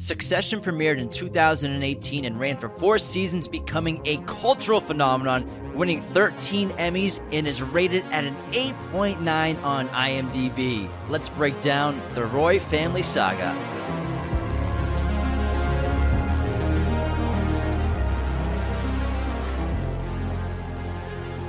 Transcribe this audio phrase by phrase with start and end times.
[0.00, 6.70] Succession premiered in 2018 and ran for four seasons, becoming a cultural phenomenon, winning 13
[6.70, 10.88] Emmys and is rated at an 8.9 on IMDb.
[11.08, 13.52] Let's break down the Roy family saga.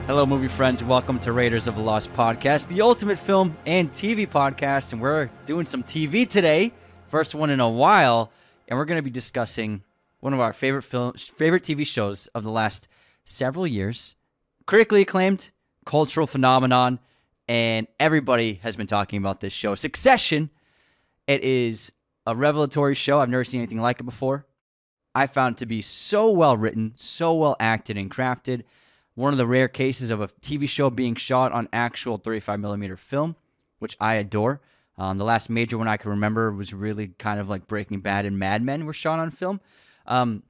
[0.08, 0.84] Hello, movie friends.
[0.84, 4.92] Welcome to Raiders of the Lost podcast, the ultimate film and TV podcast.
[4.92, 6.74] And we're doing some TV today,
[7.10, 8.32] first one in a while.
[8.68, 9.84] And we're going to be discussing
[10.20, 12.88] one of our favorite film, favorite TV shows of the last
[13.26, 14.16] several years,
[14.66, 15.52] critically acclaimed,
[15.86, 17.00] cultural phenomenon,
[17.48, 20.50] and everybody has been talking about this show, Succession.
[21.26, 21.92] It is
[22.26, 23.20] a revelatory show.
[23.20, 24.46] I've never seen anything like it before.
[25.16, 28.64] I found it to be so well written, so well acted and crafted
[29.16, 32.96] one of the rare cases of a TV show being shot on actual 35 millimeter
[32.96, 33.36] film,
[33.80, 34.62] which I adore.
[35.00, 38.26] Um, the last major one I can remember was really kind of like Breaking Bad
[38.26, 39.62] and Mad Men were shot on film.
[40.06, 40.44] Um,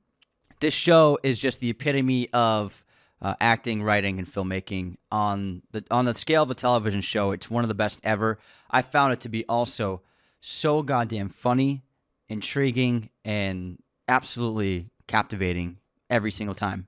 [0.59, 2.83] this show is just the epitome of
[3.21, 7.31] uh, acting, writing, and filmmaking on the on the scale of a television show.
[7.31, 8.39] It's one of the best ever.
[8.71, 10.01] I found it to be also
[10.41, 11.83] so goddamn funny,
[12.27, 15.77] intriguing, and absolutely captivating
[16.09, 16.87] every single time.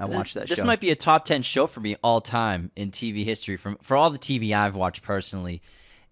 [0.00, 0.48] I watched that.
[0.48, 0.64] This show.
[0.64, 3.96] might be a top ten show for me all time in TV history from for
[3.96, 5.60] all the TV I've watched personally,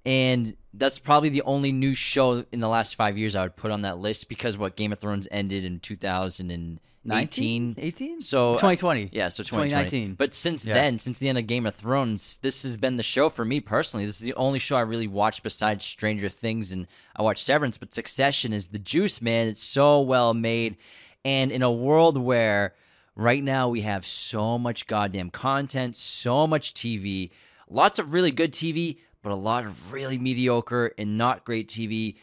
[0.04, 3.70] and that's probably the only new show in the last five years I would put
[3.70, 9.10] on that list because what Game of Thrones ended in 2019, 18, so uh, 2020,
[9.12, 10.14] yeah, so 2019.
[10.14, 10.74] But since yeah.
[10.74, 13.60] then, since the end of Game of Thrones, this has been the show for me
[13.60, 14.04] personally.
[14.04, 17.78] This is the only show I really watched besides Stranger Things, and I watched Severance.
[17.78, 19.46] But Succession is the juice, man.
[19.46, 20.76] It's so well made,
[21.24, 22.74] and in a world where
[23.18, 27.30] Right now, we have so much goddamn content, so much TV,
[27.66, 32.16] lots of really good TV, but a lot of really mediocre and not great TV,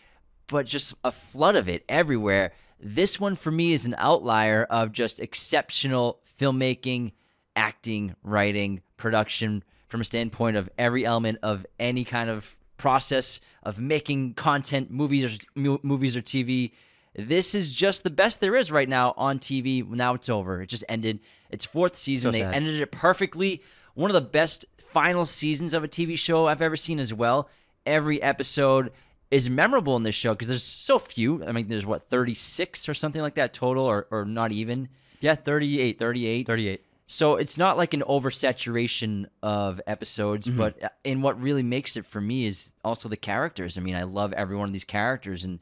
[0.46, 2.54] but just a flood of it everywhere.
[2.80, 7.14] This one for me is an outlier of just exceptional filmmaking,
[7.56, 13.80] acting, writing, production from a standpoint of every element of any kind of process of
[13.80, 16.72] making content, movies or movies or TV
[17.16, 19.88] this is just the best there is right now on TV.
[19.88, 20.62] Now it's over.
[20.62, 21.20] It just ended.
[21.50, 22.34] Its fourth season.
[22.34, 23.62] So they ended it perfectly.
[23.94, 27.50] One of the best final seasons of a TV show I've ever seen as well.
[27.86, 28.92] Every episode
[29.30, 31.44] is memorable in this show because there's so few.
[31.44, 34.90] I mean, there's what 36 or something like that total, or or not even.
[35.20, 36.86] Yeah, 38, 38, 38.
[37.08, 40.58] So it's not like an oversaturation of episodes, mm-hmm.
[40.58, 43.78] but in what really makes it for me is also the characters.
[43.78, 45.60] I mean, I love every one of these characters, and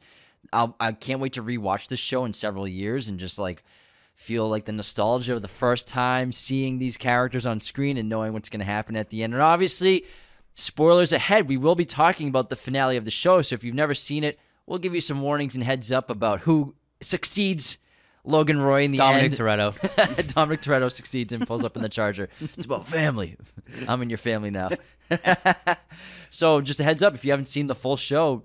[0.52, 3.62] I'll, I can't wait to rewatch this show in several years and just like
[4.14, 8.32] feel like the nostalgia of the first time seeing these characters on screen and knowing
[8.32, 9.32] what's going to happen at the end.
[9.32, 10.04] And obviously,
[10.54, 11.48] spoilers ahead.
[11.48, 13.42] We will be talking about the finale of the show.
[13.42, 16.40] So if you've never seen it, we'll give you some warnings and heads up about
[16.40, 17.78] who succeeds
[18.24, 19.74] Logan Roy in the end Dominic end.
[19.74, 20.26] Toretto.
[20.34, 22.28] Dominic Toretto succeeds and pulls up in the charger.
[22.40, 23.36] It's about family.
[23.88, 24.70] I'm in your family now.
[26.30, 28.44] so just a heads up, if you haven't seen the full show,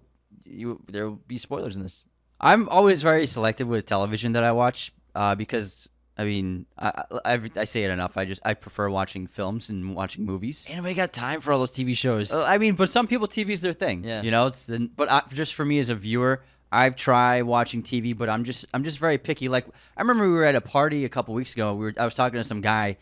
[0.49, 2.05] you there will be spoilers in this.
[2.39, 7.41] I'm always very selective with television that I watch uh, because I mean I, I,
[7.55, 8.17] I say it enough.
[8.17, 10.67] I just I prefer watching films and watching movies.
[10.69, 12.31] Anybody got time for all those TV shows?
[12.31, 14.03] Uh, I mean, but some people TV is their thing.
[14.03, 14.47] Yeah, you know.
[14.47, 18.29] It's the, but I, just for me as a viewer, I've tried watching TV, but
[18.29, 19.47] I'm just I'm just very picky.
[19.47, 21.73] Like I remember we were at a party a couple weeks ago.
[21.73, 22.97] We were I was talking to some guy,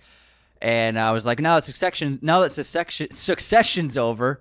[0.62, 4.40] and I was like, now that succession now that succession succession's over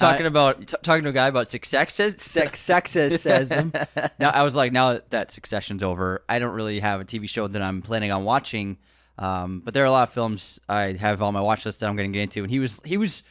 [0.00, 4.10] talking uh, about t- talking to a guy about successes sexism.
[4.18, 7.46] now I was like, now that Succession's over, I don't really have a TV show
[7.46, 8.78] that I'm planning on watching.
[9.18, 11.88] Um, but there are a lot of films I have on my watch list that
[11.88, 13.22] I'm going to get into, and he was he was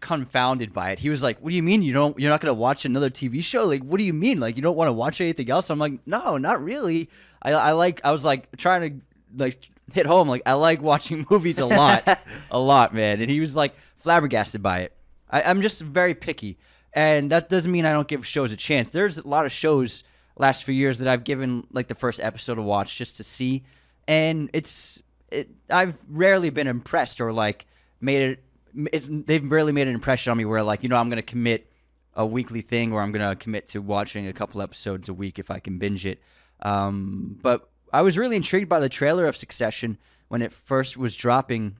[0.00, 0.98] confounded by it.
[0.98, 2.18] He was like, "What do you mean you don't?
[2.18, 3.64] You're not going to watch another TV show?
[3.64, 4.38] Like, what do you mean?
[4.38, 7.08] Like, you don't want to watch anything else?" I'm like, "No, not really.
[7.42, 8.00] I, I like.
[8.04, 10.28] I was like trying to like hit home.
[10.28, 12.20] Like, I like watching movies a lot,
[12.50, 14.92] a lot, man." And he was like flabbergasted by it.
[15.30, 16.58] I, I'm just very picky,
[16.92, 18.90] and that doesn't mean I don't give shows a chance.
[18.90, 20.02] There's a lot of shows
[20.36, 23.64] last few years that I've given like the first episode to watch just to see,
[24.06, 25.50] and it's it.
[25.70, 27.66] I've rarely been impressed or like
[28.00, 28.38] made
[28.74, 29.26] it.
[29.26, 31.70] They've rarely made an impression on me where like you know I'm gonna commit
[32.14, 35.50] a weekly thing or I'm gonna commit to watching a couple episodes a week if
[35.50, 36.20] I can binge it.
[36.62, 39.98] Um, but I was really intrigued by the trailer of Succession
[40.28, 41.76] when it first was dropping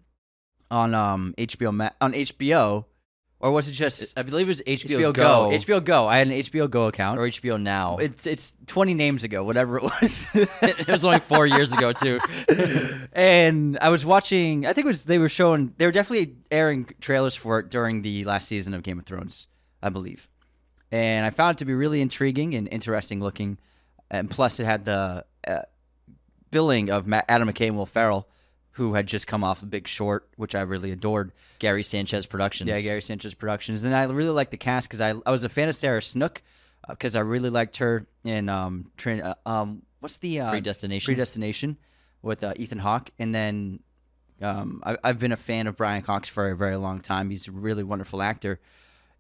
[0.71, 2.85] on um, HBO on HBO,
[3.41, 5.51] or was it just I believe it was HBO, HBO Go?
[5.53, 6.07] HBO Go.
[6.09, 7.19] I had an HBO Go account.
[7.19, 7.99] or HBO Now.
[7.99, 10.27] it's it's 20 names ago, whatever it was.
[10.35, 12.19] it was only four years ago too.
[13.13, 14.67] and I was watching.
[14.67, 15.73] I think it was they were showing.
[15.77, 19.47] They were definitely airing trailers for it during the last season of Game of Thrones,
[19.83, 20.29] I believe.
[20.91, 23.59] And I found it to be really intriguing and interesting looking.
[24.11, 25.61] And plus, it had the uh,
[26.51, 28.29] billing of Matt, Adam McKay and Will Ferrell,
[28.79, 31.33] who had just come off The Big Short, which I really adored.
[31.59, 32.69] Gary Sanchez Productions.
[32.69, 35.49] Yeah, Gary Sanchez Productions, and I really liked the cast because I I was a
[35.49, 36.41] fan of Sarah Snook
[36.89, 41.13] because I really liked her in um train uh, um what's the uh, Predestination.
[41.13, 41.77] Predestination
[42.23, 43.81] with uh, Ethan Hawke, and then
[44.41, 47.29] um I, I've been a fan of Brian Cox for a very long time.
[47.29, 48.61] He's a really wonderful actor,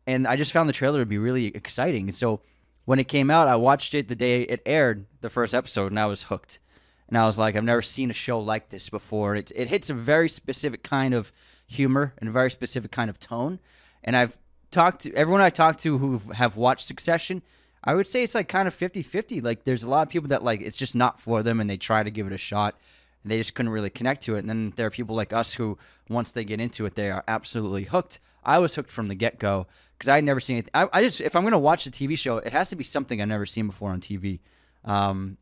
[0.06, 2.08] and I just found the trailer to be really exciting.
[2.08, 2.40] And so
[2.84, 5.98] when it came out, I watched it the day it aired, the first episode, and
[5.98, 6.60] I was hooked.
[7.08, 9.34] And I was like, I've never seen a show like this before.
[9.34, 11.32] It it hits a very specific kind of
[11.66, 13.58] humor and a very specific kind of tone.
[14.04, 14.36] And I've
[14.70, 17.42] talked to everyone I talked to who have watched Succession.
[17.82, 19.42] I would say it's like kind of 50-50.
[19.42, 21.76] Like there's a lot of people that like it's just not for them and they
[21.76, 22.74] try to give it a shot
[23.22, 24.40] and they just couldn't really connect to it.
[24.40, 25.78] And then there are people like us who
[26.08, 28.20] once they get into it, they are absolutely hooked.
[28.44, 29.66] I was hooked from the get-go
[29.96, 30.70] because I had never seen anything.
[30.74, 32.84] I, I just if I'm going to watch a TV show, it has to be
[32.84, 34.40] something I've never seen before on TV.
[34.84, 35.38] Um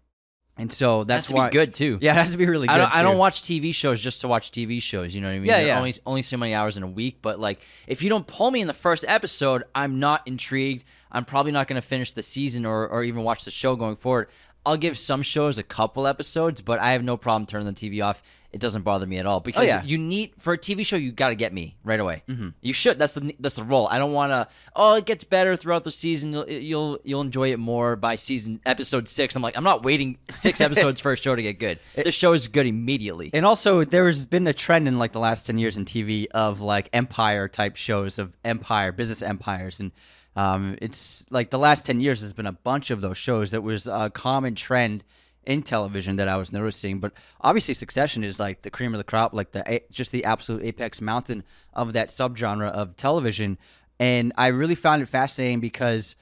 [0.58, 1.98] and so that's why be good too.
[2.00, 2.74] Yeah, it has to be really good.
[2.74, 5.14] I don't, I don't watch TV shows just to watch TV shows.
[5.14, 5.48] You know what I mean?
[5.48, 5.78] Yeah, yeah.
[5.78, 8.60] Only only so many hours in a week, but like if you don't pull me
[8.60, 10.84] in the first episode, I'm not intrigued.
[11.12, 13.96] I'm probably not going to finish the season or or even watch the show going
[13.96, 14.28] forward.
[14.64, 18.04] I'll give some shows a couple episodes, but I have no problem turning the TV
[18.04, 18.22] off.
[18.52, 19.82] It doesn't bother me at all because Oh, yeah.
[19.82, 22.22] you need for a TV show you got to get me right away.
[22.28, 22.48] Mm-hmm.
[22.62, 22.98] You should.
[22.98, 23.86] That's the that's the role.
[23.88, 24.48] I don't want to.
[24.74, 26.32] Oh, it gets better throughout the season.
[26.32, 29.36] You'll, you'll you'll enjoy it more by season episode six.
[29.36, 31.78] I'm like I'm not waiting six episodes for a show to get good.
[31.96, 33.30] The show is good immediately.
[33.34, 36.60] And also, there's been a trend in like the last ten years in TV of
[36.60, 39.92] like empire type shows of empire business empires, and
[40.36, 43.50] um, it's like the last ten years has been a bunch of those shows.
[43.50, 45.02] That was a common trend
[45.46, 47.00] in television that I was noticing.
[47.00, 50.64] But obviously, Succession is like the cream of the crop, like the just the absolute
[50.64, 53.58] apex mountain of that subgenre of television.
[53.98, 56.16] And I really found it fascinating because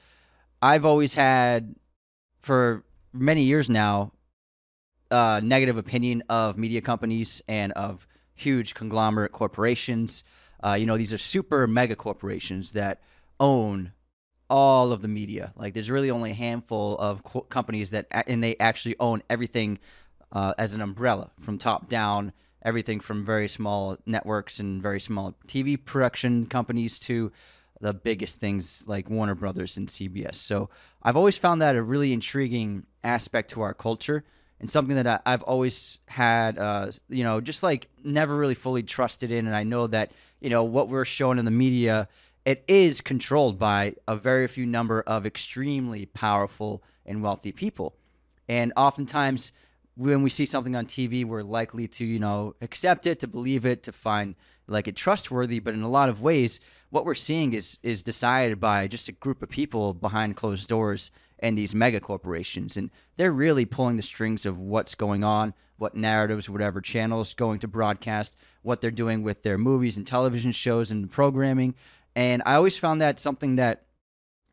[0.61, 1.75] I've always had
[2.41, 4.11] for many years now
[5.11, 10.23] uh, negative opinion of media companies and of huge conglomerate corporations.
[10.63, 13.01] Uh, you know, these are super mega corporations that
[13.39, 13.91] own
[14.49, 15.53] all of the media.
[15.55, 19.79] Like, there's really only a handful of co- companies that, and they actually own everything
[20.31, 22.31] uh, as an umbrella from top down.
[22.63, 27.31] Everything from very small networks and very small TV production companies to
[27.79, 30.35] the biggest things like Warner Brothers and CBS.
[30.35, 30.69] So
[31.03, 34.23] I've always found that a really intriguing aspect to our culture
[34.59, 38.83] and something that I, I've always had, uh, you know, just like never really fully
[38.83, 39.45] trusted in.
[39.47, 42.07] And I know that, you know, what we're shown in the media,
[42.45, 47.95] it is controlled by a very few number of extremely powerful and wealthy people.
[48.47, 49.51] And oftentimes,
[49.97, 53.65] when we see something on TV, we're likely to, you know, accept it, to believe
[53.65, 54.35] it, to find
[54.67, 55.59] like it trustworthy.
[55.59, 56.59] But in a lot of ways,
[56.89, 61.11] what we're seeing is is decided by just a group of people behind closed doors
[61.39, 65.95] and these mega corporations, and they're really pulling the strings of what's going on, what
[65.95, 70.91] narratives, whatever channels going to broadcast, what they're doing with their movies and television shows
[70.91, 71.75] and programming.
[72.15, 73.85] And I always found that something that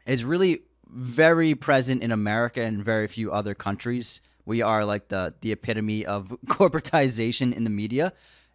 [0.07, 4.21] is really very present in America and very few other countries.
[4.45, 8.13] We are like the the epitome of corporatization in the media,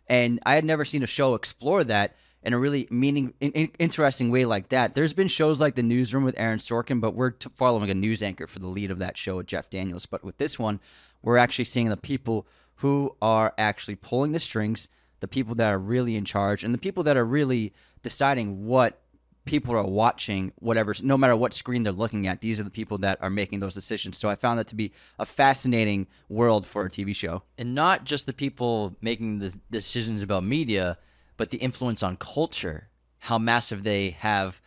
[0.07, 3.71] and I had never seen a show explore that in a really meaning in, in-
[3.79, 4.95] interesting way like that.
[4.95, 8.21] There's been shows like The Newsroom with Aaron Sorkin, but we're t- following a news
[8.21, 10.05] anchor for the lead of that show Jeff Daniels.
[10.05, 10.79] But with this one,
[11.21, 14.87] we're actually seeing the people who are actually pulling the strings,
[15.19, 19.01] the people that are really in charge, and the people that are really deciding what
[19.45, 22.97] people are watching whatever no matter what screen they're looking at these are the people
[22.97, 26.83] that are making those decisions so i found that to be a fascinating world for
[26.83, 30.97] a tv show and not just the people making the decisions about media,
[31.37, 34.61] but the influence on culture, how massive they have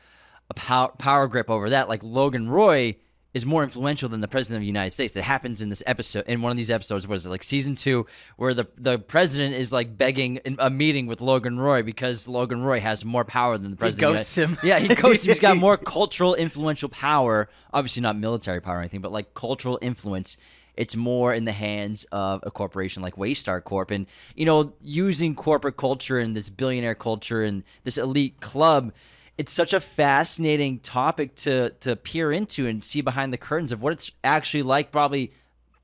[0.48, 1.88] a power, power grip over that.
[1.88, 2.96] Like Logan Roy
[3.32, 5.12] is more influential than the president of the United States.
[5.14, 6.24] That happens in this episode.
[6.26, 8.06] In one of these episodes, was it like season two,
[8.36, 12.62] where the the president is like begging in a meeting with Logan Roy because Logan
[12.62, 14.12] Roy has more power than the president.
[14.12, 14.58] the ghosts him.
[14.62, 15.24] Yeah, he ghosts.
[15.24, 15.30] him.
[15.30, 17.48] He's got more cultural influential power.
[17.72, 20.36] Obviously, not military power or anything, but like cultural influence
[20.76, 23.90] it's more in the hands of a corporation like Waystar Corp.
[23.90, 28.92] And, you know, using corporate culture and this billionaire culture and this elite club,
[29.38, 33.82] it's such a fascinating topic to to peer into and see behind the curtains of
[33.82, 35.32] what it's actually like probably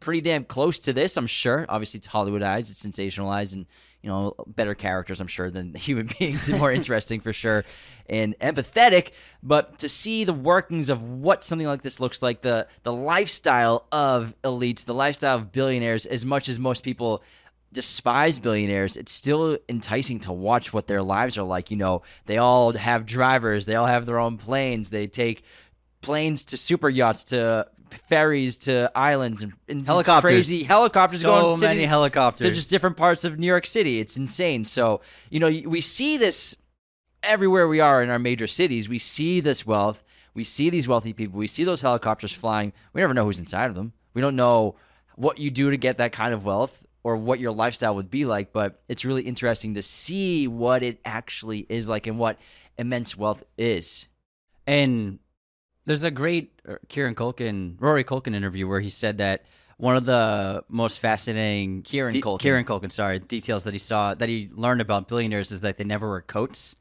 [0.00, 1.67] pretty damn close to this, I'm sure.
[1.69, 3.67] Obviously, it's Hollywoodized, it's sensationalized, and
[4.03, 7.65] you know, better characters, I'm sure, than human beings, more interesting for sure,
[8.09, 9.11] and empathetic.
[9.43, 13.87] But to see the workings of what something like this looks like, the the lifestyle
[13.91, 17.23] of elites, the lifestyle of billionaires, as much as most people
[17.76, 21.71] despise billionaires, it's still enticing to watch what their lives are like.
[21.71, 25.45] You know, they all have drivers, they all have their own planes, they take
[26.00, 27.68] planes to super yachts to
[28.09, 30.30] ferries to islands and, and helicopters.
[30.30, 34.00] crazy helicopters so going many city, helicopters to just different parts of New York City.
[34.00, 34.64] It's insane.
[34.64, 36.56] So, you know, we see this
[37.23, 38.88] everywhere we are in our major cities.
[38.88, 40.02] We see this wealth.
[40.33, 41.38] We see these wealthy people.
[41.38, 42.73] We see those helicopters flying.
[42.95, 43.92] We never know who's inside of them.
[44.14, 44.76] We don't know
[45.16, 48.25] what you do to get that kind of wealth or what your lifestyle would be
[48.25, 52.36] like, but it's really interesting to see what it actually is like and what
[52.78, 54.08] immense wealth is.
[54.66, 55.20] And
[55.84, 59.44] there's a great uh, Kieran Culkin, Rory Culkin interview where he said that
[59.76, 62.40] one of the most fascinating Kieran de- Culkin.
[62.40, 65.84] Kieran Culkin, sorry, details that he saw that he learned about billionaires is that they
[65.84, 66.75] never wear coats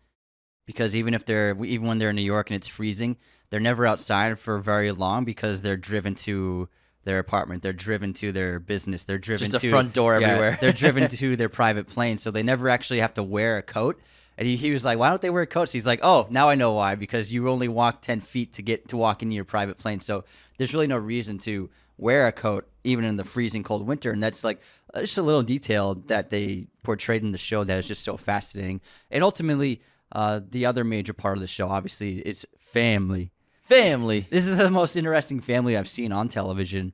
[0.66, 3.18] because even if they're even when they're in New York and it's freezing,
[3.52, 6.68] they're never outside for very long because they're driven to
[7.06, 10.58] their apartment, they're driven to their business, they're driven Just to front door yeah, everywhere.
[10.60, 14.00] they're driven to their private plane, so they never actually have to wear a coat.
[14.38, 16.56] And he, he was like, "Why don't they wear coats?" He's like, "Oh, now I
[16.56, 16.96] know why.
[16.96, 20.02] Because you only walk ten feet to get to walk into your private plane.
[20.02, 20.26] So
[20.58, 24.22] there's really no reason to wear a coat even in the freezing cold winter." And
[24.22, 24.60] that's like
[24.94, 28.18] uh, just a little detail that they portrayed in the show that is just so
[28.18, 28.82] fascinating.
[29.10, 29.82] And ultimately,
[30.12, 33.32] uh, the other major part of the show, obviously, is family.
[33.66, 34.28] Family.
[34.30, 36.94] This is the most interesting family I've seen on television,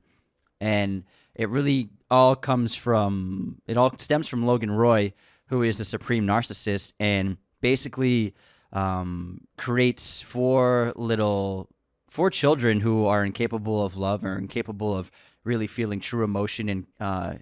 [0.60, 5.12] and it really all comes from it all stems from Logan Roy,
[5.46, 8.34] who is a supreme narcissist and basically
[8.72, 11.68] um, creates four little
[12.08, 15.10] four children who are incapable of love or incapable of
[15.44, 17.34] really feeling true emotion and uh,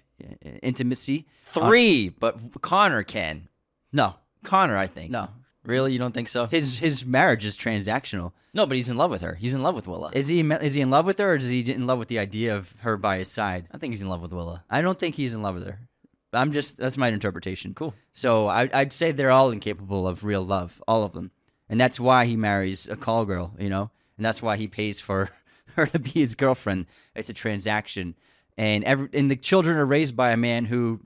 [0.61, 1.25] intimacy.
[1.45, 3.47] Three, but Connor can.
[3.93, 5.11] No, Connor, I think.
[5.11, 5.29] no,
[5.63, 5.93] Really?
[5.93, 6.47] You don't think so?
[6.47, 8.31] his his marriage is transactional.
[8.53, 9.35] No, but he's in love with her.
[9.35, 10.11] He's in love with Willa.
[10.13, 12.19] Is he is he in love with her, or is he in love with the
[12.19, 13.67] idea of her by his side?
[13.71, 14.63] I think he's in love with Willa.
[14.69, 15.79] I don't think he's in love with her.
[16.33, 17.73] I'm just that's my interpretation.
[17.73, 17.93] Cool.
[18.13, 21.31] So I, I'd say they're all incapable of real love, all of them,
[21.69, 24.99] and that's why he marries a call girl, you know, and that's why he pays
[24.99, 25.29] for
[25.75, 26.87] her to be his girlfriend.
[27.15, 28.15] It's a transaction,
[28.57, 31.01] and every and the children are raised by a man who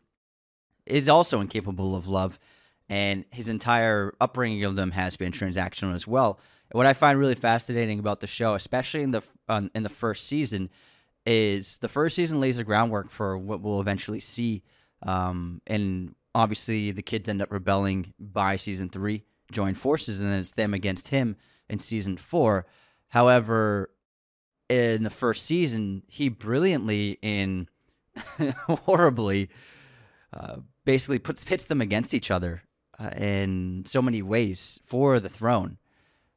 [0.86, 2.40] is also incapable of love,
[2.90, 6.40] and his entire upbringing of them has been transactional as well.
[6.72, 10.28] What I find really fascinating about the show, especially in the um, in the first
[10.28, 10.70] season,
[11.26, 14.64] is the first season lays the groundwork for what we'll eventually see.
[15.04, 20.40] Um, and obviously, the kids end up rebelling by season three, join forces, and then
[20.40, 21.38] it's them against him
[21.70, 22.66] in season four.
[23.10, 23.92] However,
[24.70, 27.68] in the first season, he brilliantly and
[28.68, 29.50] horribly
[30.34, 32.64] uh, basically puts pits them against each other
[33.00, 35.78] uh, in so many ways for the throne.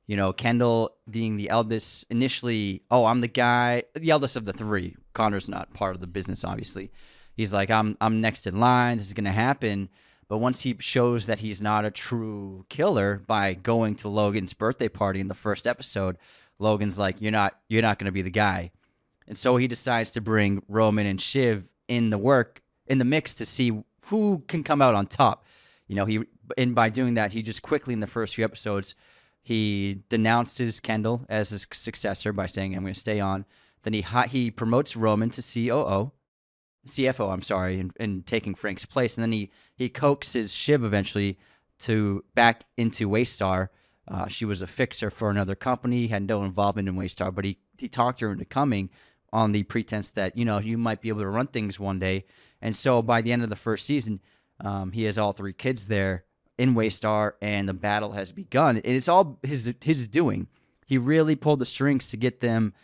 [0.07, 4.55] You know, Kendall being the eldest initially, oh, I'm the guy, the eldest of the
[4.55, 4.97] three.
[5.13, 6.91] Connor's not part of the business, obviously.
[7.35, 8.97] He's like, I'm I'm next in line.
[8.97, 9.91] This is gonna happen.
[10.29, 14.89] But once he shows that he's not a true killer by going to Logan's birthday
[14.89, 16.19] party in the first episode,
[16.59, 18.71] Logan's like, You're not you're not gonna be the guy.
[19.27, 23.35] And so he decides to bring Roman and Shiv in the work in the mix
[23.35, 25.45] to see who can come out on top.
[25.87, 26.21] You know, he
[26.57, 28.95] and by doing that, he just quickly in the first few episodes,
[29.43, 33.45] he denounces Kendall as his successor by saying, "I'm going to stay on."
[33.83, 36.13] Then he he promotes Roman to COO,
[36.87, 37.33] CFO.
[37.33, 39.17] I'm sorry, and, and taking Frank's place.
[39.17, 41.39] And then he he coaxes Shiv eventually
[41.81, 43.69] to back into Waystar.
[44.07, 47.59] Uh, she was a fixer for another company, had no involvement in Waystar, but he
[47.79, 48.91] he talked her into coming
[49.33, 52.25] on the pretense that you know you might be able to run things one day.
[52.61, 54.21] And so by the end of the first season,
[54.61, 56.25] um, he has all three kids there
[56.59, 58.77] in Waystar, and the battle has begun.
[58.77, 60.49] And it's all his his doing.
[60.87, 62.75] He really pulled the strings to get them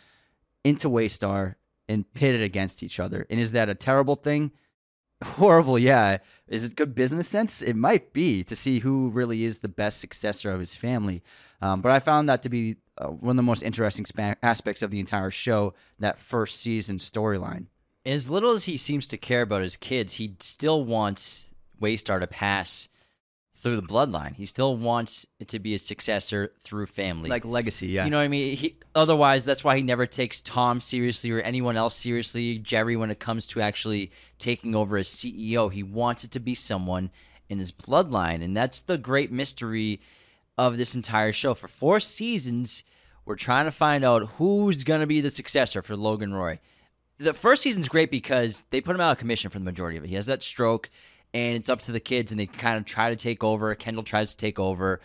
[0.63, 1.55] into Waystar
[1.87, 3.27] and pitted against each other.
[3.29, 4.51] And is that a terrible thing?
[5.23, 6.17] Horrible, yeah.
[6.47, 7.61] Is it good business sense?
[7.61, 11.23] It might be to see who really is the best successor of his family.
[11.61, 14.05] Um, but I found that to be uh, one of the most interesting
[14.43, 15.73] aspects of the entire show.
[15.99, 17.65] That first season storyline.
[18.05, 21.49] As little as he seems to care about his kids, he still wants
[21.81, 22.87] Waystar to pass
[23.65, 24.35] through the bloodline.
[24.35, 27.31] He still wants it to be a successor through family.
[27.31, 28.05] Like legacy, yeah.
[28.05, 28.55] You know what I mean?
[28.55, 32.59] He, otherwise, that's why he never takes Tom seriously or anyone else seriously.
[32.59, 36.53] Jerry, when it comes to actually taking over as CEO, he wants it to be
[36.53, 37.09] someone
[37.49, 39.99] in his bloodline, and that's the great mystery
[40.59, 41.55] of this entire show.
[41.55, 42.83] For four seasons,
[43.25, 46.59] we're trying to find out who's going to be the successor for Logan Roy.
[47.17, 50.03] the first season's great because they put him out of commission for the majority of
[50.03, 50.09] it.
[50.09, 50.91] He has that stroke,
[51.35, 53.75] and it's up to the kids, and they kind of try to take over.
[53.75, 55.01] Kendall tries to take over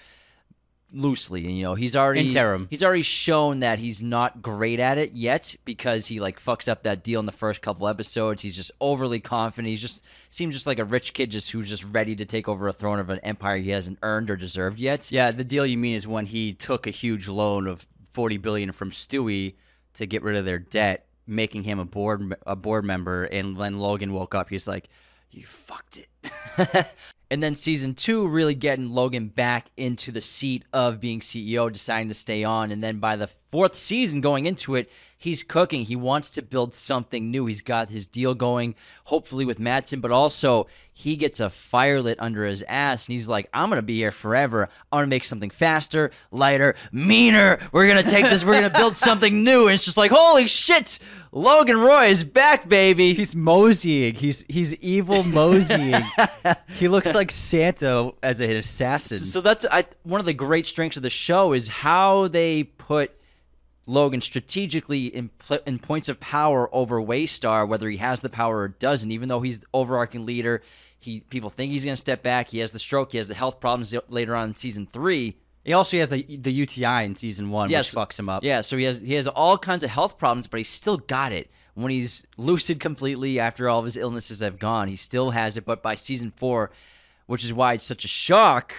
[0.93, 2.67] loosely and you know he's already Interim.
[2.69, 6.83] he's already shown that he's not great at it yet because he like fucks up
[6.83, 10.67] that deal in the first couple episodes he's just overly confident He just seems just
[10.67, 13.21] like a rich kid just who's just ready to take over a throne of an
[13.21, 16.55] empire he hasn't earned or deserved yet Yeah, the deal you mean is when he
[16.55, 19.55] took a huge loan of forty billion from Stewy
[19.95, 23.25] to get rid of their debt, making him a board a board member.
[23.27, 24.89] And when Logan woke up, he's like,
[25.31, 26.87] "You fucked it."
[27.31, 32.09] and then season two really getting Logan back into the seat of being CEO, deciding
[32.09, 32.71] to stay on.
[32.71, 35.85] And then by the fourth season going into it, he's cooking.
[35.85, 37.45] He wants to build something new.
[37.45, 38.75] He's got his deal going,
[39.05, 43.29] hopefully with Matsson, but also he gets a fire lit under his ass and he's
[43.29, 44.71] like, I'm going to be here forever.
[44.91, 47.61] I'm to make something faster, lighter, meaner.
[47.71, 49.67] We're going to take this, we're going to build something new.
[49.67, 50.99] And it's just like, holy shit,
[51.33, 53.13] Logan Roy is back, baby.
[53.13, 54.15] He's moseying.
[54.15, 56.03] He's he's evil moseying.
[56.79, 59.19] he looks like Santa as an assassin.
[59.19, 63.20] So that's I, one of the great strengths of the show is how they put
[63.87, 65.31] Logan strategically in,
[65.67, 69.11] in points of power over Waystar, whether he has the power or doesn't.
[69.11, 70.63] Even though he's the overarching leader,
[70.99, 72.49] he people think he's going to step back.
[72.49, 73.13] He has the stroke.
[73.13, 75.37] He has the health problems later on in season three.
[75.65, 77.95] He also has the the UTI in season one, Yes.
[77.95, 78.45] which fucks him up.
[78.45, 81.33] Yeah, so he has he has all kinds of health problems, but he's still got
[81.33, 81.51] it.
[81.75, 85.65] When he's lucid completely after all of his illnesses have gone, he still has it.
[85.65, 86.71] But by season four,
[87.27, 88.75] which is why it's such a shock.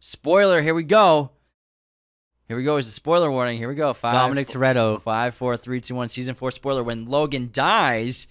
[0.00, 1.30] Spoiler, here we go.
[2.46, 2.76] Here we go.
[2.76, 3.56] Is the spoiler warning?
[3.56, 3.94] Here we go.
[3.94, 5.00] Five, Dominic Toretto.
[5.00, 6.08] Five, four, three, two, one.
[6.08, 6.82] Season four spoiler.
[6.82, 8.26] When Logan dies,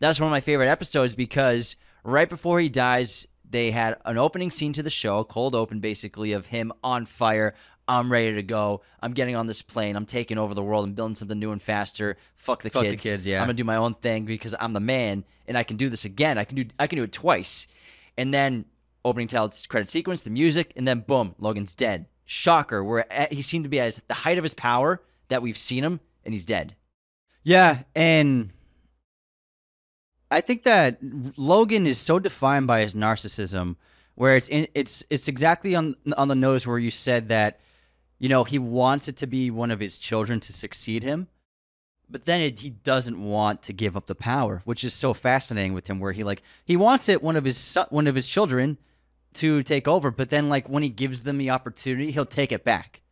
[0.00, 4.50] that's one of my favorite episodes because right before he dies, they had an opening
[4.50, 7.54] scene to the show, cold open basically, of him on fire.
[7.86, 8.82] I'm ready to go.
[9.00, 9.94] I'm getting on this plane.
[9.94, 10.84] I'm taking over the world.
[10.84, 12.16] I'm building something new and faster.
[12.34, 13.02] Fuck the Fuck the kids.
[13.02, 13.40] kids, yeah.
[13.40, 16.04] I'm gonna do my own thing because I'm the man, and I can do this
[16.04, 16.38] again.
[16.38, 16.64] I can do.
[16.80, 17.66] I can do it twice,
[18.16, 18.64] and then
[19.04, 22.06] opening title credit sequence, the music, and then boom, Logan's dead.
[22.32, 22.82] Shocker.
[22.82, 26.00] Where he seemed to be at the height of his power that we've seen him,
[26.24, 26.74] and he's dead.
[27.44, 28.50] Yeah, and
[30.30, 30.98] I think that
[31.36, 33.76] Logan is so defined by his narcissism,
[34.14, 37.60] where it's in, it's it's exactly on on the nose where you said that,
[38.18, 41.28] you know, he wants it to be one of his children to succeed him,
[42.08, 45.74] but then it, he doesn't want to give up the power, which is so fascinating
[45.74, 46.00] with him.
[46.00, 48.78] Where he like he wants it one of his one of his children
[49.34, 52.64] to take over, but then like when he gives them the opportunity, he'll take it
[52.64, 53.02] back.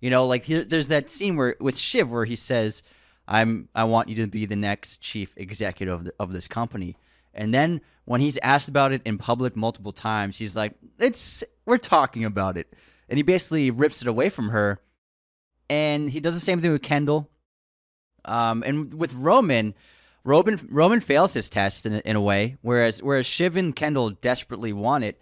[0.00, 2.82] You know, like here, there's that scene where with Shiv where he says,
[3.28, 6.96] "I'm I want you to be the next chief executive of, the, of this company,"
[7.32, 11.78] and then when he's asked about it in public multiple times, he's like, "It's we're
[11.78, 12.74] talking about it,"
[13.08, 14.80] and he basically rips it away from her.
[15.70, 17.30] And he does the same thing with Kendall.
[18.24, 19.74] Um, and with Roman,
[20.24, 24.72] Roman Roman fails his test in in a way, whereas whereas Shiv and Kendall desperately
[24.72, 25.20] want it.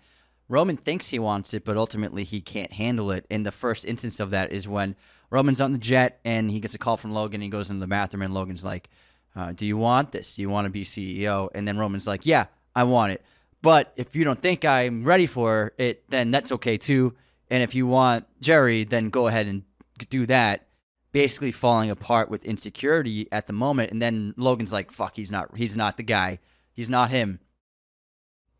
[0.50, 3.24] Roman thinks he wants it, but ultimately he can't handle it.
[3.30, 4.96] And the first instance of that is when
[5.30, 7.40] Roman's on the jet and he gets a call from Logan.
[7.40, 8.90] He goes into the bathroom and Logan's like,
[9.36, 10.34] uh, "Do you want this?
[10.34, 13.22] Do you want to be CEO?" And then Roman's like, "Yeah, I want it.
[13.62, 17.14] But if you don't think I'm ready for it, then that's okay too.
[17.48, 19.62] And if you want Jerry, then go ahead and
[20.10, 20.66] do that."
[21.12, 23.92] Basically falling apart with insecurity at the moment.
[23.92, 25.56] And then Logan's like, "Fuck, he's not.
[25.56, 26.40] He's not the guy.
[26.72, 27.38] He's not him."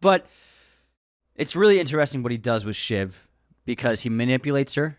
[0.01, 0.27] But
[1.35, 3.29] it's really interesting what he does with Shiv
[3.65, 4.99] because he manipulates her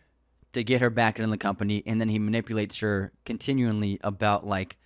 [0.54, 4.78] to get her back in the company, and then he manipulates her continually about like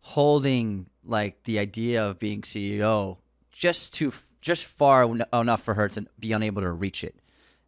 [0.00, 3.18] holding like the idea of being CEO
[3.52, 7.14] just too just far en- enough for her to be unable to reach it,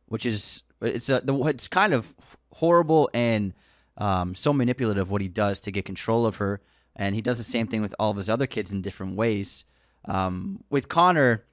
[0.06, 2.14] which is it's a, it's kind of
[2.52, 3.54] horrible and
[3.98, 6.60] um, so manipulative what he does to get control of her,
[6.94, 9.64] and he does the same thing with all of his other kids in different ways.
[10.04, 11.44] Um, with Connor,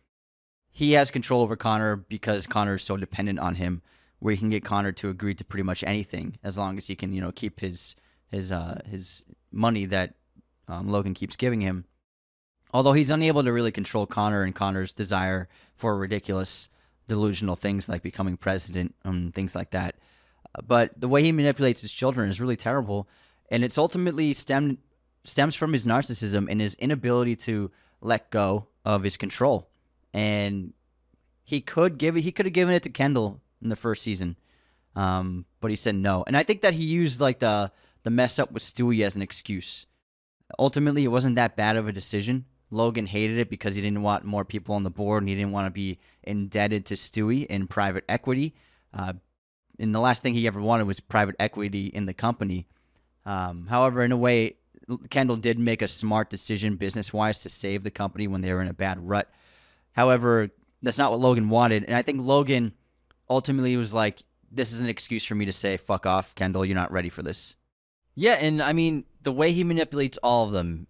[0.76, 3.84] he has control over Connor because Connor is so dependent on him,
[4.18, 6.96] where he can get Connor to agree to pretty much anything as long as he
[6.96, 7.96] can, you know, keep his
[8.28, 10.16] his uh, his money that
[10.68, 11.86] um, Logan keeps giving him.
[12.74, 16.70] Although he's unable to really control Connor and Connor's desire for ridiculous,
[17.08, 19.96] delusional things like becoming president and things like that.
[20.66, 23.08] But the way he manipulates his children is really terrible,
[23.52, 24.80] and it's ultimately stemmed
[25.24, 27.70] stems from his narcissism and his inability to
[28.02, 29.70] let go of his control
[30.13, 30.73] and
[31.43, 32.21] he could give it.
[32.21, 34.38] He could have given it to Kendall in the first season,
[34.95, 36.23] um, but he said no.
[36.28, 37.71] And I think that he used like the
[38.04, 39.86] the mess up with Stewy as an excuse.
[40.60, 42.45] Ultimately, it wasn't that bad of a decision.
[42.69, 45.52] Logan hated it because he didn't want more people on the board, and he didn't
[45.52, 48.56] want to be indebted to Stewy in private equity.
[48.93, 49.13] Uh,
[49.80, 52.67] and the last thing he ever wanted was private equity in the company.
[53.26, 54.58] Um, however, in a way,
[55.10, 58.62] Kendall did make a smart decision business wise to save the company when they were
[58.62, 59.30] in a bad rut.
[59.94, 60.50] However,
[60.82, 61.86] that's not what Logan wanted.
[61.86, 62.74] And I think Logan
[63.30, 66.76] ultimately was like, this is an excuse for me to say, fuck off, Kendall, you're
[66.76, 67.56] not ready for this.
[68.16, 70.88] Yeah, and I mean, the way he manipulates all of them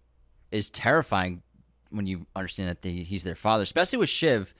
[0.50, 1.42] is terrifying
[1.90, 4.52] when you understand that he's their father, especially with Shiv.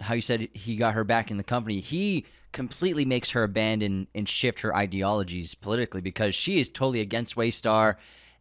[0.00, 1.80] How you said he got her back in the company.
[1.80, 7.36] He completely makes her abandon and shift her ideologies politically because she is totally against
[7.36, 7.96] Waystar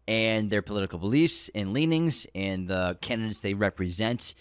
[0.07, 4.33] and their political beliefs and leanings and the candidates they represent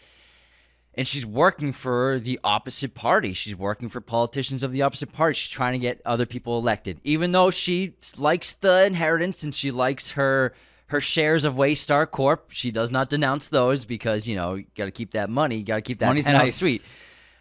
[0.98, 3.32] and she's working for the opposite party.
[3.32, 5.34] She's working for politicians of the opposite party.
[5.34, 9.70] She's trying to get other people elected, even though she likes the inheritance and she
[9.70, 10.52] likes her
[10.88, 12.50] her shares of Waystar Corp.
[12.50, 15.64] She does not denounce those because you know you got to keep that money, you
[15.64, 16.56] got to keep that Money's nice.
[16.56, 16.82] suite.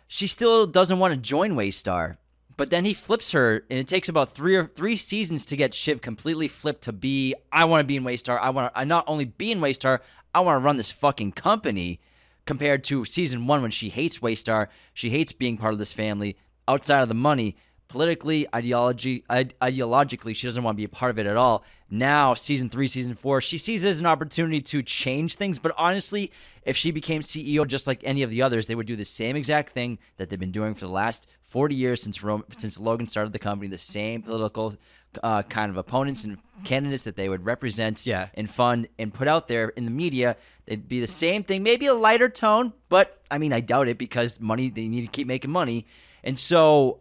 [0.08, 2.18] She still doesn't want to join Waystar,
[2.58, 5.74] but then he flips her, and it takes about three or three seasons to get
[5.74, 7.34] Shiv completely flipped to be.
[7.52, 8.40] I want to be in Waystar.
[8.40, 8.80] I want to.
[8.80, 10.02] I not only be in Waystar.
[10.36, 12.00] I want to run this fucking company
[12.48, 16.38] compared to season one when she hates Waystar, she hates being part of this family.
[16.68, 17.56] Outside of the money,
[17.88, 21.64] politically, ideology, ideologically, she doesn't want to be a part of it at all.
[21.90, 25.60] Now, season three, season four, she sees it as an opportunity to change things.
[25.60, 26.32] But honestly,
[26.64, 29.36] if she became CEO just like any of the others, they would do the same
[29.36, 33.08] exact thing that they've been doing for the last 40 years since Rome, since Logan
[33.08, 33.70] started the company.
[33.70, 34.76] The same political
[35.24, 38.30] uh, kind of opponents and candidates that they would represent Yeah.
[38.34, 40.36] and fund and put out there in the media.
[40.66, 43.98] It'd be the same thing, maybe a lighter tone, but I mean, I doubt it
[43.98, 45.86] because money they need to keep making money,
[46.24, 47.00] and so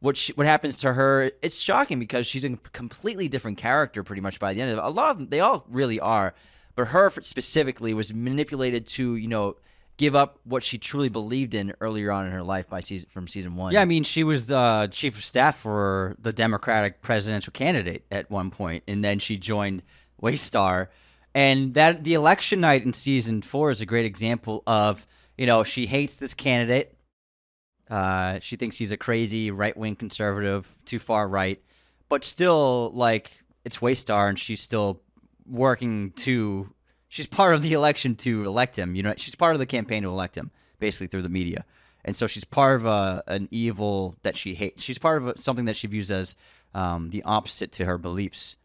[0.00, 1.30] what she, what happens to her?
[1.40, 4.84] It's shocking because she's a completely different character pretty much by the end of it.
[4.84, 6.34] A lot of them, they all really are,
[6.74, 9.56] but her specifically was manipulated to you know
[9.96, 13.28] give up what she truly believed in earlier on in her life by season from
[13.28, 13.72] season one.
[13.72, 18.30] Yeah, I mean, she was the chief of staff for the Democratic presidential candidate at
[18.30, 19.82] one point, and then she joined
[20.22, 20.88] Waystar.
[21.34, 25.06] And that the election night in season four is a great example of
[25.36, 26.96] you know she hates this candidate.
[27.90, 31.62] Uh, she thinks he's a crazy right wing conservative, too far right,
[32.08, 33.32] but still like
[33.64, 35.02] it's Waystar, and she's still
[35.46, 36.72] working to.
[37.08, 38.94] She's part of the election to elect him.
[38.94, 41.64] You know, she's part of the campaign to elect him, basically through the media
[42.06, 44.82] and so she's part of a, an evil that she hates.
[44.82, 46.36] She's part of a, something that she views as
[46.72, 48.56] um, the opposite to her beliefs.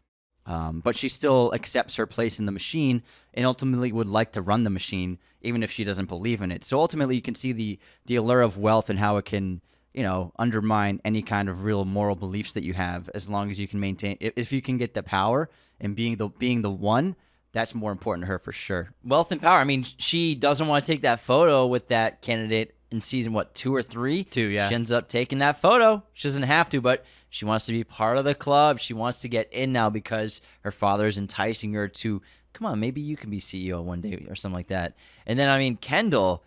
[0.46, 3.02] Um, but she still accepts her place in the machine
[3.34, 6.64] and ultimately would like to run the machine, even if she doesn't believe in it.
[6.64, 9.60] So ultimately, you can see the the allure of wealth and how it can,
[9.92, 13.60] you know, undermine any kind of real moral beliefs that you have, as long as
[13.60, 14.16] you can maintain.
[14.20, 15.48] If, if you can get the power
[15.80, 17.14] and being the being the one,
[17.52, 18.90] that's more important to her for sure.
[19.04, 19.58] wealth and power.
[19.58, 23.54] I mean, she doesn't want to take that photo with that candidate in season what
[23.54, 24.24] two or three.
[24.24, 24.68] Two, yeah.
[24.68, 26.02] She ends up taking that photo.
[26.12, 28.78] She doesn't have to, but she wants to be part of the club.
[28.78, 32.80] She wants to get in now because her father is enticing her to come on,
[32.80, 34.94] maybe you can be CEO one day or something like that.
[35.26, 36.44] And then I mean, Kendall.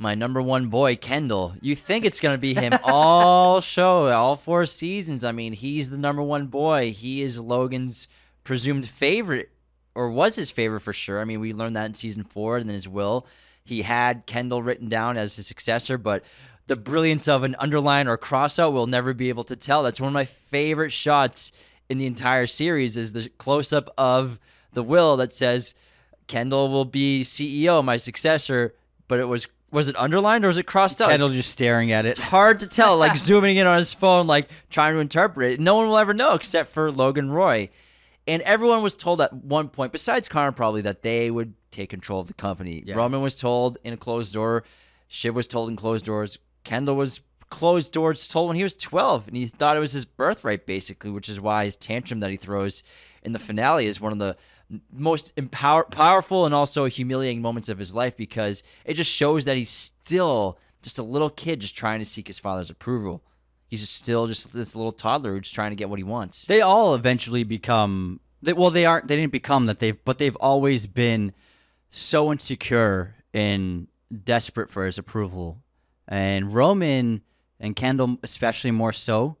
[0.00, 1.54] My number one boy, Kendall.
[1.60, 5.24] You think it's going to be him all show, all four seasons.
[5.24, 6.92] I mean, he's the number one boy.
[6.92, 8.06] He is Logan's
[8.44, 9.50] presumed favorite
[9.98, 11.20] or was his favorite for sure.
[11.20, 13.26] I mean, we learned that in season four, and then his will.
[13.64, 16.22] He had Kendall written down as his successor, but
[16.68, 19.82] the brilliance of an underline or crossout we'll never be able to tell.
[19.82, 21.50] That's one of my favorite shots
[21.88, 24.38] in the entire series is the close up of
[24.72, 25.74] the will that says
[26.28, 28.76] Kendall will be CEO, my successor,
[29.08, 31.10] but it was was it underlined or was it crossed out?
[31.10, 32.10] Kendall just staring at it.
[32.10, 35.60] It's hard to tell, like zooming in on his phone, like trying to interpret it.
[35.60, 37.68] No one will ever know except for Logan Roy.
[38.28, 42.20] And everyone was told at one point, besides Connor probably, that they would take control
[42.20, 42.82] of the company.
[42.84, 42.94] Yeah.
[42.94, 44.64] Roman was told in a closed door.
[45.08, 46.38] Shiv was told in closed doors.
[46.62, 50.04] Kendall was closed doors told when he was 12, and he thought it was his
[50.04, 52.82] birthright, basically, which is why his tantrum that he throws
[53.22, 54.36] in the finale is one of the
[54.92, 59.56] most empower- powerful and also humiliating moments of his life because it just shows that
[59.56, 63.22] he's still just a little kid just trying to seek his father's approval.
[63.68, 66.46] He's still just this little toddler who's trying to get what he wants.
[66.46, 68.20] They all eventually become.
[68.40, 69.08] They, well, they aren't.
[69.08, 69.78] They didn't become that.
[69.78, 71.34] They've, but they've always been
[71.90, 73.88] so insecure and
[74.24, 75.62] desperate for his approval.
[76.06, 77.22] And Roman
[77.60, 79.36] and Kendall, especially more so.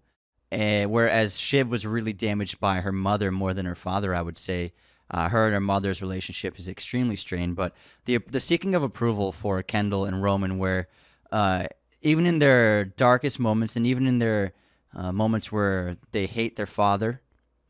[0.50, 4.38] Uh, whereas Shiv was really damaged by her mother more than her father, I would
[4.38, 4.72] say.
[5.10, 7.56] Uh, her and her mother's relationship is extremely strained.
[7.56, 10.88] But the the seeking of approval for Kendall and Roman, where
[11.32, 11.66] uh,
[12.02, 14.52] even in their darkest moments and even in their
[14.94, 17.20] uh, moments where they hate their father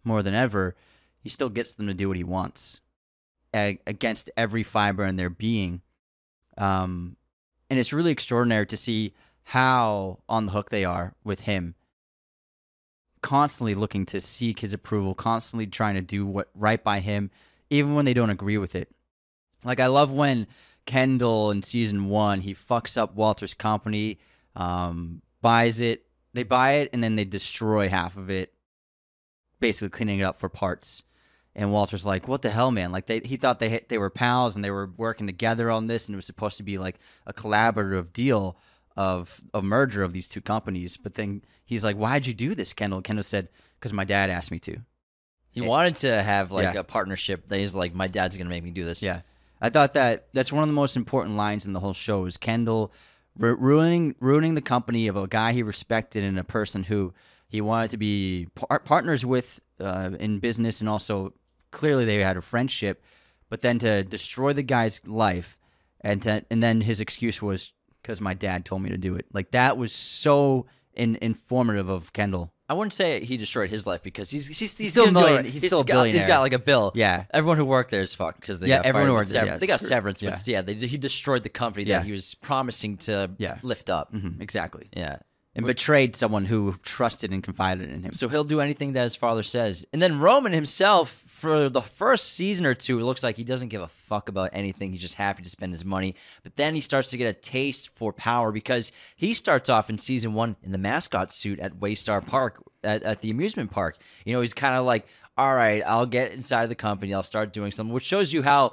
[0.05, 0.77] more than ever,
[1.21, 2.81] he still gets them to do what he wants
[3.55, 5.83] a- against every fiber in their being.
[6.57, 7.17] Um,
[7.71, 9.14] and it's really extraordinary to see
[9.45, 11.75] how on the hook they are with him
[13.23, 17.31] constantly looking to seek his approval constantly trying to do what right by him
[17.71, 18.88] even when they don't agree with it.
[19.64, 20.47] Like I love when
[20.88, 24.18] Kendall in season one he fucks up Walter's company,
[24.57, 28.55] um, buys it, they buy it, and then they destroy half of it,
[29.61, 31.03] basically cleaning it up for parts.
[31.55, 32.90] And Walter's like, "What the hell, man?
[32.92, 36.07] Like they he thought they they were pals and they were working together on this,
[36.07, 38.57] and it was supposed to be like a collaborative deal
[38.96, 42.72] of a merger of these two companies." But then he's like, "Why'd you do this,
[42.72, 43.48] Kendall?" Kendall said,
[43.79, 44.79] "Because my dad asked me to."
[45.51, 46.81] He wanted to have like Yeah.
[46.81, 47.48] a partnership.
[47.48, 49.03] That he's like, my dad's gonna make me do this.
[49.03, 49.22] Yeah,
[49.61, 52.37] I thought that that's one of the most important lines in the whole show is
[52.37, 52.92] Kendall
[53.37, 57.12] ru- ruining ruining the company of a guy he respected and a person who
[57.49, 61.33] he wanted to be par- partners with uh, in business and also
[61.71, 63.03] clearly they had a friendship,
[63.49, 65.57] but then to destroy the guy's life
[66.01, 69.27] and to, and then his excuse was because my dad told me to do it.
[69.33, 72.53] Like that was so in, informative of Kendall.
[72.69, 75.65] I wouldn't say he destroyed his life because he's he's, he's, still a million- he's
[75.67, 76.21] still a got, billionaire.
[76.23, 76.93] He's got like a bill.
[76.95, 77.25] Yeah.
[77.33, 79.57] Everyone who worked there is fucked because they Yeah, got everyone who worked there, yeah,
[79.57, 80.31] they got severance, yeah.
[80.31, 81.99] but yeah, they, he destroyed the company Yeah.
[81.99, 83.59] that he was promising to Yeah.
[83.63, 84.11] lift up.
[84.13, 84.89] hmm exactly.
[84.95, 85.19] Yeah.
[85.55, 88.13] And betrayed someone who trusted and confided in him.
[88.15, 89.85] So he'll do anything that his father says.
[89.93, 93.68] And then Roman himself, for the first season or two, it looks like he doesn't
[93.68, 94.90] give a fuck about anything.
[94.90, 96.16] He's just happy to spend his money.
[96.42, 99.98] But then he starts to get a taste for power because he starts off in
[99.98, 103.96] season one in the mascot suit at Waystar Park, at, at the amusement park.
[104.24, 107.53] You know, he's kind of like, all right, I'll get inside the company, I'll start
[107.53, 108.72] doing something, which shows you how.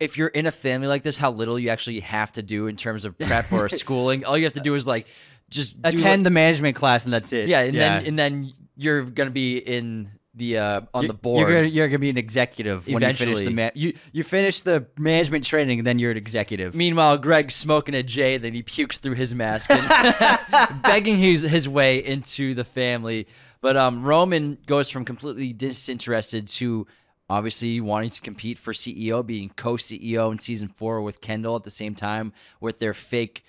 [0.00, 2.74] If you're in a family like this, how little you actually have to do in
[2.74, 4.24] terms of prep or schooling.
[4.24, 5.06] All you have to do is like
[5.48, 7.48] just do, like- attend the management class and that's it.
[7.48, 11.40] yeah, and then and then you're gonna be in the uh on You- the board.
[11.40, 13.54] You're gonna, you're gonna be an executive when you finish Eventually.
[13.54, 16.74] the you you finish the management training, and then you're an executive.
[16.74, 21.68] Meanwhile, Greg's smoking a J, then he pukes through his mask and begging his his
[21.68, 23.26] way into the family.
[23.60, 26.86] But um, Roman goes from completely disinterested to
[27.28, 31.70] obviously wanting to compete for CEO, being co-CEO in season four with Kendall at the
[31.70, 33.42] same time with their fake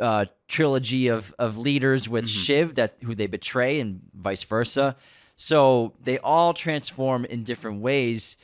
[0.00, 4.96] uh, trilogy of of leaders with Shiv that who they betray and vice versa.
[5.36, 8.36] So they all transform in different ways,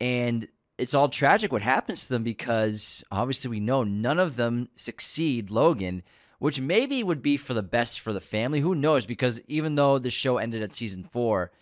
[0.00, 4.68] and it's all tragic what happens to them because obviously we know none of them
[4.74, 6.02] succeed Logan,
[6.38, 8.60] which maybe would be for the best for the family.
[8.60, 9.06] Who knows?
[9.06, 11.52] Because even though the show ended at season four,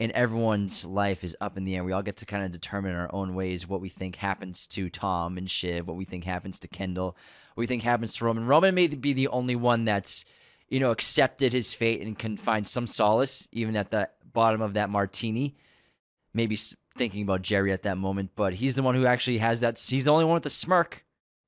[0.00, 1.84] and everyone's life is up in the air.
[1.84, 4.66] We all get to kind of determine in our own ways what we think happens
[4.68, 7.16] to Tom and Shiv, what we think happens to Kendall,
[7.54, 8.46] what we think happens to Roman.
[8.46, 10.24] Roman may be the only one that's,
[10.68, 14.74] you know, accepted his fate and can find some solace even at the bottom of
[14.74, 15.56] that martini.
[16.32, 16.58] Maybe
[16.96, 19.78] thinking about Jerry at that moment, but he's the one who actually has that.
[19.78, 21.04] He's the only one with the smirk.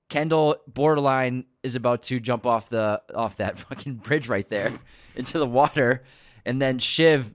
[0.08, 4.72] Kendall borderline is about to jump off the off that fucking bridge right there
[5.16, 6.04] into the water,
[6.44, 7.34] and then Shiv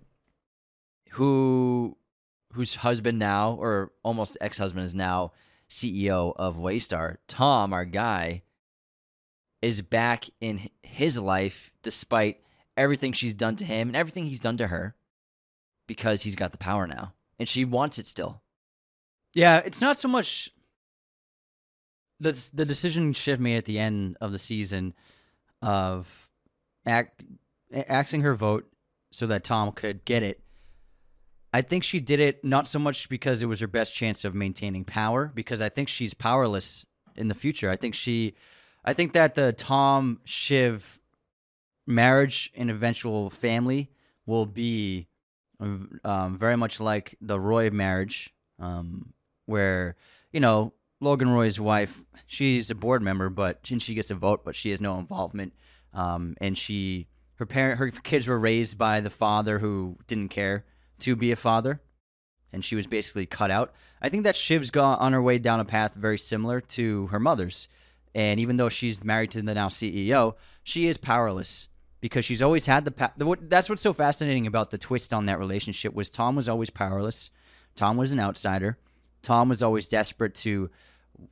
[1.11, 1.97] who
[2.53, 5.31] whose husband now or almost ex-husband is now
[5.69, 8.43] CEO of Waystar, Tom, our guy,
[9.61, 12.41] is back in his life despite
[12.77, 14.95] everything she's done to him and everything he's done to her
[15.87, 18.41] because he's got the power now and she wants it still.
[19.33, 20.49] Yeah, it's not so much
[22.19, 24.93] the the decision Shiv made at the end of the season
[25.61, 26.29] of
[26.85, 27.23] act,
[27.73, 28.71] axing her vote
[29.11, 30.41] so that Tom could get it.
[31.53, 34.33] I think she did it not so much because it was her best chance of
[34.33, 37.69] maintaining power, because I think she's powerless in the future.
[37.69, 38.35] I think she,
[38.83, 40.99] I think that the Tom Shiv
[41.85, 43.91] marriage and eventual family
[44.25, 45.07] will be
[45.59, 49.13] um, very much like the Roy marriage, um,
[49.45, 49.95] where
[50.31, 54.43] you know Logan Roy's wife, she's a board member, but and she gets a vote,
[54.43, 55.53] but she has no involvement.
[55.93, 60.65] Um, and she, her parent, her kids were raised by the father who didn't care
[60.99, 61.81] to be a father,
[62.53, 63.73] and she was basically cut out.
[64.01, 67.19] I think that Shiv's gone on her way down a path very similar to her
[67.19, 67.67] mother's.
[68.13, 71.67] And even though she's married to the now CEO, she is powerless
[72.01, 75.27] because she's always had the, pa- the that's what's so fascinating about the twist on
[75.27, 77.31] that relationship was Tom was always powerless.
[77.75, 78.77] Tom was an outsider.
[79.21, 80.69] Tom was always desperate to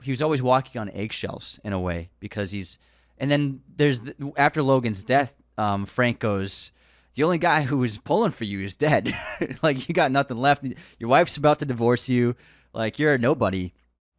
[0.03, 2.77] he was always walking on eggshells in a way because he's
[3.17, 6.71] and then there's the, after Logan's death um, Frank goes
[7.15, 9.17] the only guy who was pulling for you is dead
[9.63, 10.63] like you got nothing left
[10.99, 12.35] your wife's about to divorce you
[12.71, 13.73] like you're a nobody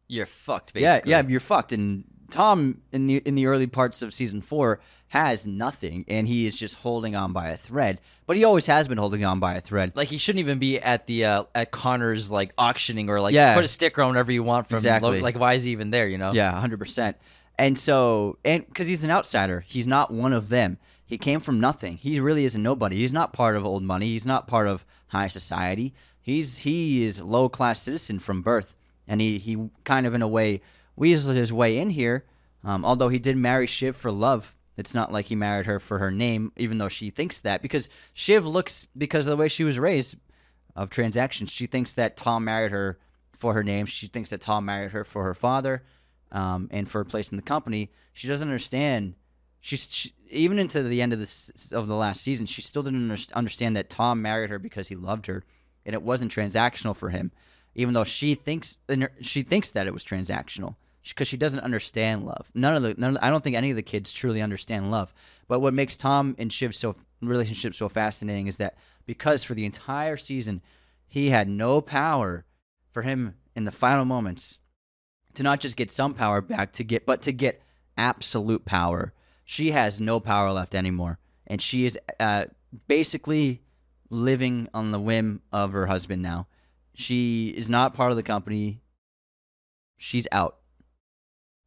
[0.09, 1.09] You're fucked basically.
[1.11, 1.71] yeah, yeah, you're fucked.
[1.71, 6.45] And Tom in the in the early parts of season four has nothing, and he
[6.45, 7.99] is just holding on by a thread.
[8.25, 9.91] But he always has been holding on by a thread.
[9.93, 13.53] Like he shouldn't even be at the uh, at Connor's like auctioning or like Yeah.
[13.53, 15.17] put a sticker on whatever you want from Exactly.
[15.17, 16.31] Lo- like why is he even there, you know?
[16.33, 17.17] Yeah, hundred percent.
[17.59, 20.77] And so, and because he's an outsider, he's not one of them.
[21.05, 21.97] He came from nothing.
[21.97, 22.97] He really is a nobody.
[22.97, 24.07] He's not part of old money.
[24.07, 25.93] He's not part of high society.
[26.21, 30.27] He's he is low class citizen from birth, and he he kind of in a
[30.27, 30.61] way
[30.97, 32.25] weaseled his way in here.
[32.63, 35.99] Um, although he did marry Shiv for love, it's not like he married her for
[35.99, 39.63] her name, even though she thinks that because Shiv looks because of the way she
[39.63, 40.15] was raised
[40.75, 41.51] of transactions.
[41.51, 42.99] She thinks that Tom married her
[43.33, 43.85] for her name.
[43.85, 45.83] She thinks that Tom married her for her father
[46.31, 47.91] um, and for a place in the company.
[48.13, 49.15] She doesn't understand.
[49.59, 52.45] She's she, even into the end of this of the last season.
[52.45, 55.43] She still didn't understand that Tom married her because he loved her,
[55.85, 57.31] and it wasn't transactional for him.
[57.75, 58.77] Even though she thinks
[59.21, 60.75] she thinks that it was transactional
[61.09, 62.49] because she doesn't understand love.
[62.53, 65.13] None of the none of, I don't think any of the kids truly understand love.
[65.47, 69.65] But what makes Tom and Shiv so relationship so fascinating is that because for the
[69.65, 70.61] entire season
[71.07, 72.45] he had no power
[72.91, 74.59] for him in the final moments
[75.33, 77.61] to not just get some power back to get but to get
[77.97, 79.13] absolute power.
[79.45, 82.45] She has no power left anymore and she is uh,
[82.87, 83.61] basically
[84.09, 86.47] living on the whim of her husband now.
[86.93, 88.81] She is not part of the company.
[89.97, 90.60] She's out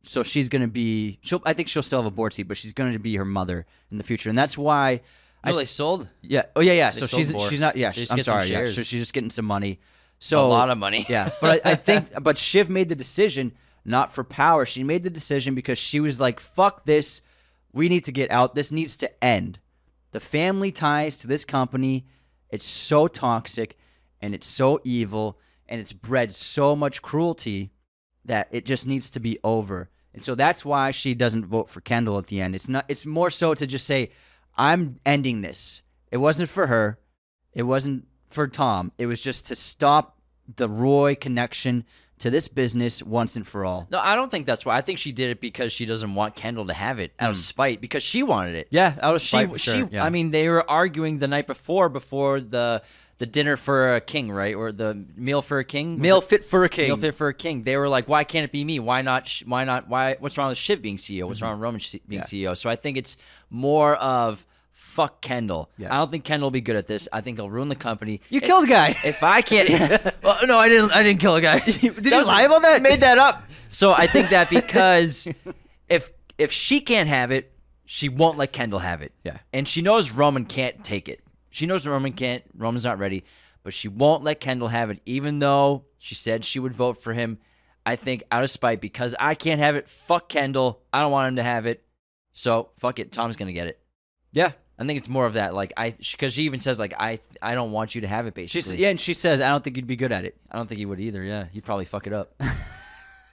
[0.05, 1.19] so she's going to be.
[1.23, 1.43] She'll.
[1.45, 3.67] I think she'll still have a board seat, but she's going to be her mother
[3.90, 5.01] in the future, and that's why.
[5.45, 6.09] No, I, they sold.
[6.23, 6.45] Yeah.
[6.57, 6.90] Oh yeah, yeah.
[6.90, 7.77] They so she's she's not.
[7.77, 7.93] Yeah.
[8.11, 8.49] I'm sorry.
[8.49, 8.67] Yeah.
[8.67, 9.81] So she's just getting some money.
[10.19, 11.05] So a lot of money.
[11.09, 11.31] yeah.
[11.40, 12.09] But I, I think.
[12.23, 13.53] But Shiv made the decision
[13.85, 14.64] not for power.
[14.64, 17.21] She made the decision because she was like, "Fuck this.
[17.73, 18.55] We need to get out.
[18.55, 19.59] This needs to end.
[20.12, 22.07] The family ties to this company.
[22.51, 23.77] It's so toxic,
[24.23, 25.38] and it's so evil,
[25.69, 27.71] and it's bred so much cruelty."
[28.25, 29.90] that it just needs to be over.
[30.14, 32.55] And so that's why she doesn't vote for Kendall at the end.
[32.55, 34.11] It's not it's more so to just say
[34.57, 35.83] I'm ending this.
[36.11, 36.98] It wasn't for her.
[37.53, 38.92] It wasn't for Tom.
[38.98, 40.18] It was just to stop
[40.57, 41.85] the Roy connection
[42.18, 43.88] to this business once and for all.
[43.90, 44.77] No, I don't think that's why.
[44.77, 47.33] I think she did it because she doesn't want Kendall to have it out mm.
[47.33, 48.68] of spite because she wanted it.
[48.70, 49.50] Yeah, out of spite.
[49.61, 49.88] She, sure.
[49.88, 50.05] she yeah.
[50.05, 52.83] I mean, they were arguing the night before before the
[53.18, 56.64] the dinner for a king, right, or the meal for a king, meal fit for
[56.64, 57.62] a king, meal fit for a king.
[57.62, 58.81] They were like, why can't it be me?
[58.81, 59.42] Why not?
[59.46, 59.88] Why not?
[59.88, 60.16] Why?
[60.18, 61.27] What's wrong with Shiv being CEO?
[61.27, 61.46] What's mm-hmm.
[61.46, 62.50] wrong with Roman being yeah.
[62.50, 62.57] CEO?
[62.57, 63.16] So I think it's
[63.50, 64.44] more of
[64.94, 65.70] fuck Kendall.
[65.79, 65.92] Yeah.
[65.92, 67.09] I don't think Kendall will be good at this.
[67.12, 68.20] I think he'll ruin the company.
[68.29, 68.96] You if, killed a guy.
[69.05, 69.68] If I can't,
[70.22, 70.92] well, no, I didn't.
[70.92, 71.59] I didn't kill a guy.
[71.61, 72.83] Did you lie about that?
[72.83, 73.44] Made that up.
[73.70, 75.29] So I think that because
[75.88, 77.53] if if she can't have it,
[77.87, 79.12] she won't let Kendall have it.
[79.24, 81.23] Yeah, and she knows Roman can't take it.
[81.55, 82.43] She knows Roman can't.
[82.57, 83.25] Roman's not ready
[83.64, 87.14] but she won't let Kendall have it, even though she said she would vote for
[87.14, 87.38] him.
[87.87, 89.88] I think out of spite because I can't have it.
[89.88, 90.81] Fuck Kendall.
[90.93, 91.83] I don't want him to have it.
[92.33, 93.11] So fuck it.
[93.11, 93.79] Tom's gonna get it.
[94.33, 95.55] Yeah, I think it's more of that.
[95.55, 98.35] Like I, because she even says like I, I don't want you to have it.
[98.35, 100.37] Basically, She's, yeah, and she says I don't think you'd be good at it.
[100.51, 101.23] I don't think he would either.
[101.23, 102.35] Yeah, he'd probably fuck it up.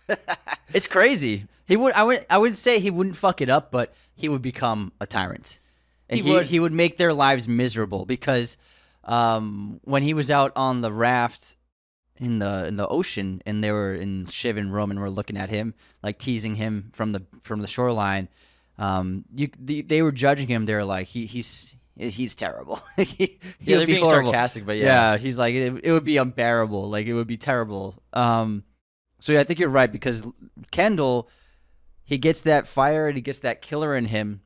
[0.74, 1.46] it's crazy.
[1.66, 1.94] He would.
[1.94, 2.26] I would.
[2.30, 5.61] I would say he wouldn't fuck it up, but he would become a tyrant,
[6.12, 6.46] and he, he would.
[6.46, 8.58] He would make their lives miserable because
[9.04, 11.56] um, when he was out on the raft
[12.18, 15.50] in the in the ocean, and they were in Shiv and Roman were looking at
[15.50, 18.30] him, like teasing him from the from the shoreline.
[18.78, 20.66] Um, you the, they were judging him.
[20.66, 22.82] They're like, he he's he's terrible.
[22.98, 24.32] he, yeah, they're being horrible.
[24.32, 26.90] sarcastic, but yeah, yeah, he's like it, it would be unbearable.
[26.90, 27.96] Like it would be terrible.
[28.14, 28.64] Um,
[29.20, 30.26] so yeah, I think you're right because
[30.72, 31.30] Kendall,
[32.04, 34.42] he gets that fire and he gets that killer in him.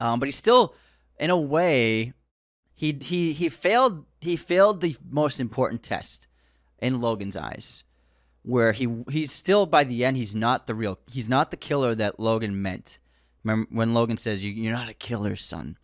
[0.00, 0.74] Um, but he's still,
[1.18, 2.12] in a way,
[2.74, 6.28] he he he failed he failed the most important test
[6.78, 7.82] in Logan's eyes
[8.42, 11.94] where he he's still by the end he's not the real he's not the killer
[11.94, 13.00] that Logan meant.
[13.42, 15.76] Remember when Logan says you, you're not a killer, son.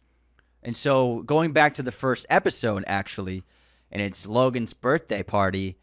[0.62, 3.42] And so going back to the first episode actually,
[3.90, 5.76] and it's Logan's birthday party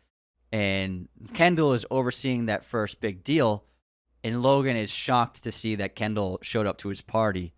[0.52, 3.66] and Kendall is overseeing that first big deal
[4.24, 7.54] and Logan is shocked to see that Kendall showed up to his party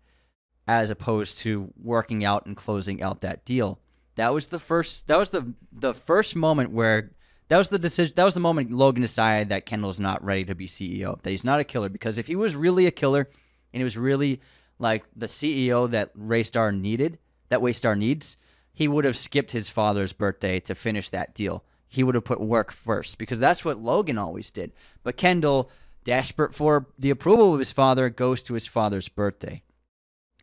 [0.66, 3.78] as opposed to working out and closing out that deal.
[4.16, 7.10] That was the first that was the the first moment where
[7.48, 10.54] that was the decision that was the moment Logan decided that Kendall's not ready to
[10.54, 13.28] be CEO, that he's not a killer because if he was really a killer
[13.72, 14.40] and he was really
[14.78, 18.36] like the CEO that Waystar needed, that Waystar needs,
[18.72, 21.64] he would have skipped his father's birthday to finish that deal.
[21.86, 24.72] He would have put work first because that's what Logan always did.
[25.02, 25.70] But Kendall,
[26.02, 29.62] desperate for the approval of his father, goes to his father's birthday.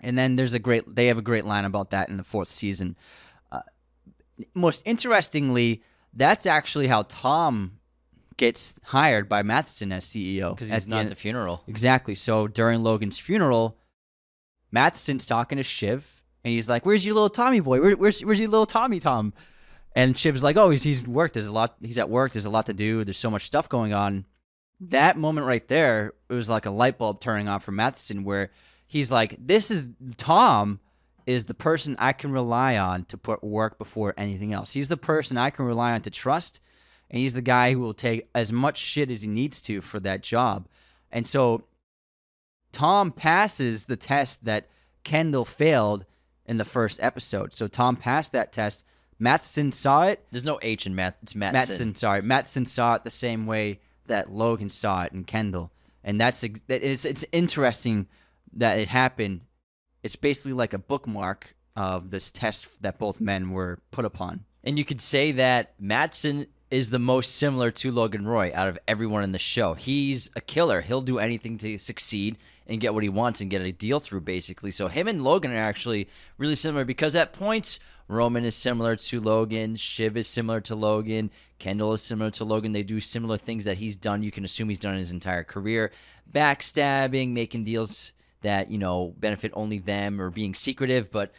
[0.02, 2.50] And then there's a great they have a great line about that in the fourth
[2.50, 2.98] season.
[3.52, 3.62] Uh,
[4.54, 5.84] most interestingly,
[6.14, 7.80] that's actually how Tom
[8.38, 11.62] gets hired by Matheson as CEO because he's not the, the funeral.
[11.68, 12.16] Exactly.
[12.16, 13.78] So during Logan's funeral,
[14.72, 17.80] Matheson's talking to Shiv, and he's like, "Where's your little Tommy boy?
[17.80, 19.34] Where, where's where's your little Tommy Tom?"
[19.96, 21.36] And Shiv's like, "Oh, he's he's worked.
[21.36, 21.76] There's a lot.
[21.82, 22.32] He's at work.
[22.32, 23.04] There's a lot to do.
[23.04, 24.26] There's so much stuff going on."
[24.86, 28.50] That moment right there, it was like a light bulb turning on for Matheson, where
[28.92, 29.86] he's like, this is
[30.18, 30.82] Tom
[31.26, 34.74] is the person I can rely on to put work before anything else.
[34.74, 36.60] He's the person I can rely on to trust,
[37.10, 40.02] and he's the guy who will take as much shit as he needs to for
[40.02, 40.68] that job.
[41.10, 41.64] And so
[42.74, 44.68] Tom passes the test that
[45.06, 46.06] Kendall failed
[46.46, 47.54] in the first episode.
[47.54, 48.84] So Tom passed that test.
[49.20, 50.22] Matheson saw it.
[50.32, 51.16] There's no H in math.
[51.24, 51.54] It's Matsson.
[51.54, 52.22] Matsson, sorry.
[52.24, 55.72] Matheson saw it the same way that Logan saw it in Kendall.
[56.04, 58.08] And that's it's it's interesting
[58.54, 59.42] that it happened.
[60.04, 64.46] It's basically like a bookmark of this test that both men were put upon.
[64.64, 68.80] And you could say that Matheson is the most similar to Logan Roy out of
[68.88, 69.74] everyone in the show.
[69.74, 70.82] He's a killer.
[70.82, 74.22] He'll do anything to succeed and get what he wants and get a deal through,
[74.22, 74.72] basically.
[74.72, 79.20] So him and Logan are actually really similar because at points, Roman is similar to
[79.20, 82.74] Logan, Shiv is similar to Logan, Kendall is similar to Logan.
[82.74, 84.24] They do similar things that he's done.
[84.24, 85.92] You can assume he's done in his entire career
[86.32, 91.12] backstabbing, making deals that, you know, benefit only them or being secretive.
[91.12, 91.32] But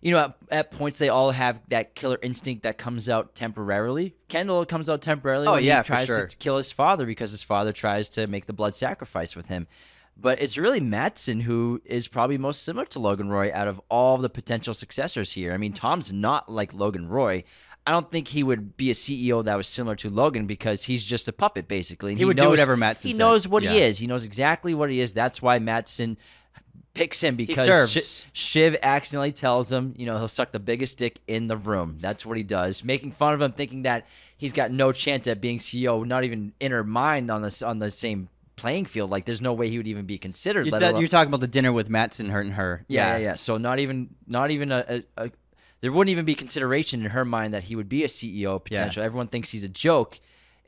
[0.00, 4.14] you know, at, at, points they all have that killer instinct that comes out temporarily.
[4.28, 5.48] Kendall comes out temporarily.
[5.48, 6.26] Oh yeah, he tries sure.
[6.26, 9.66] to kill his father because his father tries to make the blood sacrifice with him.
[10.20, 14.18] But it's really Matheson who is probably most similar to Logan Roy out of all
[14.18, 15.52] the potential successors here.
[15.52, 17.44] I mean, Tom's not like Logan Roy.
[17.86, 21.04] I don't think he would be a CEO that was similar to Logan because he's
[21.04, 22.12] just a puppet, basically.
[22.12, 23.18] he, he would knows, do whatever Matheson He says.
[23.18, 23.72] knows what yeah.
[23.72, 23.98] he is.
[23.98, 25.14] He knows exactly what he is.
[25.14, 26.18] That's why Matheson
[26.98, 31.20] picks him because Sh- Shiv accidentally tells him, you know, he'll suck the biggest dick
[31.28, 31.96] in the room.
[32.00, 35.40] That's what he does, making fun of him, thinking that he's got no chance at
[35.40, 39.10] being CEO, not even in her mind on this on the same playing field.
[39.10, 40.66] Like, there's no way he would even be considered.
[40.66, 42.84] You're, you're talking about the dinner with Matheson hurting her.
[42.88, 43.34] Yeah, yeah, yeah.
[43.36, 45.30] So not even, not even a, a, a,
[45.80, 49.02] there wouldn't even be consideration in her mind that he would be a CEO potential.
[49.02, 49.06] Yeah.
[49.06, 50.18] Everyone thinks he's a joke,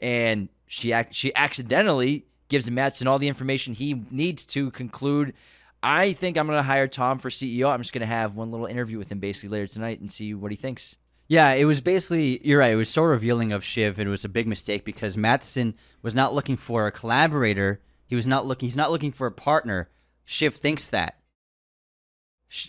[0.00, 5.34] and she she accidentally gives Matheson all the information he needs to conclude
[5.82, 7.70] I think I'm going to hire Tom for CEO.
[7.70, 10.34] I'm just going to have one little interview with him basically later tonight and see
[10.34, 10.96] what he thinks.
[11.28, 12.72] Yeah, it was basically you're right.
[12.72, 13.98] It was so revealing of Shiv.
[13.98, 17.80] And it was a big mistake because Matheson was not looking for a collaborator.
[18.06, 18.66] He was not looking.
[18.66, 19.88] He's not looking for a partner.
[20.24, 21.20] Shiv thinks that.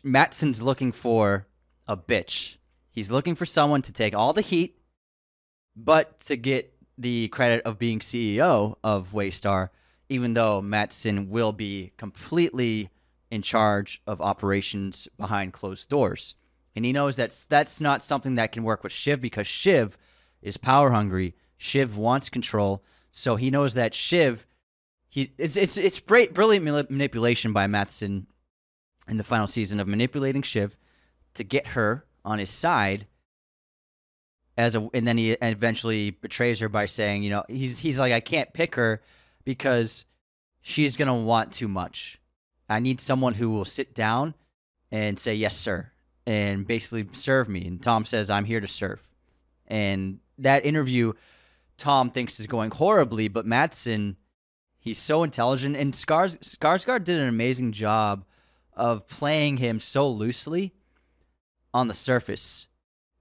[0.03, 1.47] Matheson's looking for
[1.87, 2.57] a bitch.
[2.91, 4.77] He's looking for someone to take all the heat,
[5.75, 9.69] but to get the credit of being CEO of Waystar,
[10.07, 12.89] even though Matheson will be completely
[13.31, 16.35] in charge of operations behind closed doors.
[16.75, 19.97] And he knows that's that's not something that can work with Shiv because Shiv
[20.41, 21.35] is power hungry.
[21.57, 24.45] Shiv wants control, so he knows that Shiv
[25.09, 28.27] he it's it's it's great brilliant manipulation by Matheson
[29.07, 30.77] in the final season of manipulating Shiv
[31.33, 33.07] to get her on his side
[34.57, 38.13] as a and then he eventually betrays her by saying, you know, he's he's like
[38.13, 39.01] I can't pick her
[39.43, 40.05] because
[40.61, 42.20] she's to want too much.
[42.71, 44.33] I need someone who will sit down
[44.91, 45.91] and say, yes, sir,
[46.25, 47.67] and basically serve me.
[47.67, 49.01] And Tom says, I'm here to serve.
[49.67, 51.13] And that interview,
[51.77, 54.15] Tom thinks is going horribly, but Matheson,
[54.79, 55.75] he's so intelligent.
[55.75, 58.23] And Skars- Skarsgård did an amazing job
[58.73, 60.73] of playing him so loosely
[61.73, 62.67] on the surface.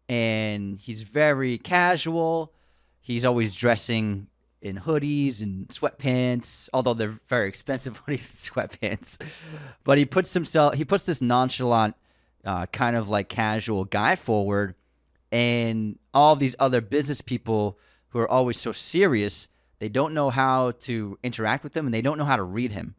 [0.09, 2.53] And he's very casual.
[3.01, 4.29] He's always dressing
[4.63, 9.21] in hoodies and sweatpants, although they're very expensive hoodies and sweatpants.
[9.85, 11.97] But he puts himself, he puts this nonchalant,
[12.45, 14.75] uh, kind of like casual guy forward,
[15.33, 19.49] and all these other business people who are always so serious,
[19.79, 22.73] they don't know how to interact with him and they don't know how to read
[22.73, 22.95] him.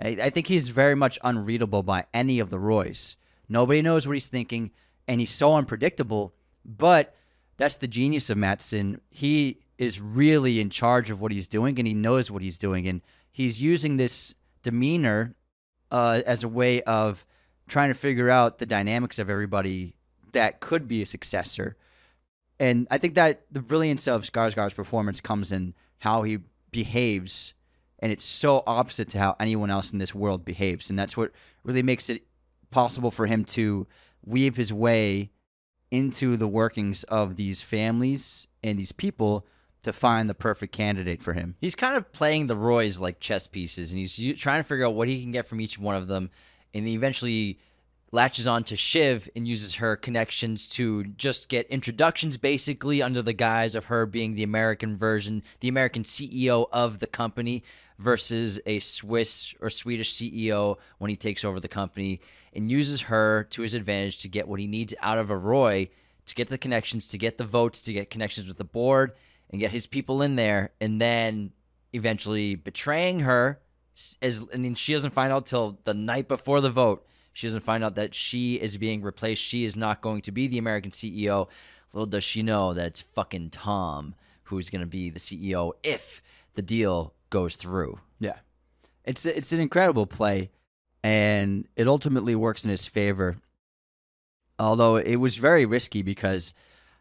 [0.00, 3.16] I, I think he's very much unreadable by any of the Roys.
[3.48, 4.72] Nobody knows what he's thinking,
[5.06, 6.34] and he's so unpredictable.
[6.64, 7.14] But
[7.56, 9.00] that's the genius of Matsson.
[9.08, 12.88] He is really in charge of what he's doing and he knows what he's doing
[12.88, 15.34] and he's using this demeanor
[15.90, 17.24] uh, as a way of
[17.68, 19.94] trying to figure out the dynamics of everybody
[20.32, 21.76] that could be a successor.
[22.58, 26.38] And I think that the brilliance of Skarsgård's performance comes in how he
[26.70, 27.54] behaves,
[27.98, 31.32] and it's so opposite to how anyone else in this world behaves, and that's what
[31.64, 32.26] really makes it
[32.70, 33.86] possible for him to
[34.24, 35.30] weave his way
[35.90, 39.46] into the workings of these families and these people
[39.86, 41.54] to find the perfect candidate for him.
[41.60, 44.94] He's kind of playing the Roys like chess pieces, and he's trying to figure out
[44.94, 46.30] what he can get from each one of them,
[46.74, 47.60] and he eventually
[48.10, 53.32] latches on to Shiv and uses her connections to just get introductions basically under the
[53.32, 57.62] guise of her being the American version, the American CEO of the company
[57.98, 62.20] versus a Swiss or Swedish CEO when he takes over the company
[62.52, 65.88] and uses her to his advantage to get what he needs out of a Roy
[66.26, 69.12] to get the connections, to get the votes, to get connections with the board
[69.50, 71.52] and get his people in there, and then
[71.92, 73.60] eventually betraying her.
[74.20, 77.06] As I mean, she doesn't find out till the night before the vote.
[77.32, 79.42] She doesn't find out that she is being replaced.
[79.42, 81.48] She is not going to be the American CEO.
[81.92, 86.22] Little does she know that it's fucking Tom who's going to be the CEO if
[86.54, 87.98] the deal goes through.
[88.18, 88.38] Yeah,
[89.04, 90.50] it's it's an incredible play,
[91.02, 93.36] and it ultimately works in his favor.
[94.58, 96.54] Although it was very risky because,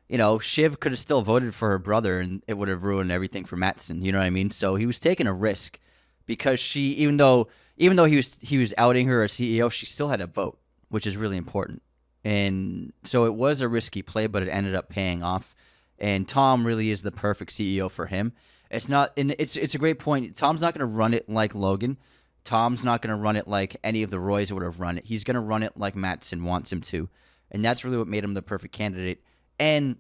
[0.09, 3.11] you know, Shiv could have still voted for her brother, and it would have ruined
[3.11, 4.01] everything for Matsson.
[4.01, 4.51] You know what I mean?
[4.51, 5.79] So he was taking a risk
[6.25, 7.47] because she, even though
[7.77, 10.59] even though he was he was outing her as CEO, she still had a vote,
[10.89, 11.81] which is really important.
[12.23, 15.55] And so it was a risky play, but it ended up paying off.
[15.99, 18.33] And Tom really is the perfect CEO for him.
[18.71, 20.35] It's not, and it's it's a great point.
[20.35, 21.97] Tom's not going to run it like Logan.
[22.43, 25.05] Tom's not going to run it like any of the Roys would have run it.
[25.05, 27.09] He's going to run it like Matsson wants him to,
[27.51, 29.23] and that's really what made him the perfect candidate.
[29.59, 29.97] And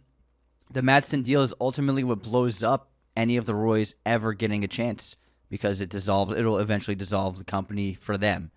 [0.71, 4.67] the Matsson deal is ultimately what blows up any of the Roys ever getting a
[4.67, 5.15] chance
[5.49, 6.35] because it dissolves.
[6.35, 8.51] It'll eventually dissolve the company for them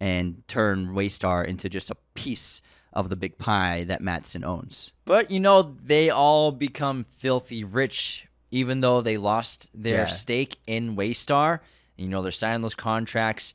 [0.00, 2.60] and turn Waystar into just a piece
[2.92, 4.92] of the big pie that Matsson owns.
[5.04, 10.06] But you know, they all become filthy rich, even though they lost their Yeah.
[10.06, 11.60] stake in Waystar.
[11.96, 13.54] You know, they're signing those contracts.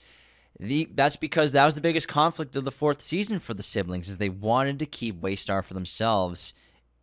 [0.60, 4.10] The that's because that was the biggest conflict of the fourth season for the siblings,
[4.10, 6.54] is they wanted to keep Waystar for themselves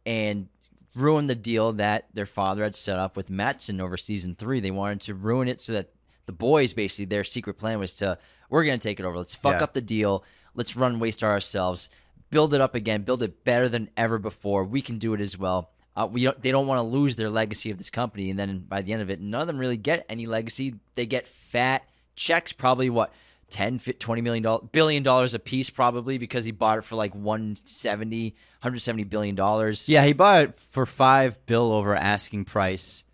[0.07, 0.49] and
[0.95, 4.61] ruin the deal that their father had set up with Matsson over season three.
[4.61, 5.91] They wanted to ruin it so that
[6.27, 9.17] the boys basically their secret plan was to we're gonna take it over.
[9.19, 9.65] Let's fuck Yeah.
[9.65, 10.25] up the deal.
[10.55, 11.89] Let's run Waystar ourselves.
[12.31, 13.03] Build it up again.
[13.03, 14.65] Build it better than ever before.
[14.65, 15.71] We can do it as well.
[15.97, 18.59] Uh, we don't, they don't want to lose their legacy of this company, and then
[18.59, 20.75] by the end of it, none of them really get any legacy.
[20.97, 21.85] They get fat
[22.17, 23.13] checks, probably what
[23.51, 26.97] 10 fi- 20 million dollars billion dollars a piece probably because he bought it for
[26.97, 28.31] like 170
[28.61, 33.05] 170 billion dollars Yeah, he bought it for five bill over asking price.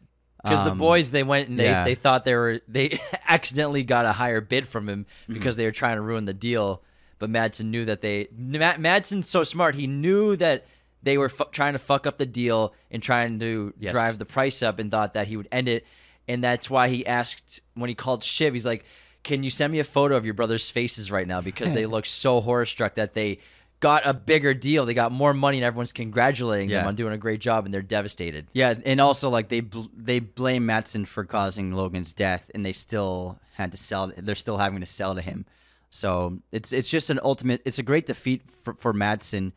[0.43, 1.85] because the Um, boys they went and they, yeah.
[1.85, 5.35] they thought they were they accidentally got a higher bid from him Mm-hmm.
[5.35, 6.83] because they were trying to ruin the deal
[7.19, 10.67] but Matsson knew that they Mad, Matsson's so smart he knew that
[11.03, 13.93] they were fu- trying to fuck up the deal and trying to Yes.
[13.93, 15.85] drive the price up and thought that he would end it
[16.29, 18.85] and that's why he asked when he called Shiv he's like
[19.23, 22.07] can you send me a photo of your brother's faces right now because they look
[22.07, 23.39] so horror struck that they
[23.81, 27.19] got a bigger deal they got more money and everyone's congratulating them on doing a
[27.19, 31.25] great job and they're devastated Yeah, and also like they bl- they blame Matsson for
[31.25, 34.13] causing Logan's death, and they still had to sell.
[34.17, 35.47] They're still having to sell to him.
[35.91, 37.63] So it's it's just an ultimate.
[37.65, 39.53] It's a great defeat for, for Matsson,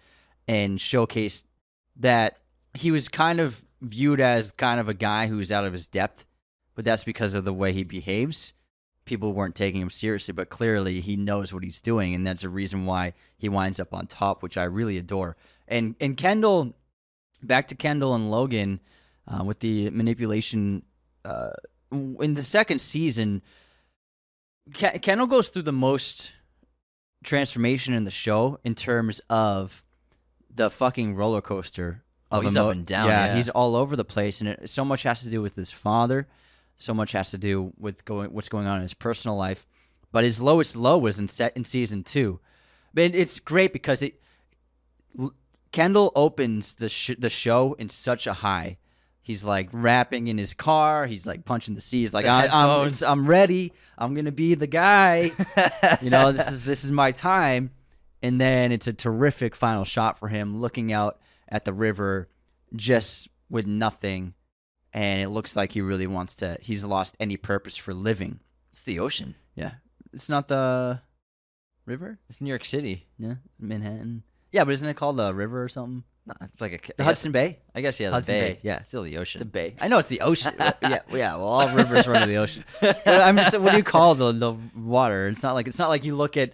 [0.48, 1.44] and showcase
[1.98, 2.38] that
[2.74, 6.26] he was kind of viewed as kind of a guy who's out of his depth,
[6.76, 8.54] but that's because of the way he behaves.
[9.06, 12.50] People weren't taking him seriously, but clearly he knows what he's doing, and that's a
[12.50, 15.36] reason why he winds up on top, which I really adore.
[15.68, 16.74] And and Kendall,
[17.42, 18.80] back to Kendall and Logan
[19.28, 20.84] uh, with the manipulation
[21.26, 21.52] uh,
[21.92, 23.42] in the second season.
[24.74, 26.32] Ke- Kendall goes through the most
[27.24, 29.84] transformation in the show in terms of
[30.54, 32.04] the fucking roller coaster.
[32.32, 33.36] Oh, Of he's up and down, yeah.
[33.36, 36.28] he's all over the place, and it, so much has to do with his father.
[36.84, 39.66] So much has to do with going what's going on in his personal life.
[40.12, 42.42] But his lowest low was in set in season two.
[42.94, 44.22] But it's great because it
[45.18, 45.34] L-
[45.72, 48.80] Kendall opens the sh- the show in such a high.
[49.22, 51.06] He's like rapping in his car.
[51.06, 52.14] He's like punching the seas.
[52.14, 53.72] Like The I, I'm, I'm ready.
[53.98, 55.32] I'm gonna be the guy.
[56.02, 57.72] you know, this is this is my time.
[58.22, 62.28] And then it's a terrific final shot for him looking out at the river,
[62.76, 64.34] just with nothing,
[64.94, 66.58] and it looks like he really wants to.
[66.62, 68.40] He's lost any purpose for living.
[68.72, 69.74] it's the ocean Yeah,
[70.14, 71.00] it's not the
[71.86, 72.20] river.
[72.30, 74.24] it's New York City Yeah, Manhattan.
[74.52, 76.04] Yeah, but isn't it called the river or something?
[76.26, 77.60] No, it's like a The Hudson Bay.
[77.76, 78.54] I guess yeah, the Hudson bay.
[78.54, 78.78] Bay, yeah.
[78.78, 79.40] It's still the ocean.
[79.42, 79.76] It's a bay.
[79.82, 80.54] I know it's the ocean.
[80.60, 81.36] yeah, yeah.
[81.36, 82.64] Well, all rivers run to the ocean.
[82.80, 83.58] But I'm just.
[83.60, 85.28] What do you call the the water?
[85.28, 86.54] It's not like it's not like you look at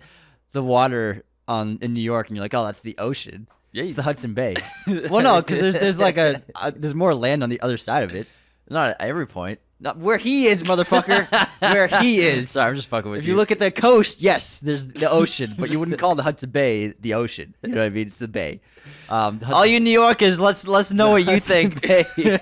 [0.53, 3.47] the water on in New York and you're like, oh, that's the ocean.
[3.71, 4.55] Yeah, It's the Hudson Bay.
[4.87, 8.03] well, no, because there's there's like a uh, there's more land on the other side
[8.03, 8.27] of it.
[8.69, 9.59] not at every point.
[9.81, 11.25] Not where he is, motherfucker.
[11.59, 12.49] where he is.
[12.51, 13.31] Sorry, I'm just fucking with If you.
[13.31, 16.23] If you look at the coast, yes, there's the ocean, but you wouldn't call the
[16.23, 17.55] Hudson Bay the ocean.
[17.63, 18.07] You know what I mean?
[18.07, 18.59] It's the bay.
[19.07, 21.81] Um, the all you New Yorkers, let's let's know what you Hudson think.
[21.81, 22.05] Bay.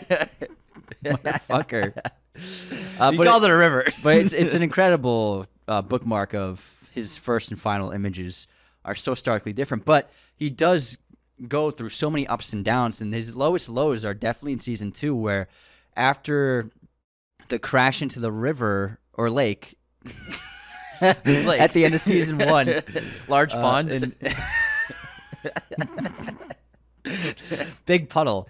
[1.04, 1.94] motherfucker.
[3.00, 3.86] Uh, you called it- it a river.
[4.04, 8.48] but it's it's an incredible uh, bookmark of his first and final images
[8.86, 9.86] are so starkly different.
[9.86, 10.98] But he does
[11.48, 14.92] go through so many ups and downs, and his lowest lows are definitely in season
[14.92, 15.48] two, where
[15.96, 16.70] after
[17.50, 19.78] the crash into the river or lake.
[21.26, 21.62] Lake.
[21.62, 22.82] At the end of season one,
[23.28, 23.92] large uh, pond.
[23.92, 24.16] and-
[27.86, 28.50] big puddle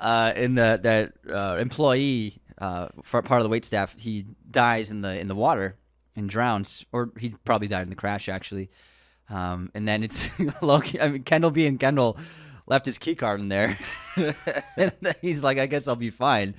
[0.00, 5.00] uh, in the that uh, employee uh, part of the wait staff he dies in
[5.00, 5.76] the in the water
[6.16, 8.68] and drowns or he probably died in the crash actually
[9.28, 10.28] Um, and then it's
[10.62, 11.00] Logan.
[11.00, 12.18] I mean, Kendall being Kendall
[12.66, 13.78] left his key card in there.
[14.76, 16.54] and he's like, I guess I'll be fine.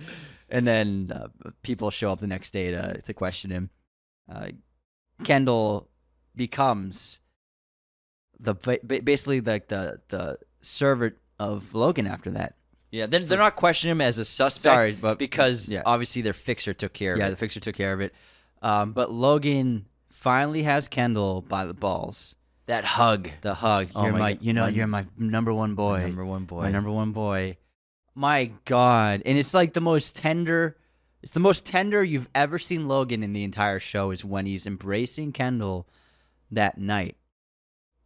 [0.50, 3.70] And then uh, people show up the next day to to question him.
[4.32, 4.50] Uh,
[5.24, 5.90] Kendall
[6.36, 7.20] becomes
[8.40, 12.56] the basically like the the servant of Logan after that.
[12.92, 14.64] Yeah, they're, they're not questioning him as a suspect.
[14.64, 15.82] Sorry, but because yeah.
[15.86, 17.28] obviously their fixer took care of yeah, it.
[17.28, 18.14] Yeah, the fixer took care of it.
[18.62, 22.36] Um, but Logan finally has Kendall by the balls.
[22.68, 23.90] That hug, the hug.
[23.96, 26.02] Oh you're my, my you know, my, you're my number one boy.
[26.02, 26.64] number one boy.
[26.64, 27.58] My number one boy.
[28.16, 30.78] My God, and it's like the most tender.
[31.22, 34.12] It's the most tender you've ever seen Logan in the entire show.
[34.12, 35.88] Is when he's embracing Kendall
[36.52, 37.18] that night.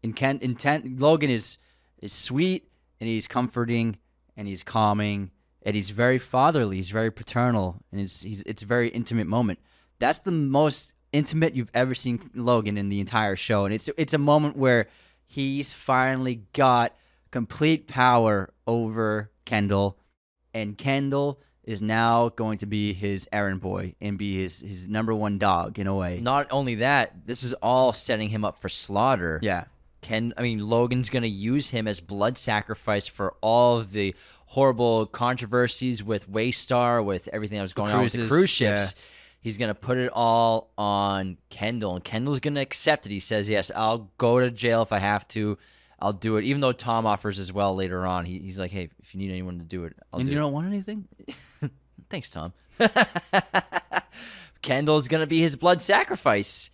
[0.03, 1.57] And Ken, intent Logan is
[2.01, 3.97] is sweet and he's comforting
[4.35, 5.31] and he's calming
[5.63, 6.77] and he's very fatherly.
[6.77, 9.59] He's very paternal and it's he's it's a very intimate moment.
[9.99, 14.13] That's the most intimate you've ever seen Logan in the entire show, and it's it's
[14.13, 14.87] a moment where
[15.25, 16.95] he's finally got
[17.31, 19.97] complete power over Kendall,
[20.53, 25.13] and Kendall is now going to be his errand boy and be his his number
[25.13, 26.19] one dog in a way.
[26.19, 29.39] Not only that, this is all setting him up for slaughter.
[29.41, 29.65] Yeah.
[30.01, 34.15] Ken, I mean, Logan's going to use him as blood sacrifice for all of the
[34.45, 38.95] horrible controversies with Waystar, with everything that was going on with the cruise ships.
[38.95, 39.01] Yeah.
[39.41, 43.09] He's going to put it all on Kendall, and Kendall's going to accept it.
[43.09, 45.57] He says, Yes, I'll go to jail if I have to.
[46.01, 46.43] I'll do it.
[46.45, 48.25] Even though Tom offers as well later on.
[48.25, 50.21] He, he's like, Hey, if you need anyone to do it, I'll do it.
[50.21, 50.41] and do you it.
[50.41, 51.07] don't want anything?
[52.09, 52.53] Thanks, Tom.
[54.61, 56.69] Kendall's going to be his blood sacrifice.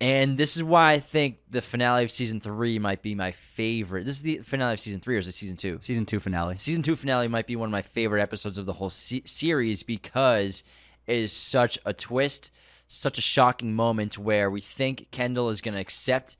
[0.00, 4.04] And this is why I think the finale of season three might be my favorite.
[4.04, 5.78] This is the finale of season three, or is it season two?
[5.80, 6.58] Season two finale.
[6.58, 9.82] Season two finale might be one of my favorite episodes of the whole se- series
[9.82, 10.62] because
[11.06, 12.50] is such a twist,
[12.88, 16.36] such a shocking moment where we think Kendall is going to accept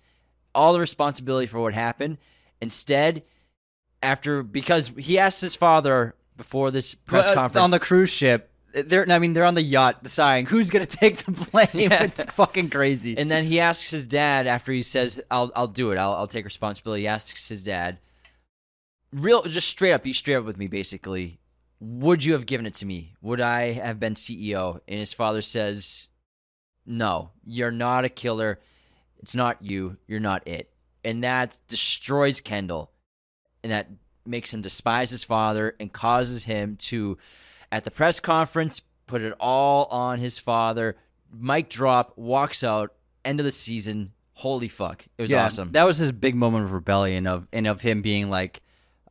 [0.54, 2.18] all the responsibility for what happened.
[2.60, 3.22] Instead,
[4.02, 8.50] after because he asked his father before this press uh, conference on the cruise ship
[8.84, 11.90] they're I mean they're on the yacht deciding who's gonna take the blame.
[11.90, 12.04] Yeah.
[12.04, 13.16] It's fucking crazy.
[13.16, 15.98] And then he asks his dad after he says, "I'll I'll do it.
[15.98, 17.98] I'll I'll take responsibility." He asks his dad,
[19.12, 21.38] real just straight up, be straight up with me, basically.
[21.80, 23.14] Would you have given it to me?
[23.20, 24.80] Would I have been CEO?
[24.88, 26.08] And his father says,
[26.86, 28.60] "No, you're not a killer.
[29.18, 29.98] It's not you.
[30.06, 30.70] You're not it."
[31.04, 32.90] And that destroys Kendall,
[33.62, 33.88] and that
[34.24, 37.18] makes him despise his father and causes him to
[37.70, 40.96] at the press conference, put it all on his father.
[41.32, 44.12] Mic drop, walks out, end of the season.
[44.34, 45.04] Holy fuck.
[45.18, 45.72] It was yeah, awesome.
[45.72, 48.62] That was his big moment of rebellion of and of him being like,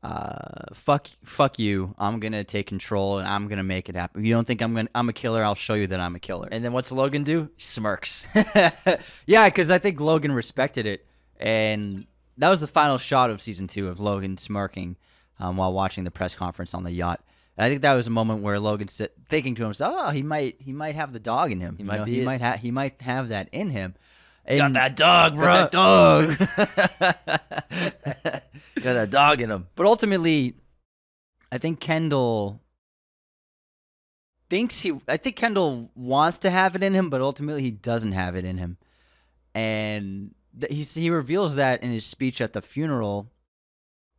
[0.05, 1.95] uh, fuck fuck you.
[1.97, 4.21] I'm gonna take control and I'm gonna make it happen.
[4.21, 6.19] If you don't think I'm gonna I'm a killer, I'll show you that I'm a
[6.19, 6.47] killer.
[6.51, 7.49] And then what's Logan do?
[7.57, 8.27] Smirks.
[9.25, 11.07] yeah, because I think Logan respected it.
[11.39, 12.05] And
[12.37, 14.95] that was the final shot of season two of Logan smirking
[15.39, 17.21] um, while watching the press conference on the yacht.
[17.57, 20.71] I think that was a moment where Logan's thinking to himself, "Oh, he might, he
[20.71, 21.77] might have the dog in him.
[21.77, 22.25] He you might, know, he it.
[22.25, 23.95] might have, he might have that in him."
[24.47, 25.45] And got that dog, bro.
[25.45, 26.37] Got that dog.
[28.75, 29.67] got that dog in him.
[29.75, 30.53] But ultimately,
[31.51, 32.61] I think Kendall
[34.49, 34.93] thinks he.
[35.07, 38.45] I think Kendall wants to have it in him, but ultimately he doesn't have it
[38.45, 38.77] in him,
[39.53, 40.33] and
[40.69, 43.31] he he reveals that in his speech at the funeral,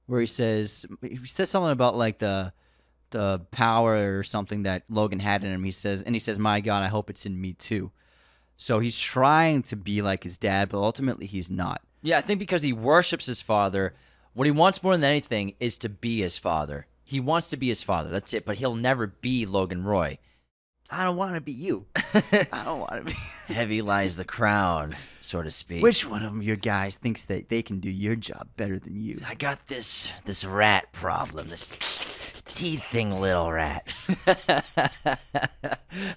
[0.06, 2.52] where he says he says something about like the
[3.10, 5.62] the power or something that Logan had in him.
[5.62, 7.92] He says, and he says, "My God, I hope it's in me too."
[8.56, 11.82] So he's trying to be like his dad, but ultimately he's not.
[12.02, 13.94] Yeah, I think because he worships his father,
[14.32, 16.86] what he wants more than anything is to be his father.
[17.04, 18.10] He wants to be his father.
[18.10, 18.44] That's it.
[18.44, 20.18] But he'll never be Logan Roy.
[20.90, 21.86] I don't want to be you.
[22.14, 23.52] I don't want to be.
[23.52, 25.82] Heavy lies the crown, so to speak.
[25.82, 29.18] Which one of your guys thinks that they can do your job better than you?
[29.26, 31.48] I got this this rat problem.
[31.48, 33.92] This teething little rat.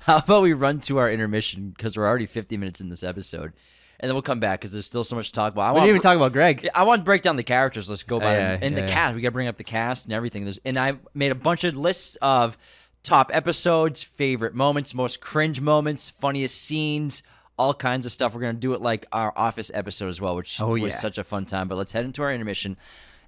[0.01, 3.53] How about we run to our intermission because we're already 50 minutes in this episode,
[3.99, 5.69] and then we'll come back because there's still so much to talk about.
[5.69, 6.69] I we didn't even talk about Greg.
[6.73, 7.89] I want to break down the characters.
[7.89, 8.93] Let's go by yeah, and yeah, the yeah.
[8.93, 9.15] cast.
[9.15, 10.45] We got to bring up the cast and everything.
[10.45, 12.57] There's, and I made a bunch of lists of
[13.03, 17.23] top episodes, favorite moments, most cringe moments, funniest scenes,
[17.57, 18.33] all kinds of stuff.
[18.33, 21.23] We're gonna do it like our Office episode as well, which oh, was such a
[21.23, 21.67] fun time.
[21.67, 22.77] But let's head into our intermission.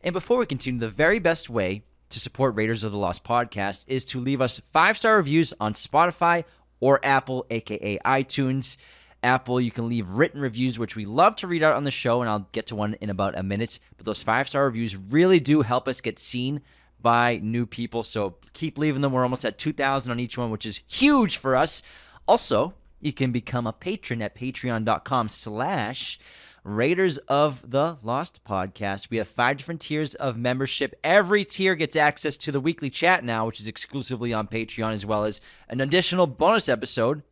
[0.03, 3.85] And before we continue, the very best way to support Raiders of the Lost podcast
[3.87, 6.43] is to leave us five star reviews on Spotify
[6.79, 8.77] or Apple, aka iTunes.
[9.23, 12.21] Apple, you can leave written reviews, which we love to read out on the show,
[12.21, 13.79] and I'll get to one in about a minute.
[13.97, 16.61] But those five star reviews really do help us get seen
[17.01, 18.03] by new people.
[18.03, 19.11] So keep leaving them.
[19.11, 21.81] We're almost at 2,000 on each one, which is huge for us.
[22.27, 26.19] Also, you can become a patron at patreon.com slash
[26.63, 29.09] Raiders of the Lost podcast.
[29.09, 30.93] We have five different tiers of membership.
[31.03, 35.05] Every tier gets access to the weekly chat now, which is exclusively on Patreon, as
[35.05, 37.23] well as an additional bonus episode.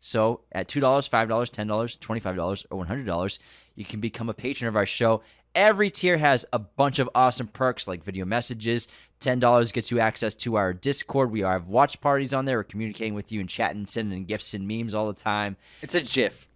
[0.00, 3.38] So at $2, $5, $10, $25, or $100,
[3.74, 5.22] you can become a patron of our show.
[5.54, 8.88] Every tier has a bunch of awesome perks like video messages.
[9.20, 11.30] $10 gets you access to our Discord.
[11.30, 12.58] We have watch parties on there.
[12.58, 15.56] We're communicating with you and chatting, sending gifts and memes all the time.
[15.82, 16.48] It's a GIF.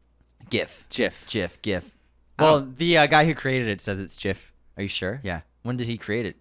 [0.49, 0.87] GIF.
[0.89, 1.27] GIF.
[1.27, 1.61] GIF.
[1.63, 1.91] GIF.
[2.39, 4.53] Well, the uh, guy who created it says it's GIF.
[4.77, 5.21] Are you sure?
[5.23, 5.43] Yeah.
[5.63, 6.37] When did he create it?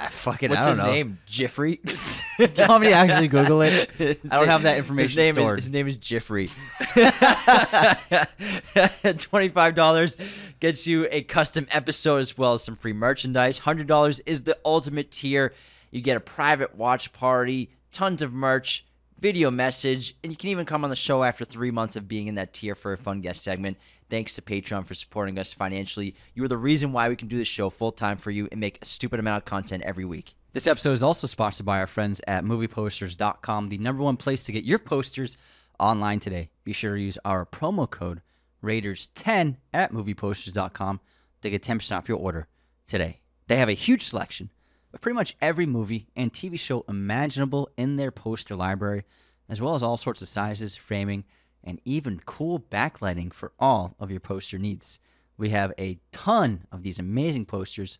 [0.00, 0.92] I fucking What's I his don't know.
[0.92, 1.18] name?
[1.26, 1.80] Jeffrey.
[2.38, 3.90] Do you want me to actually Google it?
[3.92, 5.58] His I don't have that information his name stored.
[5.58, 6.48] Is, his name is Jeffrey.
[9.18, 10.16] Twenty-five dollars
[10.60, 13.58] gets you a custom episode as well as some free merchandise.
[13.58, 15.52] Hundred dollars is the ultimate tier.
[15.90, 18.86] You get a private watch party, tons of merch,
[19.18, 22.28] video message, and you can even come on the show after three months of being
[22.28, 23.76] in that tier for a fun guest segment.
[24.10, 26.14] Thanks to Patreon for supporting us financially.
[26.34, 28.60] You are the reason why we can do this show full time for you and
[28.60, 30.34] make a stupid amount of content every week.
[30.54, 34.52] This episode is also sponsored by our friends at movieposters.com, the number one place to
[34.52, 35.36] get your posters
[35.78, 36.48] online today.
[36.64, 38.22] Be sure to use our promo code
[38.64, 41.00] Raiders10 at movieposters.com
[41.42, 42.48] to get 10% off your order
[42.86, 43.20] today.
[43.46, 44.50] They have a huge selection
[44.92, 49.04] of pretty much every movie and TV show imaginable in their poster library,
[49.48, 51.24] as well as all sorts of sizes, framing,
[51.62, 54.98] and even cool backlighting for all of your poster needs.
[55.36, 57.98] We have a ton of these amazing posters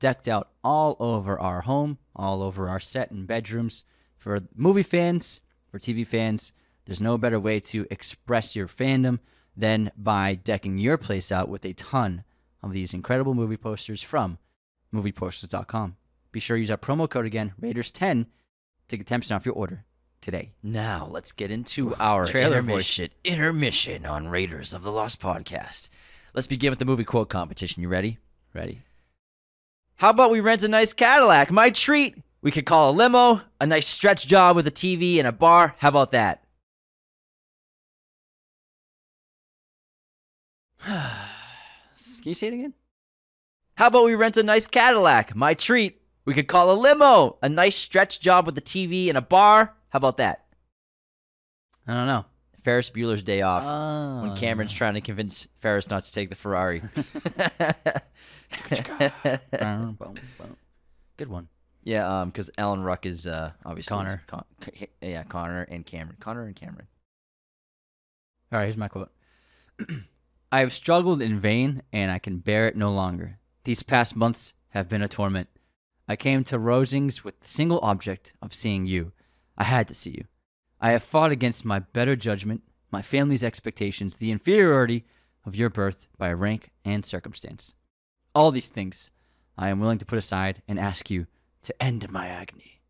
[0.00, 3.84] decked out all over our home, all over our set and bedrooms.
[4.16, 5.40] For movie fans,
[5.70, 6.52] for TV fans,
[6.84, 9.18] there's no better way to express your fandom
[9.56, 12.24] than by decking your place out with a ton
[12.62, 14.38] of these incredible movie posters from
[14.94, 15.96] movieposters.com.
[16.32, 18.26] Be sure to use our promo code again, Raiders10,
[18.88, 19.84] to get 10% off your order
[20.20, 20.52] today.
[20.62, 23.10] Now let's get into our Trailer intermission.
[23.24, 25.88] Intermission on Raiders of the Lost podcast.
[26.34, 27.82] Let's begin with the movie quote competition.
[27.82, 28.18] You ready?
[28.54, 28.82] Ready?
[29.96, 31.50] How about we rent a nice Cadillac?
[31.50, 32.16] My treat.
[32.40, 35.74] We could call a limo, a nice stretch job with a TV and a bar.
[35.78, 36.44] How about that?
[40.84, 41.02] Can
[42.22, 42.74] you say it again?
[43.74, 45.34] How about we rent a nice Cadillac?
[45.34, 46.00] My treat.
[46.24, 49.74] We could call a limo, a nice stretch job with a TV and a bar.
[49.90, 50.44] How about that?
[51.86, 52.24] I don't know.
[52.62, 53.62] Ferris Bueller's Day Off.
[53.64, 56.82] Oh, when Cameron's trying to convince Ferris not to take the Ferrari.
[61.16, 61.48] Good one.
[61.84, 64.22] yeah, um, because Alan Ruck is uh obviously Connor.
[64.26, 64.44] Con-
[65.00, 66.16] yeah, Connor and Cameron.
[66.20, 66.86] Connor and Cameron.
[68.52, 69.10] All right, here's my quote.
[70.52, 73.38] I have struggled in vain, and I can bear it no longer.
[73.64, 75.48] These past months have been a torment.
[76.08, 79.12] I came to Rosings with the single object of seeing you.
[79.58, 80.24] I had to see you.
[80.80, 85.04] I have fought against my better judgment, my family's expectations, the inferiority
[85.44, 87.74] of your birth by rank and circumstance.
[88.34, 89.10] All these things
[89.58, 91.26] I am willing to put aside and ask you
[91.62, 92.80] to end my agony.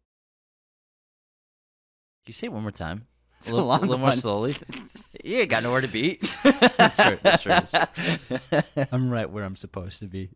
[2.24, 3.06] Can you say it one more time?
[3.40, 4.56] It's a little, a long little more slowly.
[5.22, 6.18] you ain't got nowhere to be.
[6.42, 8.84] That's true, that's true, that's true.
[8.90, 10.30] I'm right where I'm supposed to be.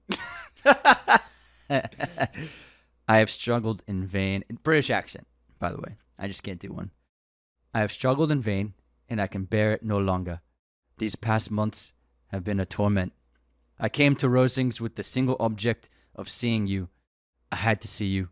[0.65, 1.19] I
[3.09, 4.45] have struggled in vain.
[4.63, 5.27] British accent,
[5.59, 5.97] by the way.
[6.23, 6.93] I just can't do one.
[7.75, 8.75] I have struggled in vain,
[9.09, 10.41] and I can bear it no longer.
[10.99, 11.93] These past months
[12.29, 13.13] have been a torment.
[13.81, 16.91] I came to Rosings with the single object of seeing you.
[17.51, 18.29] I had to see you.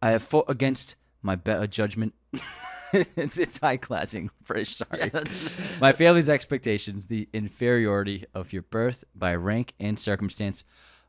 [0.00, 2.14] I have fought against my better judgment.
[2.92, 4.76] it's it's high classing British.
[4.76, 5.10] Sorry,
[5.80, 10.62] my family's expectations, the inferiority of your birth by rank and circumstance.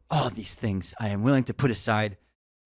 [0.09, 2.17] All these things I am willing to put aside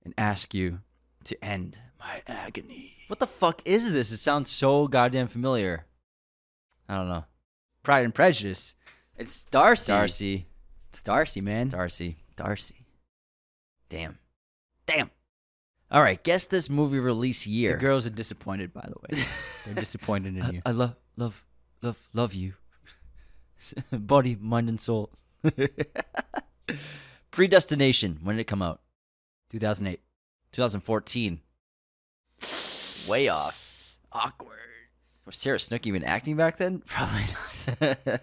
[0.03, 0.79] and ask you
[1.25, 2.93] to end my agony.
[3.07, 4.11] what the fuck is this?
[4.11, 5.85] It sounds so goddamn familiar.
[6.89, 7.25] I don't know.
[7.83, 8.75] Pride and Prejudice.
[9.17, 9.91] It's Darcy.
[9.91, 10.47] Darcy.
[10.89, 11.69] It's Darcy, man.
[11.69, 12.17] Darcy.
[12.35, 12.85] Darcy.
[13.89, 14.17] Damn.
[14.85, 15.09] Damn.
[15.89, 16.21] All right.
[16.21, 17.73] Guess this movie release year.
[17.73, 19.23] The girls are disappointed, by the way.
[19.65, 20.61] They're disappointed in you.
[20.65, 21.43] I love, love,
[21.81, 22.53] love, love you.
[23.91, 25.11] Body, mind, and soul.
[27.31, 28.19] Predestination.
[28.23, 28.81] When did it come out?
[29.51, 29.99] 2008.
[30.51, 31.39] 2014.
[33.07, 33.95] Way off.
[34.11, 34.53] Awkward.
[35.25, 36.79] Was Sarah Snook even acting back then?
[36.85, 37.21] Probably
[37.81, 38.21] not.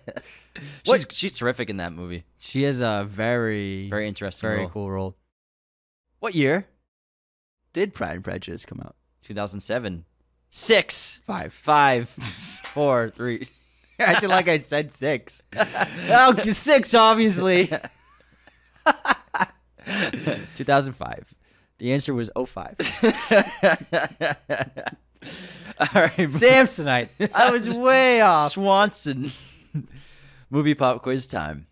[0.87, 2.25] she's, she's terrific in that movie.
[2.39, 4.49] She has a very, Very interesting.
[4.49, 4.69] very role.
[4.71, 5.17] cool role.
[6.21, 6.67] What year
[7.75, 8.97] did Pride and Prejudice come out?
[9.23, 10.05] 2007.
[10.51, 11.21] Six.
[11.27, 11.53] Five.
[11.53, 12.09] Five.
[12.73, 13.11] Four.
[13.11, 13.49] Three.
[13.99, 15.43] I feel like I said six.
[16.09, 17.71] oh, six, obviously.
[20.57, 21.35] 2005.
[21.79, 22.77] The answer was 05.
[25.81, 26.17] All right.
[26.17, 27.31] Samsonite.
[27.35, 28.53] I was way off.
[28.53, 29.33] Swanson.
[30.51, 31.67] Movie pop quiz time.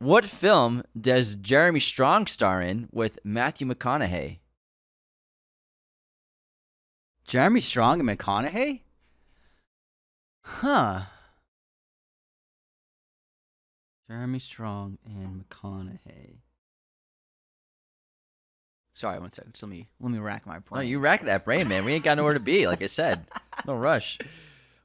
[0.00, 4.38] What film does Jeremy Strong star in with Matthew McConaughey?
[7.26, 8.80] Jeremy Strong and McConaughey?
[10.44, 11.02] Huh.
[14.08, 16.38] Jeremy Strong and McConaughey.
[18.98, 19.52] Sorry, one second.
[19.52, 20.82] Just let me let me rack my brain.
[20.82, 21.84] No, you rack that brain, man.
[21.84, 22.66] We ain't got nowhere to be.
[22.66, 23.26] Like I said,
[23.64, 24.18] no rush.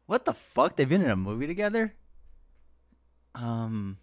[0.06, 0.76] What the fuck?
[0.76, 1.96] They've been in a movie together?
[3.34, 3.98] Um.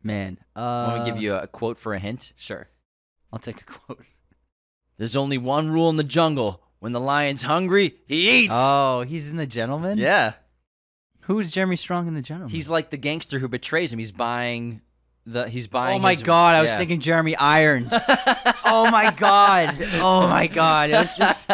[0.00, 2.32] Man, uh, Want me to give you a quote for a hint?
[2.36, 2.68] sure.
[3.32, 4.04] I'll take a quote.
[4.96, 8.52] There's only one rule in the jungle: when the lion's hungry, he eats.
[8.54, 9.98] Oh, he's in the Gentleman.
[9.98, 10.34] yeah.
[11.22, 12.50] Who's Jeremy Strong in the Gentleman?
[12.50, 13.98] He's like the gangster who betrays him.
[13.98, 14.82] He's buying
[15.26, 15.48] the.
[15.48, 15.96] He's buying.
[15.96, 16.54] Oh my his- god!
[16.54, 16.78] I was yeah.
[16.78, 17.92] thinking Jeremy Irons.
[18.64, 19.76] oh my god!
[19.94, 20.90] Oh my god!
[20.90, 21.50] It was just.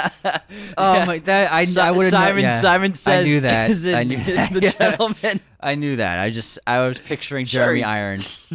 [0.76, 1.18] Oh my!
[1.20, 3.70] That I, I would Simon Simon says I knew that.
[3.84, 4.52] in I knew that.
[4.52, 5.40] the gentleman.
[5.60, 6.20] I knew that.
[6.20, 7.62] I just I was picturing Sure.
[7.64, 8.46] Jeremy Irons.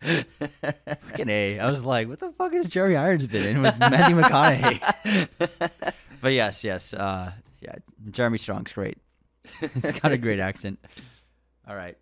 [0.00, 1.58] Fucking a!
[1.58, 5.94] I was like, what the fuck has Jeremy Irons been in with Matthew McConaughey?
[6.20, 7.76] but yes, yes, uh, yeah.
[8.10, 8.98] Jeremy Strong's great.
[9.60, 10.78] He's got a great accent.
[11.68, 11.96] All right.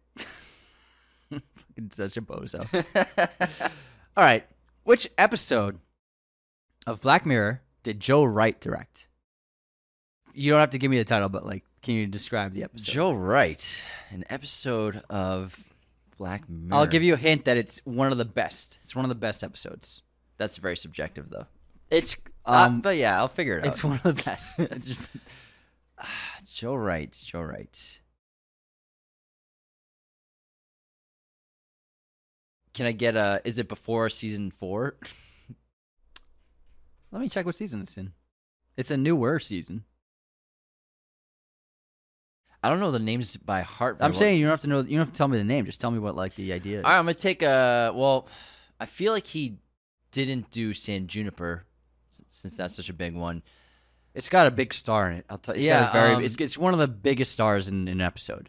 [1.71, 2.61] Fucking such a bozo.
[4.17, 4.47] All right.
[4.85, 5.79] Which episode
[6.87, 9.09] of Black Mirror did Joe Wright direct?
[10.35, 12.93] You don't have to give me the title, but like, can you describe the episode?
[12.93, 15.59] Joe Wright, an episode of
[16.19, 16.81] Black Mirror.
[16.81, 18.79] I'll give you a hint that it's one of the best.
[18.83, 20.03] It's one of the best episodes.
[20.39, 21.47] That's very subjective, though.
[21.91, 22.17] It's
[22.47, 23.67] Um, um, but yeah, I'll figure it out.
[23.67, 24.59] it's one of the best.
[26.47, 27.13] Joe Wright.
[27.25, 28.01] Joe Wright.
[32.81, 33.43] Can I get a?
[33.45, 34.95] Is it before season four?
[37.13, 38.13] let me check what season it's in.
[38.75, 39.85] It's a newer season.
[42.63, 43.99] I don't know the names by heart.
[44.01, 44.79] I'm saying you don't have to know.
[44.79, 45.67] You don't have to tell me the name.
[45.67, 46.85] Just tell me what like the idea is.
[46.85, 47.93] All right, I'm gonna take a.
[47.95, 48.27] Well,
[48.81, 49.59] I feel like he
[50.11, 51.61] didn't do San Junipero,
[52.31, 53.43] since that's such a big one.
[54.15, 55.27] It's got a big star in it.
[55.29, 55.59] I'll tell you.
[55.59, 56.15] It's Yeah, got a very.
[56.15, 58.49] um, it's, it's one of the biggest stars in, in an episode.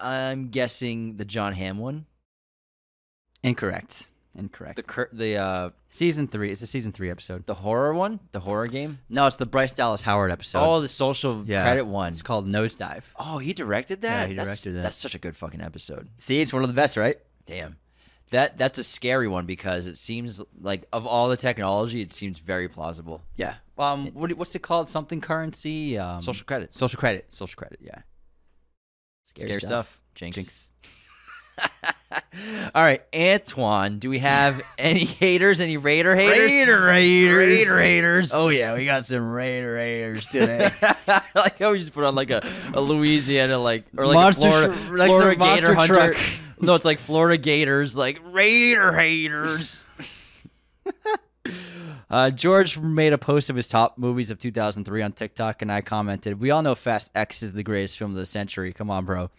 [0.00, 2.06] I'm guessing the Jon Hamm one.
[3.42, 4.08] Incorrect.
[4.34, 4.76] Incorrect.
[4.76, 6.50] The cur- the uh season three.
[6.52, 7.46] It's a season three episode.
[7.46, 8.98] the horror one, the horror game.
[9.08, 10.60] No, it's the Bryce Dallas Howard episode.
[10.62, 11.62] oh, the social Yeah.
[11.62, 12.12] credit one.
[12.12, 13.02] It's called Nosedive.
[13.18, 14.22] Oh, he directed that.
[14.22, 14.82] Yeah, he That's- directed that.
[14.82, 16.08] That's such a good fucking episode.
[16.18, 17.18] See, it's one of the best, right?
[17.46, 17.76] Damn.
[18.30, 22.38] That that's a scary one because it seems like of all the technology, it seems
[22.38, 23.22] very plausible.
[23.36, 23.54] Yeah.
[23.78, 24.88] Um, what, what's it called?
[24.88, 25.96] Something currency.
[25.96, 27.26] Um, Social credit, social credit.
[27.30, 27.78] Social credit.
[27.82, 28.00] Yeah.
[29.40, 30.00] Scary, stuff.
[30.14, 30.36] Jinx.
[30.36, 30.64] Jinx.
[32.74, 33.98] all right, Antoine.
[33.98, 35.60] Do we have any haters?
[35.60, 36.38] Any Raider haters?
[36.50, 37.36] Raider haters.
[37.48, 38.30] Raider haters.
[38.32, 40.70] Oh yeah, we got some Raider haters today.
[41.34, 44.50] Like how we just put on like a, a Louisiana like or like Monster a
[44.50, 45.94] Florida, tr- like Florida some monster Gator hunter.
[45.94, 46.16] truck.
[46.60, 49.84] No, it's like Florida Gators, like Raider haters.
[52.10, 55.82] Uh, George made a post of his top movies of 2003 on TikTok, and I
[55.82, 58.72] commented, "We all know Fast X is the greatest film of the century.
[58.72, 59.30] Come on, bro."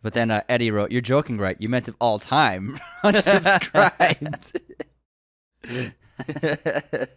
[0.00, 1.60] But then uh, Eddie wrote, "You're joking, right?
[1.60, 4.60] You meant of all time." Unsubscribed.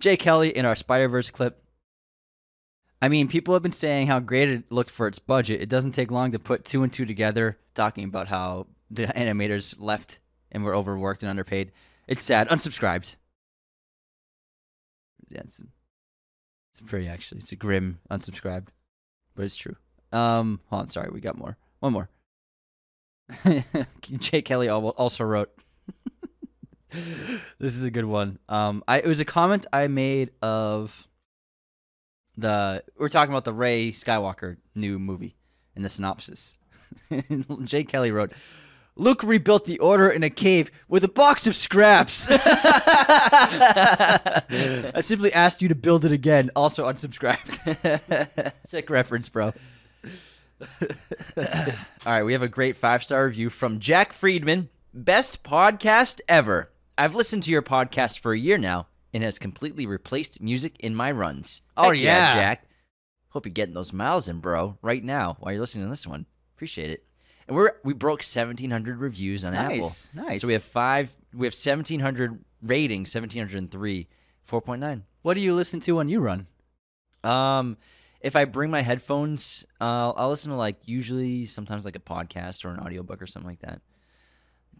[0.00, 1.62] Jay Kelly in our Spider Verse clip.
[3.00, 5.62] I mean, people have been saying how great it looked for its budget.
[5.62, 9.74] It doesn't take long to put two and two together, talking about how the animators
[9.78, 10.18] left
[10.50, 11.72] and were overworked and underpaid.
[12.06, 12.48] It's sad.
[12.48, 13.16] Unsubscribed.
[15.30, 17.40] Yeah, it's, it's very actually.
[17.40, 18.68] It's a grim unsubscribed,
[19.34, 19.76] but it's true.
[20.12, 21.56] Um, hold on, sorry, we got more.
[21.80, 22.08] One more.
[24.00, 25.50] Jay Kelly also wrote.
[27.58, 28.38] this is a good one.
[28.48, 31.06] Um, I it was a comment I made of
[32.36, 35.36] the we're talking about the Rey Skywalker new movie
[35.76, 36.56] in the synopsis.
[37.64, 38.32] Jay Kelly wrote,
[38.98, 42.26] Luke rebuilt the order in a cave with a box of scraps.
[42.30, 42.42] I
[45.00, 46.50] simply asked you to build it again.
[46.56, 48.52] Also unsubscribed.
[48.66, 49.54] Sick reference, bro.
[50.60, 50.66] All
[52.04, 54.68] right, we have a great five star review from Jack Friedman.
[54.92, 56.70] Best podcast ever.
[56.96, 60.96] I've listened to your podcast for a year now and has completely replaced music in
[60.96, 61.60] my runs.
[61.76, 62.34] Oh, Heck yeah.
[62.34, 62.64] Jack.
[63.28, 66.26] Hope you're getting those miles in, bro, right now while you're listening to this one.
[66.56, 67.04] Appreciate it.
[67.48, 69.78] And we're we broke 1700 reviews on Apple.
[69.78, 70.40] Nice, nice.
[70.42, 71.10] So we have five.
[71.34, 73.14] We have 1700 ratings.
[73.14, 74.06] 1703.
[74.48, 75.02] 4.9.
[75.22, 76.46] What do you listen to when you run?
[77.22, 77.76] Um,
[78.20, 82.64] if I bring my headphones, uh, I'll listen to like usually sometimes like a podcast
[82.64, 83.82] or an audiobook or something like that.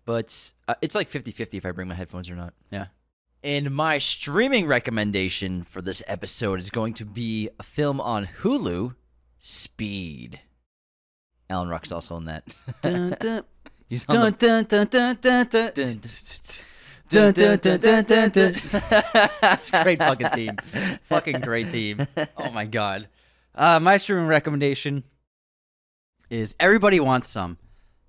[0.06, 2.54] but uh, it's like 50-50 if I bring my headphones or not.
[2.70, 2.86] Yeah.
[3.44, 8.94] And my streaming recommendation for this episode is going to be a film on Hulu,
[9.38, 10.40] Speed.
[11.51, 12.44] Alan Ruck's also in that.
[12.82, 13.44] Dun, dun,
[13.88, 16.01] He's on the dun, dun, dun, dun, dun, dun.
[16.01, 16.01] Dun,
[17.09, 18.55] Dun, dun, dun, dun, dun, dun.
[18.55, 20.57] It's a great fucking theme.
[21.05, 22.07] Fucking great theme.
[22.36, 23.09] Oh my god.
[23.55, 25.05] Uh, my streaming recommendation
[26.28, 27.57] is Everybody Wants Some.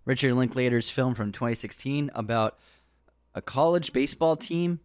[0.03, 2.57] Richard Linklater's film from 2016 about
[3.35, 4.81] a college baseball team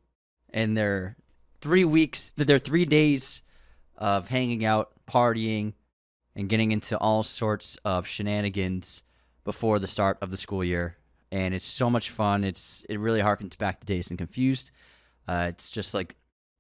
[0.53, 1.17] and their
[1.61, 3.43] three weeks, their three days
[3.97, 5.73] of hanging out, partying,
[6.37, 9.03] and getting into all sorts of shenanigans
[9.45, 10.97] before the start of the school year.
[11.31, 12.45] And it's so much fun.
[12.45, 14.71] It's it really harkens back to Dazed and Confused.
[15.27, 16.15] Uh, it's just like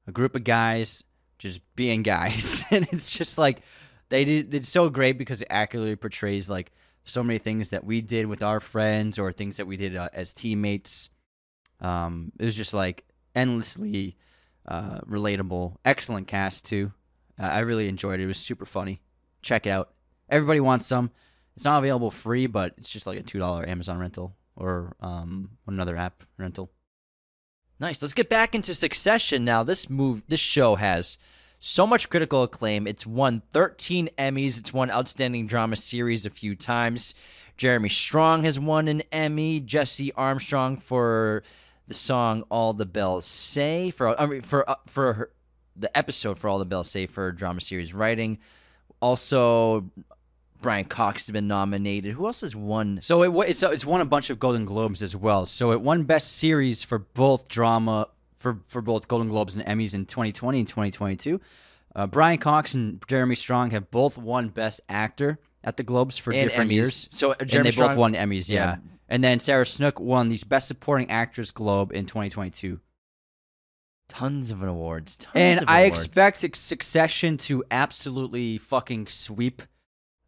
[0.06, 1.02] a group of guys
[1.38, 3.62] just being guys, and it's just like
[4.08, 4.54] they did.
[4.54, 6.72] It's so great because it accurately portrays like
[7.04, 10.08] so many things that we did with our friends or things that we did uh,
[10.12, 11.10] as teammates.
[11.80, 13.04] Um, it was just like
[13.34, 14.16] endlessly
[14.66, 15.76] uh, relatable.
[15.84, 16.92] Excellent cast too.
[17.38, 18.24] I really enjoyed it.
[18.24, 19.02] It was super funny.
[19.44, 19.92] Check it out.
[20.28, 21.10] Everybody wants some.
[21.54, 25.50] It's not available free, but it's just like a two dollar Amazon rental or um,
[25.66, 26.70] another app rental.
[27.78, 28.00] Nice.
[28.00, 29.62] Let's get back into Succession now.
[29.62, 31.18] This move, this show has
[31.60, 32.86] so much critical acclaim.
[32.86, 34.58] It's won 13 Emmys.
[34.58, 37.14] It's won Outstanding Drama Series a few times.
[37.56, 39.60] Jeremy Strong has won an Emmy.
[39.60, 41.42] Jesse Armstrong for
[41.86, 45.30] the song "All the Bells Say" for I mean, for uh, for her,
[45.76, 48.38] the episode for "All the Bells Say" for drama series writing.
[49.04, 49.84] Also,
[50.62, 52.14] Brian Cox has been nominated.
[52.14, 53.00] Who else has won?
[53.02, 55.44] So it it's it's won a bunch of Golden Globes as well.
[55.44, 59.92] So it won Best Series for both drama for for both Golden Globes and Emmys
[59.92, 61.38] in 2020 and 2022.
[61.94, 66.32] Uh, Brian Cox and Jeremy Strong have both won Best Actor at the Globes for
[66.32, 66.74] And different Emmys.
[66.74, 67.08] years.
[67.12, 68.64] So, uh, and Jeremy they both won Emmys, yeah.
[68.64, 68.76] Yeah.
[69.10, 72.80] And then Sarah Snook won the Best Supporting Actress Globe in 2022.
[74.08, 75.16] Tons of awards.
[75.16, 76.04] Tons And of I awards.
[76.04, 79.62] expect Succession to absolutely fucking sweep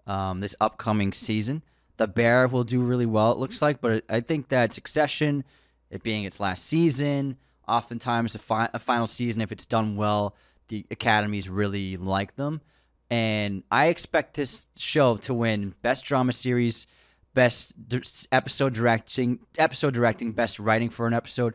[0.06, 1.62] um, this upcoming season.
[1.98, 5.44] The Bear will do really well, it looks like, but I think that Succession,
[5.90, 10.34] it being its last season, oftentimes a, fi- a final season, if it's done well,
[10.68, 12.60] the academies really like them.
[13.08, 16.86] And I expect this show to win Best Drama Series,
[17.34, 18.02] Best d-
[18.32, 21.54] Episode Directing, Episode Directing, Best Writing for an Episode,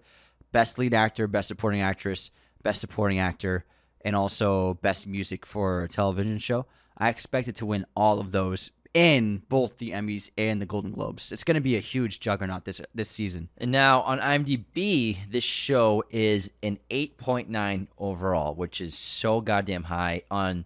[0.52, 2.32] Best Lead Actor, Best Supporting Actress,
[2.64, 3.66] Best Supporting Actor,
[4.04, 6.66] and also Best Music for a Television Show.
[6.98, 10.92] I expect it to win all of those in both the Emmys and the Golden
[10.92, 11.32] Globes.
[11.32, 13.50] It's going to be a huge juggernaut this this season.
[13.58, 20.24] And now on IMDb, this show is an 8.9 overall, which is so goddamn high.
[20.30, 20.66] On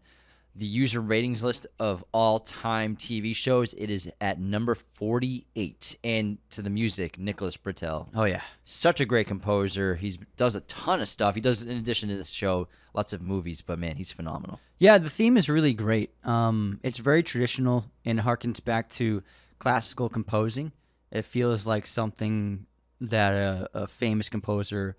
[0.56, 5.98] the user ratings list of all time TV shows, it is at number 48.
[6.04, 8.08] And to the music, Nicholas Britell.
[8.16, 8.42] Oh yeah.
[8.64, 9.96] Such a great composer.
[9.96, 11.36] He does a ton of stuff.
[11.36, 14.60] He does, in addition to this show, lots of movies, but man, he's phenomenal.
[14.78, 16.12] Yeah, the theme is really great.
[16.24, 19.24] Um, it's very traditional and harkens back to
[19.60, 20.72] classical composing.
[21.12, 22.66] It feels like something
[23.02, 24.96] that a, a famous composer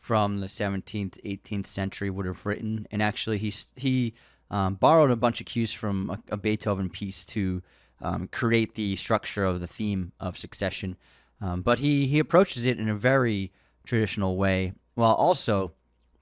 [0.00, 2.86] from the 17th, 18th century would have written.
[2.90, 4.14] And actually, he he
[4.50, 7.62] um, borrowed a bunch of cues from a, a Beethoven piece to
[8.00, 10.96] um, create the structure of the theme of Succession.
[11.40, 13.52] Um, but he he approaches it in a very
[13.84, 15.72] traditional way, while also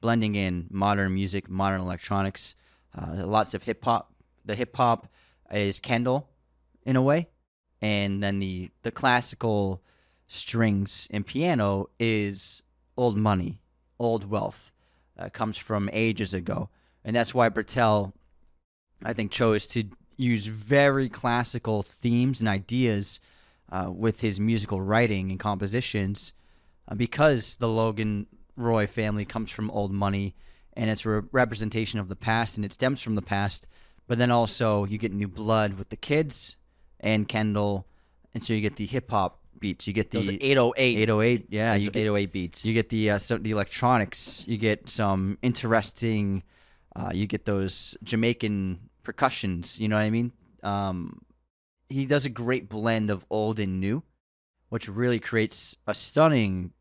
[0.00, 2.54] blending in modern music, modern electronics,
[2.96, 4.12] uh, lots of hip hop.
[4.44, 5.08] The hip hop
[5.50, 6.28] is Kendall,
[6.84, 7.28] in a way,
[7.82, 9.82] and then the the classical
[10.28, 12.62] strings and piano is
[12.96, 13.58] old money,
[13.98, 14.72] old wealth,
[15.18, 16.68] uh, comes from ages ago,
[17.04, 18.12] and that's why Britell,
[19.04, 19.84] I think, chose to
[20.16, 23.20] use very classical themes and ideas
[23.70, 26.32] uh, with his musical writing and compositions,
[26.88, 28.26] uh, because the Logan
[28.56, 30.34] Roy family comes from old money
[30.74, 33.66] and it's a re- representation of the past and it stems from the past.
[34.06, 36.56] But then also you get new blood with the kids
[37.00, 37.86] and Kendall,
[38.32, 39.86] and so you get the hip hop beats.
[39.86, 40.96] You get the Those 808.
[41.02, 41.72] 808, yeah.
[41.74, 42.64] Those You get 808 beats.
[42.64, 44.44] you get the uh, so the electronics.
[44.46, 46.42] You get some interesting.
[46.94, 49.78] Uh, you get those Jamaican percussions.
[49.78, 50.32] You know what I mean?
[50.64, 51.22] Um,
[51.88, 54.02] he does a great blend of old and new,
[54.68, 56.72] which really creates a stunning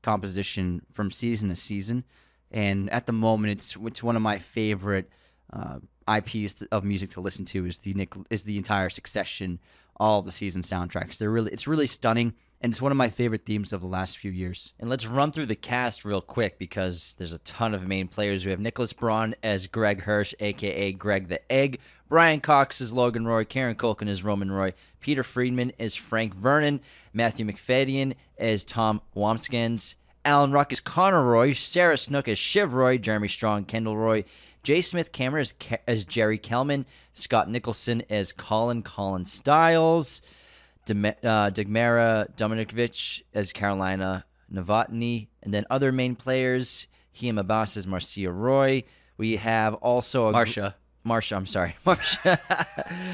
[0.00, 2.04] composition from season to season.
[2.52, 5.10] And at the moment, it's it's one of my favorite
[5.52, 7.66] uh, IPs of music to listen to.
[7.66, 9.58] Is the Nick is the entire Succession,
[9.96, 11.18] all the season soundtracks.
[11.18, 14.16] They're really it's really stunning, and it's one of my favorite themes of the last
[14.16, 14.72] few years.
[14.78, 18.44] And let's run through the cast real quick because there's a ton of main players.
[18.44, 21.80] We have Nicholas Braun as Greg Hirsch, aka Greg the Egg,
[22.12, 23.42] Brian Cox is Logan Roy.
[23.42, 24.74] Kieran Culkin is Roman Roy.
[25.00, 26.82] Peter Friedman is Frank Vernon.
[27.14, 29.94] Matthew Macfadyen is Tom Wambsgans.
[30.22, 31.54] Alan Ruck is Connor Roy.
[31.54, 32.98] Sarah Snook is Shiv Roy.
[32.98, 34.26] Jeremy Strong, Kendall Roy.
[34.62, 34.82] J.
[34.82, 35.54] Smith-Cameron as,
[35.88, 36.84] as Gerri Kellman.
[37.14, 40.20] Scott Nicholson as Colin Colin Stiles.
[40.86, 41.50] Dem- uh,
[43.34, 45.28] as Carolina Novotny.
[45.42, 46.86] And then other main players,
[47.18, 48.84] Hiam Abbass as Marcia Roy.
[49.16, 50.74] We have also a Marsha.
[51.06, 51.74] Marsha, I'm sorry.
[51.86, 52.38] Marsha.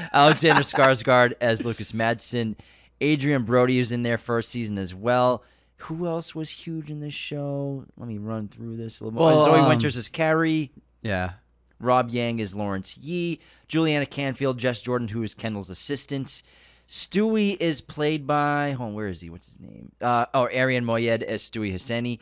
[0.13, 2.55] Alexander Skarsgård as Lukas Matsson.
[3.01, 5.43] Adrien Brody is in their first season as well.
[5.83, 7.85] Who else was huge in this show?
[7.97, 9.43] Let me run through this a little more.
[9.43, 10.71] Zoe um, Winters as Kerry.
[11.01, 11.31] Yeah.
[11.79, 13.39] Rob Yang is Lawrence Yee.
[13.69, 16.41] Juliana Canfield, Jess Jordan, who is Kendall's assistant.
[16.89, 19.29] Stewy is played by, hold on, where is he?
[19.29, 19.91] What's his name?
[20.01, 22.17] Uh, oh, Arian Moayed as Stewy Hosseini.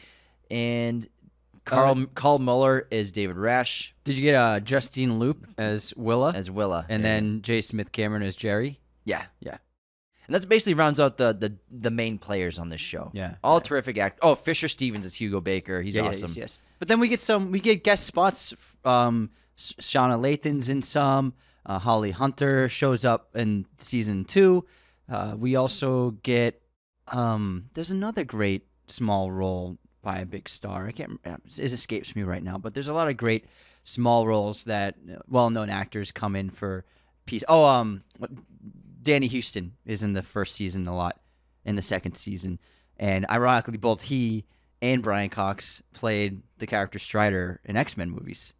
[0.51, 1.07] And
[1.65, 6.33] Karl, Karl Muller is David Rasche Did you get uh, Justine Lupe as Willa?
[6.33, 6.85] as Willa.
[6.89, 7.09] and Yeah.
[7.09, 7.61] then J.
[7.61, 8.77] Smith-Cameron as Gerri?
[9.05, 9.57] Yeah, Yeah.
[10.25, 13.09] and that's basically rounds out the the, the main players on this show.
[13.13, 13.35] Yeah.
[13.43, 14.19] all terrific act.
[14.21, 15.81] Oh, Fisher Stevens is Hugo Baker.
[15.81, 16.27] He's Yeah, yeah, awesome.
[16.27, 16.59] yes, yes.
[16.79, 18.53] But then we get some, we get guest spots.
[18.83, 21.33] Um, Sanaa Lathan's in some.
[21.67, 24.65] Uh, Holly Hunter shows up in season two.
[25.07, 26.61] Uh, we also get,
[27.09, 30.87] um, there's another great small role by a big star.
[30.87, 33.45] I can't, rem- it escapes me right now, but there's a lot of great
[33.83, 36.85] small roles that uh, well-known actors come in for.
[37.25, 37.43] Piece.
[37.49, 38.05] Oh, um,
[39.03, 41.19] Danny Huston is in the first season a lot,
[41.65, 42.57] in the second season,
[42.95, 44.45] and ironically, both he
[44.81, 48.53] and Brian Cox played the character Stryker in X Men movies,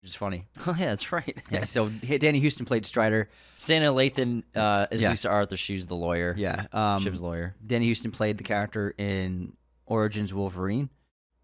[0.00, 0.46] which is funny.
[0.66, 1.36] Oh yeah, that's right.
[1.50, 3.28] Yeah, so Danny Huston played Stryker.
[3.58, 5.10] Sanaa Lathan uh, is Yeah.
[5.10, 5.56] Lisa Arthur.
[5.56, 6.34] She's the lawyer.
[6.36, 7.54] Yeah, um, Shiv's lawyer.
[7.66, 9.52] Danny Huston played the character in
[9.86, 10.90] Origins Wolverine,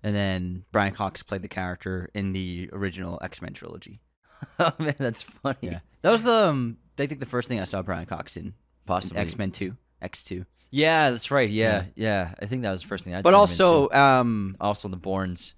[0.02, 4.00] and then Brian Cox played the character in the original X Men trilogy.
[4.59, 5.57] oh man, that's funny.
[5.62, 8.55] Yeah, that was the um, I think the first thing I saw Brian Cox in,
[8.86, 9.18] Possibly.
[9.18, 10.44] X Men Two, X Two.
[10.70, 11.48] Yeah, that's right.
[11.48, 12.34] Yeah, yeah.
[12.42, 13.22] I think that was the first thing I.
[13.22, 15.55] But also, um, also the Bournes.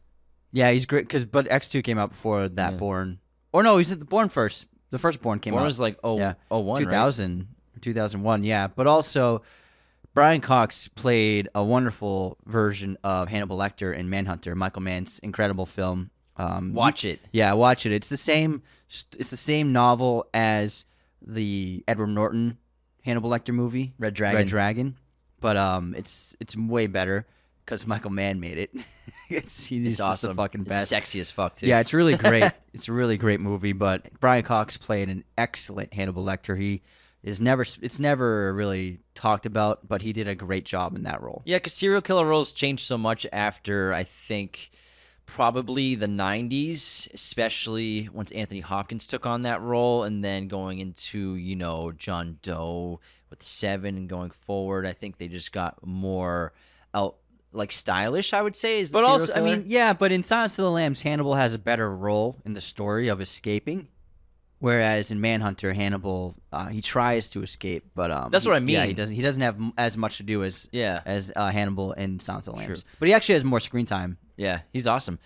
[0.52, 2.78] Yeah, he's great because but X Two came out before that Yeah.
[2.78, 3.18] Bourne,
[3.52, 4.66] or no, he's at the Bourne first.
[4.90, 5.66] The first Bourne came Bourne out.
[5.66, 6.34] was like oh Yeah.
[6.50, 7.48] oh one 2000
[7.82, 9.42] 2001 yeah but also
[10.14, 16.10] brian cox played a wonderful version of hannibal lecter in manhunter michael mann's incredible film
[16.38, 17.20] um, Watch it.
[17.32, 18.62] yeah watch it it's the same
[19.18, 20.86] it's the same novel as
[21.20, 22.56] the edward norton
[23.02, 24.36] hannibal lecter movie Red Dragon.
[24.38, 24.96] red dragon
[25.40, 27.26] but um it's it's way better
[27.66, 28.70] because michael mann made it
[29.28, 30.36] it's he's It's just awesome.
[30.36, 31.66] the fucking It's best sexy as fuck too.
[31.66, 32.50] yeah, it's really great.
[32.72, 33.72] it's a really great movie.
[33.72, 36.56] But Brian Cox played an excellent Hannibal Lecter.
[36.58, 36.82] He
[37.24, 37.64] is never.
[37.82, 41.42] It's never really talked about, but he did a great job in that role.
[41.44, 44.70] Yeah, because serial killer roles changed so much after I think
[45.26, 51.34] probably the '90s, especially once Anthony Hopkins took on that role, and then going into
[51.34, 53.00] you know John Doe
[53.30, 54.86] with Seven and going forward.
[54.86, 56.52] I think they just got more
[56.94, 57.16] out
[57.56, 58.32] like stylish.
[58.32, 59.92] I would say is the But also, I mean, yeah.
[59.92, 63.20] But in Silence of the Lambs, Hannibal has a better role in the story of
[63.20, 63.88] escaping.
[64.58, 68.60] Whereas in Manhunter, Hannibal uh, he tries to escape, but um, That's he- what I
[68.60, 68.74] mean.
[68.76, 69.14] Yeah, he doesn't.
[69.14, 72.46] He doesn't have m- as much to do as yeah, as uh, Hannibal in Silence
[72.46, 74.16] of the Lambs, but he actually has more screen time.
[74.36, 75.18] yeah, he's awesome.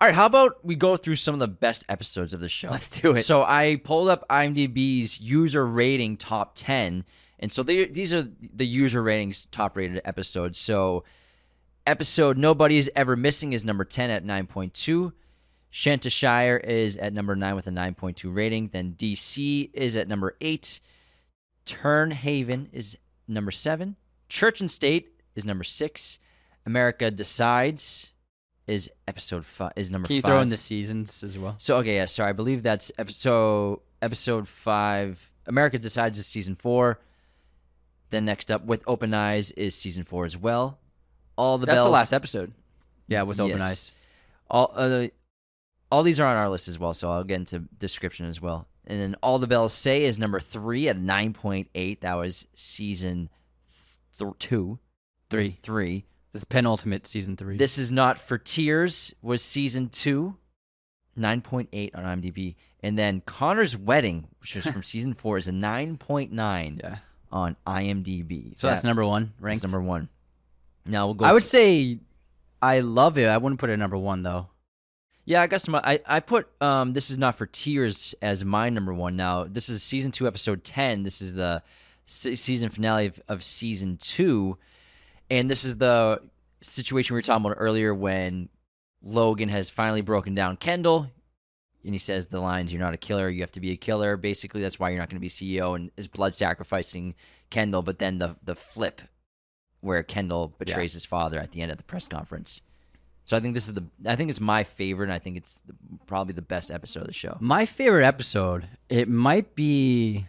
[0.00, 2.70] All right, how about we go through some of the best episodes of the show?
[2.70, 3.24] Let's do it.
[3.24, 7.04] So I pulled up IMDb's user rating top 10.
[7.38, 10.58] And so they, these are the user ratings top rated episodes.
[10.58, 11.04] So
[11.86, 15.12] episode Nobody's Ever Missing is number 10 at 9.2.
[15.72, 18.68] Chiantishire is at number 9 with a 9.2 rating.
[18.68, 20.80] Then DC is at number 8.
[21.64, 22.96] Tern Haven is
[23.26, 23.96] number 7.
[24.28, 26.18] Church and State is number 6.
[26.66, 28.10] America Decides
[28.66, 30.28] is episode 5 is number Can you 5.
[30.28, 31.56] throw in the seasons as well?
[31.58, 32.30] So okay, yeah, sorry.
[32.30, 35.30] I believe that's episode episode five.
[35.46, 37.00] America decides is season four.
[38.10, 40.78] Then next up with open eyes is season four as well.
[41.42, 41.86] All the That's bells.
[41.88, 42.52] the last episode.
[43.08, 43.62] Yeah, with open Yes.
[43.62, 43.92] eyes.
[44.50, 45.08] All uh,
[45.90, 48.66] all these are on our list as well, so I'll get into description as well.
[48.86, 52.00] And then all the bells say is number three at nine point eight.
[52.02, 53.28] That was season
[54.18, 54.78] th- two,
[55.30, 55.58] Three.
[55.62, 56.04] three.
[56.32, 57.56] This is penultimate season three.
[57.58, 60.36] This is not for tears was season two,
[61.16, 65.48] nine point eight on IMDb, and then Connor's wedding, which was from season four, is
[65.48, 66.98] a nine point nine yeah.
[67.30, 68.58] on IMDb.
[68.58, 69.62] So that's That- number one that's ranked.
[69.64, 70.08] number one.
[70.84, 71.24] Now we'll go.
[71.24, 71.98] I would say
[72.60, 73.28] I love it.
[73.28, 74.48] I wouldn't put it at number one though.
[75.24, 78.68] yeah, I guess my, I I put um this is not for tears as my
[78.70, 79.16] number one.
[79.16, 81.02] Now this is season two, episode ten.
[81.04, 81.62] This is the
[82.06, 84.58] se- season finale of, of season two,
[85.30, 86.20] and this is the
[86.60, 88.48] situation we were talking about earlier when
[89.02, 91.10] Logan has finally broken down Kendall.
[91.84, 93.28] and he says the lines, "You're not a killer.
[93.28, 95.74] You have to be a killer." Basically, that's why you're not going to be CEO,
[95.76, 97.14] and is blood sacrificing
[97.50, 97.82] Kendall.
[97.82, 99.02] But then the the flip,
[99.82, 100.96] where Kendall betrays yeah.
[100.96, 102.62] his father at the end of the press conference.
[103.24, 105.60] So I think this is the I think it's my favorite, and I think it's
[105.66, 105.74] the,
[106.06, 107.36] probably the best episode of the show.
[107.40, 110.26] My favorite episode, it might be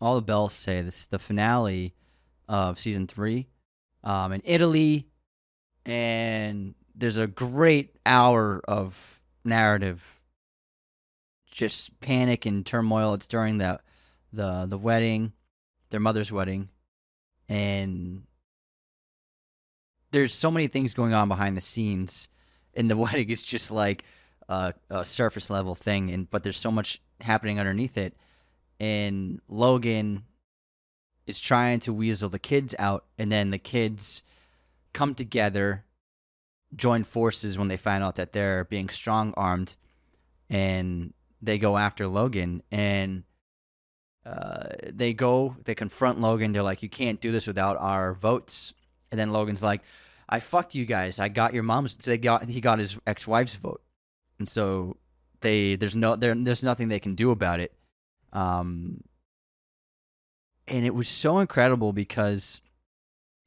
[0.00, 1.94] all the bells say this is the finale
[2.48, 3.48] of season three,
[4.04, 5.08] um, in Italy,
[5.84, 10.02] and there's a great hour of narrative,
[11.50, 13.14] just panic and turmoil.
[13.14, 13.80] It's during the
[14.32, 15.32] the the wedding,
[15.90, 16.68] their mother's wedding,
[17.48, 18.22] and
[20.10, 22.28] there's so many things going on behind the scenes
[22.74, 23.30] in the wedding.
[23.30, 24.04] It's just like
[24.48, 28.16] a, a surface level thing, and but there's so much happening underneath it.
[28.80, 30.24] And Logan
[31.26, 34.22] is trying to weasel the kids out, and then the kids
[34.92, 35.84] come together,
[36.74, 39.74] join forces when they find out that they're being strong armed,
[40.48, 41.12] and
[41.42, 43.24] they go after Logan and.
[44.26, 46.52] Uh, they go, they confront Logan.
[46.52, 48.74] They're like, "You can't do this without our votes."
[49.10, 49.82] And then Logan's like,
[50.28, 51.18] I fucked you guys.
[51.18, 51.96] I got your mom's.
[51.98, 53.82] So they got he got his ex wife's vote,
[54.38, 54.96] and so
[55.40, 57.72] they there's no there there's nothing they can do about it.
[58.32, 59.02] Um,
[60.66, 62.60] and it was so incredible because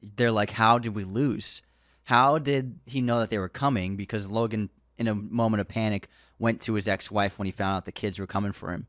[0.02, 1.62] they're like, how did we lose?
[2.04, 3.96] How did he know that they were coming?
[3.96, 6.08] Because Logan, in a moment of panic,
[6.40, 8.88] went to his ex wife when he found out the kids were coming for him.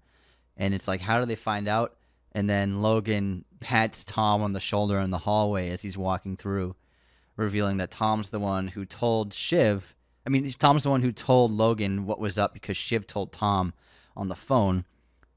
[0.58, 1.96] And it's like, how did they find out?
[2.32, 6.76] And then Logan pats Tom on the shoulder in the hallway as he's walking through,
[7.38, 9.96] revealing that Tom's the one who told Shiv.
[10.28, 13.74] I mean, Tom's the one who told Logan what was up because Shiv told Tom
[14.16, 14.86] on the phone.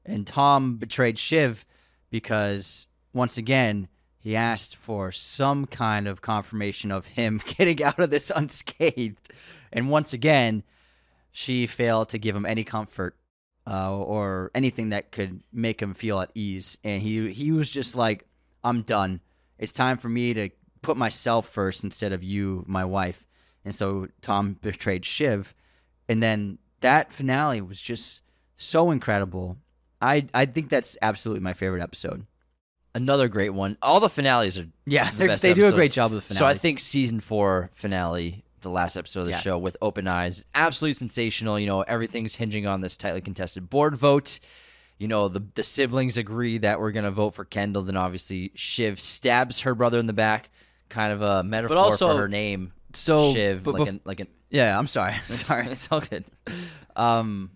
[0.05, 1.65] And Tom betrayed Shiv
[2.09, 3.87] because, once again,
[4.17, 9.31] he asked for some kind of confirmation of him getting out of this unscathed.
[9.71, 10.63] And once again,
[11.31, 13.15] she failed to give him any comfort
[13.67, 16.77] uh, or anything that could make him feel at ease.
[16.83, 18.25] And he he was just like,
[18.63, 19.19] "I'm done.
[19.59, 20.49] It's time for me to
[20.81, 23.27] put myself first instead of you, my wife."
[23.65, 25.53] And so Tom betrayed Shiv,
[26.07, 28.21] and then that finale was just
[28.55, 29.57] so incredible.
[30.01, 32.25] I I think that's absolutely my favorite episode.
[32.95, 33.77] Another great one.
[33.81, 36.39] All the finales are yeah, the they do a great job with the finales.
[36.39, 39.39] So I think season four finale the last episode of the yeah.
[39.39, 40.45] show with open eyes.
[40.55, 41.59] Absolutely sensational.
[41.59, 44.39] You know, everything's hinging on this tightly contested board vote.
[44.97, 47.83] You know, the the siblings agree that we're gonna vote for Kendall.
[47.83, 50.49] Then obviously Shiv stabs her brother in the back,
[50.89, 52.73] kind of a metaphor but also, for her name.
[52.93, 54.77] So Shiv, but, like, an, like an yeah.
[54.77, 56.25] I'm sorry, sorry, it's all good.
[56.95, 57.51] Um,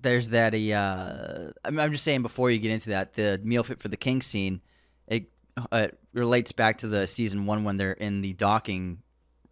[0.00, 0.54] there's that.
[0.54, 3.96] Uh, I'm, I'm just saying before you get into that, the meal fit for the
[3.96, 4.62] king scene,
[5.06, 5.30] it,
[5.70, 9.01] uh, relates back to the season one when they're in the docking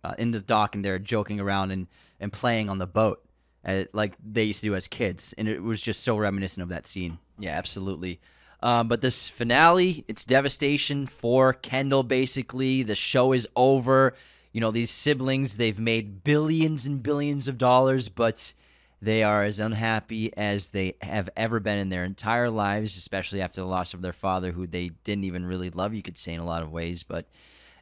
[0.05, 1.87] uh, in the dock and they're joking around and,
[2.19, 3.25] and playing on the boat
[3.65, 5.35] uh, like they used to do as kids.
[5.37, 7.19] And it was just so reminiscent of that scene.
[7.39, 8.21] Yeah, absolutely.
[8.63, 12.83] Um, but this finale, it's devastation for Kendall, basically.
[12.83, 14.15] The show is over.
[14.53, 18.53] You know, these siblings, they've made billions and billions of dollars, but
[19.01, 23.61] they are as unhappy as they have ever been in their entire lives, especially after
[23.61, 26.41] the loss of their father, who they didn't even really love, you could say, in
[26.41, 27.03] a lot of ways.
[27.03, 27.27] But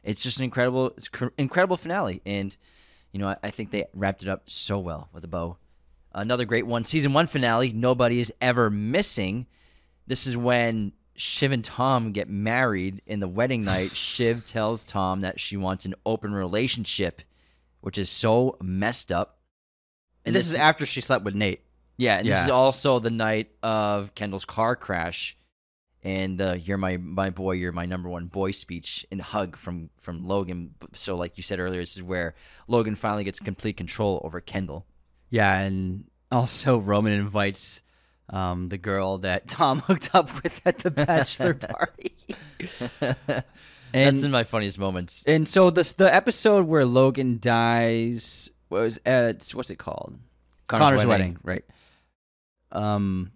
[0.03, 2.55] it's just an incredible, it's incredible finale, and
[3.11, 5.57] you know I, I think they wrapped it up so well with a bow.
[6.11, 7.71] Another great one, season one finale.
[7.71, 9.45] Nobody is ever missing.
[10.07, 13.95] This is when Shiv and Tom get married in the wedding night.
[13.95, 17.21] Shiv tells Tom that she wants an open relationship,
[17.81, 19.39] which is so messed up.
[20.25, 21.61] And, this, this, is after she slept with Nate.
[21.97, 22.35] Yeah, and yeah.
[22.35, 25.35] this is also the night of Kendall's car crash
[26.03, 29.89] and uh, "You're my my boy, you're my number one boy" speech and hug from
[29.97, 30.75] from Logan.
[30.93, 32.35] So, like you said earlier, this is where
[32.67, 34.85] Logan finally gets complete control over Kendall.
[35.29, 37.81] Yeah, and also Roman invites
[38.29, 42.15] um, the girl that Tom hooked up with at the bachelor party.
[43.01, 43.43] and,
[43.93, 45.23] That's in my funniest moments.
[45.27, 50.17] And so this the episode where Logan dies was uh, what's it called?
[50.67, 51.09] Connor's, Connor's wedding.
[51.09, 51.65] wedding, right?
[52.71, 53.31] Um,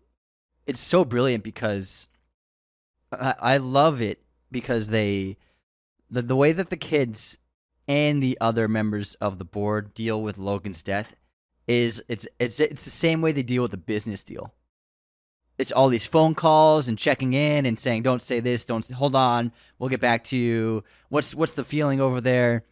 [0.67, 2.07] it's so brilliant because
[3.19, 4.21] I, I love it
[4.51, 5.37] because they
[6.09, 7.37] the the way that the kids
[7.87, 11.15] and the other members of the board deal with Logan's death
[11.67, 14.53] is it's it's it's the same way they deal with the business deal.
[15.57, 18.65] It's all these phone calls and checking in and saying, "Don't say this.
[18.65, 19.51] Don't hold on.
[19.77, 20.83] We'll get back to you.
[21.09, 22.63] What's what's the feeling over there?"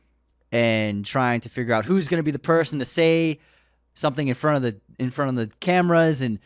[0.51, 3.39] And trying to figure out who's going to be the person to say
[3.93, 6.21] something in front of the in front of the cameras.
[6.21, 6.39] And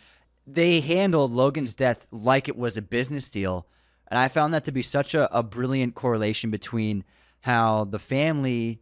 [0.45, 3.65] they handled Logan's death like it was a business deal
[4.07, 7.03] and I found that to be such a, a brilliant correlation between
[7.41, 8.81] how the family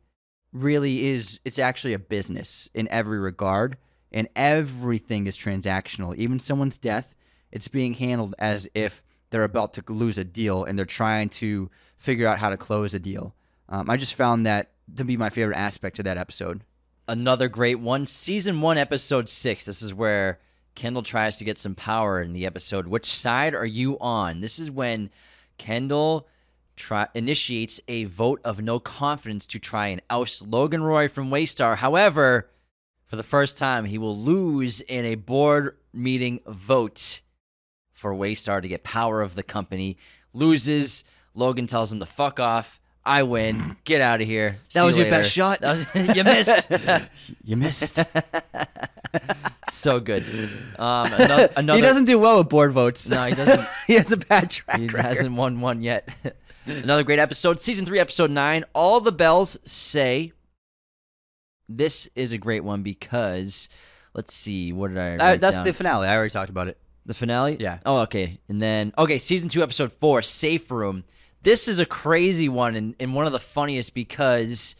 [0.52, 3.78] really is, it's actually a business in every regard.
[4.14, 6.16] and everything is transactional.
[6.16, 7.16] Even someone's death,
[7.52, 11.70] it's being handled as if they're about to lose a deal and they're trying to
[11.98, 13.36] figure out how to close a deal.
[13.68, 16.64] Um, I just found that to be my favorite aspect of that episode.
[17.08, 19.66] Another great one, season one, episode six.
[19.66, 20.40] This is where
[20.76, 22.88] Kendall tries to get some power in the episode.
[22.88, 24.41] Which side are you on?
[24.41, 25.10] This is when
[25.58, 26.28] Kendall
[26.76, 31.78] try, initiates a vote of no confidence to try and oust Logan Roy from Waystar.
[31.78, 32.50] However,
[33.06, 37.22] for the first time, he will lose in a board meeting vote
[37.91, 39.98] for Waystar to get power of the company.
[40.34, 41.04] Loses.
[41.36, 42.80] Logan tells him to fuck off.
[43.06, 43.76] I win.
[43.84, 44.58] Get out of here.
[44.74, 45.62] that See was you your best shot.
[45.62, 45.86] Was-
[46.16, 46.68] you missed.
[47.44, 48.00] you missed.
[49.74, 50.24] so good.
[50.80, 53.08] Um, another, another, he doesn't do well with board votes.
[53.08, 53.66] No, he doesn't.
[53.88, 55.02] he has a bad track He record.
[55.02, 56.10] hasn't won one yet.
[56.66, 58.66] Another great episode, season three, episode nine.
[58.74, 60.34] All the bells say.
[61.70, 63.70] This is a great one because,
[64.14, 65.38] let's see, what did I?
[65.38, 65.66] That's down?
[65.66, 66.08] the finale.
[66.08, 66.78] I already talked about it.
[67.06, 67.58] The finale?
[67.60, 67.80] Yeah.
[67.86, 68.40] Oh, okay.
[68.50, 71.04] And then, okay, season two, episode four, Safe Room.
[71.44, 74.76] This is a crazy one and, and one of the funniest because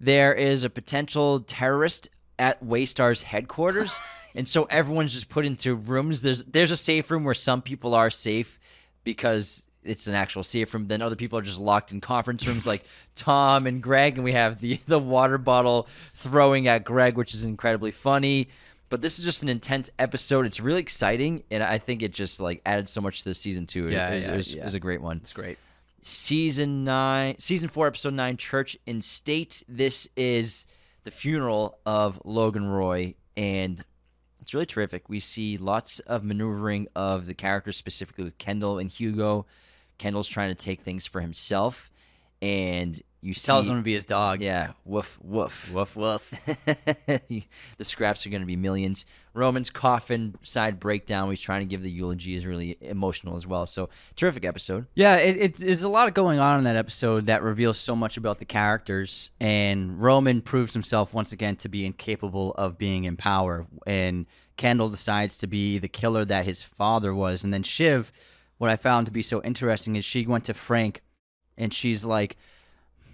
[0.00, 2.08] there is a potential terrorist
[2.42, 3.98] at Waystar's headquarters.
[4.34, 6.22] and so everyone's just put into rooms.
[6.22, 8.58] There's there's a safe room where some people are safe
[9.04, 10.88] because it's an actual safe room.
[10.88, 14.16] Then other people are just locked in conference rooms like Tom and Greg.
[14.16, 18.48] And we have the, the water bottle throwing at Greg, which is incredibly funny
[18.92, 20.44] but this is just an intense episode.
[20.44, 23.66] It's really exciting, and I think it just like added so much to the season
[23.66, 23.88] too.
[23.88, 24.60] Yeah, it, yeah, it was, yeah.
[24.60, 25.16] it was a great one.
[25.16, 25.56] It's great.
[26.02, 29.62] Season nine, season four, episode nine, Church and State.
[29.66, 30.66] This is
[31.04, 33.84] the funeral of Logan Roy, and
[34.40, 35.08] it's really terrific.
[35.08, 39.46] We see lots of maneuvering of the characters, specifically with Kendall and Hugo.
[39.98, 41.90] Kendall's trying to take things for himself,
[42.40, 44.40] and you see Tells him to be his dog.
[44.40, 45.70] yeah, woof woof.
[45.72, 46.34] Woof woof.
[47.06, 47.44] the
[47.82, 49.06] scraps are going to be millions.
[49.32, 51.30] Roman's coffin side breakdown.
[51.30, 53.64] He's trying to give the eulogy is really emotional as well.
[53.64, 54.86] So terrific episode.
[54.94, 58.16] Yeah, it, it, there's a lot going on in that episode that reveals so much
[58.16, 59.30] about the characters.
[59.40, 63.66] And Roman proves himself once again to be incapable of being in power.
[63.86, 64.26] And
[64.56, 67.44] Kendall decides to be the killer that his father was.
[67.44, 68.12] And then Shiv,
[68.58, 71.02] what I found to be so interesting is she went to Frank
[71.56, 72.36] and she's like,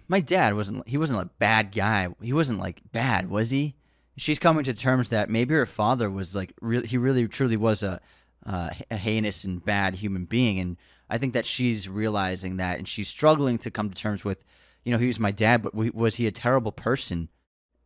[0.09, 2.09] My dad wasn't, he wasn't a bad guy.
[2.22, 3.74] He wasn't like bad, was he?
[4.16, 7.82] She's coming to terms that maybe her father was like, really, he really truly was
[7.82, 8.01] a,
[8.47, 10.59] uh, a heinous and bad human being.
[10.59, 10.76] And
[11.10, 14.44] I think that she's realizing that and she's struggling to come to terms with,
[14.85, 17.28] you know, he was my dad, but was he a terrible person?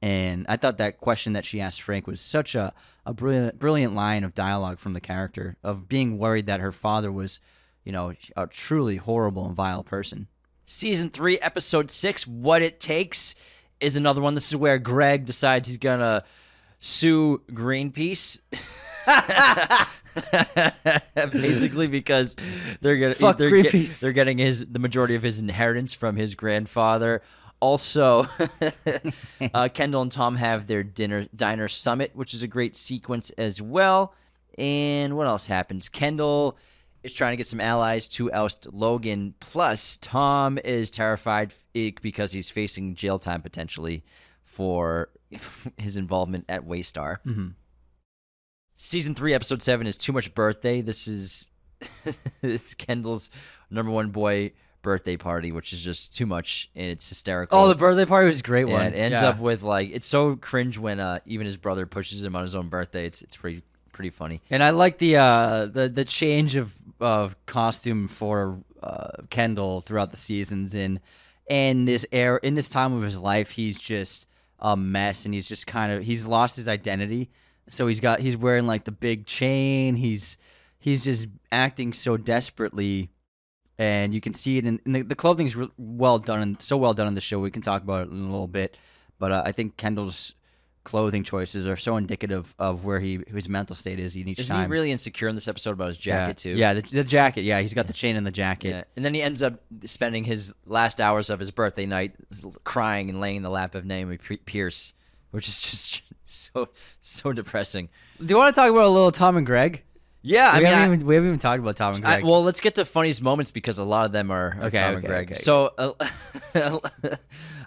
[0.01, 2.73] And I thought that question that she asked Frank was such a,
[3.07, 7.13] a brilliant, brilliant line of dialogue from the character of being worried that her father
[7.13, 7.41] was,
[7.85, 10.27] you know, a truly horrible and vile person.
[10.73, 13.35] Season three, episode six, What It Takes,
[13.79, 14.35] is another one.
[14.35, 16.25] This is where Greg decides he's going to
[16.81, 18.39] sue Greenpeace.
[21.33, 22.37] Basically, because
[22.81, 26.35] they're gonna Fuck they're, get- they're getting his the majority of his inheritance from his
[26.35, 27.23] grandfather.
[27.61, 28.27] Also,
[29.55, 33.61] uh, Kendall and Tom have their dinner diner summit, which is a great sequence as
[33.61, 34.15] well.
[34.59, 35.89] And what else happens?
[35.89, 36.57] Kendall
[37.03, 39.35] is trying to get some allies to oust Logan.
[39.41, 44.05] Plus, Tom is terrified because he's facing jail time potentially
[44.45, 45.09] for
[45.77, 47.17] his involvement at Waystar.
[47.27, 47.49] Mm-hmm.
[48.77, 50.81] Season three, episode seven is Too Much Birthday.
[50.81, 51.49] This is
[52.43, 53.31] it's Kendall's
[53.71, 54.53] number one boy
[54.83, 57.59] birthday party, which is just too much and it's hysterical.
[57.59, 58.87] Oh, the birthday party was a great one.
[58.87, 59.29] it ends Yeah.
[59.29, 62.55] up with like it's so cringe when uh, even his brother pushes him on his
[62.55, 63.07] own birthday.
[63.07, 63.63] It's it's pretty
[63.93, 64.41] pretty funny.
[64.51, 70.11] And I like the uh, the the change of of costume for uh, Kendall throughout
[70.11, 71.01] the seasons, and
[71.49, 74.27] and this air in this time of his life, he's just
[74.59, 77.31] a mess, and he's just kind of he's lost his identity.
[77.69, 79.95] So he's got he's wearing like the big chain.
[79.95, 80.37] He's
[80.79, 83.11] he's just acting so desperately,
[83.79, 86.95] and you can see it in, in the the clothing's well done and so well
[86.95, 87.39] done in the show.
[87.39, 88.77] We can talk about it in a little bit,
[89.19, 90.35] but uh, I think Kendall's
[90.85, 94.55] clothing choices are so indicative of where he his mental state is in each Isn't
[94.55, 94.69] time.
[94.69, 96.53] he really insecure in this episode about his jacket yeah.
[96.53, 96.59] too?
[96.59, 97.43] Yeah, the, the jacket.
[97.43, 98.69] Yeah, he's got the chain in the jacket.
[98.71, 102.15] Yeah, and then he ends up spending his last hours of his birthday night
[102.65, 104.93] crying and laying in the lap of Naomi Pierce,
[105.31, 106.69] which is just so
[107.01, 107.89] so depressing.
[108.19, 109.83] Do you want to talk about a little Tom and Greg?
[110.25, 112.15] Yeah, I we, mean, haven't I- even, we haven't even talked about Tom and I-
[112.17, 112.25] Greg.
[112.25, 114.89] well, let's get to funniest moments because a lot of them are, are Okay, Tom
[114.95, 115.33] and okay, Greg.
[115.33, 115.41] okay.
[115.41, 115.73] So,
[116.55, 117.19] a,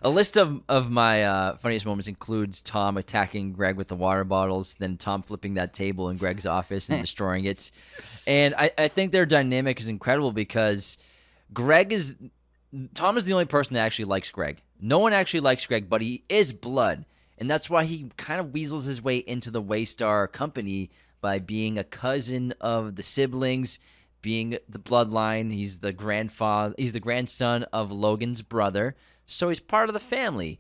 [0.06, 4.24] a list of, of my uh, funniest moments includes Tom attacking Greg with the water
[4.24, 7.72] bottles, then Tom flipping that table in Greg's office and destroying it.
[8.28, 10.98] And I, I think their dynamic is incredible because
[11.54, 12.14] Greg is
[12.94, 14.62] Tom is the only person that actually likes Greg.
[14.80, 17.06] No one actually likes Greg, but he is blood.
[17.40, 21.80] and that's why he kind of weasels his way into the Waystar company by being
[21.80, 23.80] a cousin of the siblings,
[24.22, 25.52] being the bloodline.
[25.52, 26.76] He's the grandfather.
[26.78, 28.96] He's the grandson of Logan's brother,
[29.26, 30.60] so he's part of the family.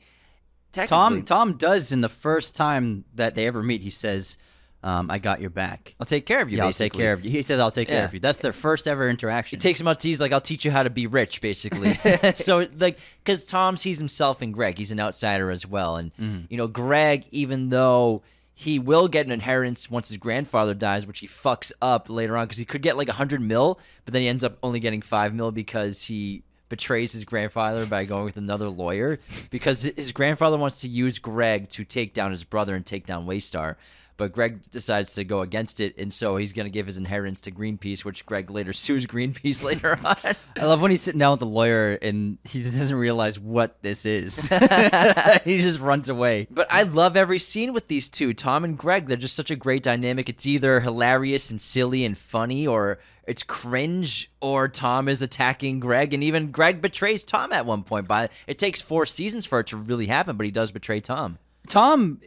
[0.90, 3.82] Tom Tom does in the first time that they ever meet.
[3.82, 4.36] He says,
[4.84, 5.96] um, "I got your back.
[6.00, 6.58] I'll take care of you.
[6.58, 8.52] Yeah, I'll take care of you." He says, "I'll take care of you." That's their
[8.52, 9.58] first ever interaction.
[9.58, 11.98] He takes him out to he's like, I'll teach you how to be rich, basically.
[12.36, 16.46] so like, because Tom sees himself in Greg, he's an outsider as well, and Mm-hmm.
[16.50, 18.22] you know, Greg, even though
[18.54, 22.46] he will get an inheritance once his grandfather dies, which he fucks up later on
[22.48, 25.02] because he could get like a hundred mil, but then he ends up only getting
[25.02, 29.20] five mil because he betrays his grandfather by going with another lawyer
[29.52, 33.28] because his grandfather wants to use Greg to take down his brother and take down
[33.28, 33.76] Waystar.
[34.18, 37.42] But Greg decides to go against it, and so he's going to give his inheritance
[37.42, 40.16] to Greenpeace, which Greg later sues Greenpeace later on.
[40.58, 44.06] I love when he's sitting down with the lawyer and he doesn't realize what this
[44.06, 44.48] is.
[45.44, 46.48] he just runs away.
[46.50, 49.08] But I love every scene with these two, Tom and Greg.
[49.08, 50.30] They're just such a great dynamic.
[50.30, 56.14] It's either hilarious and silly and funny, or it's cringe, or Tom is attacking Greg,
[56.14, 58.08] and even Greg betrays Tom at one point.
[58.08, 61.38] By it takes four seasons for it to really happen, but he does betray Tom.
[61.68, 62.20] Tom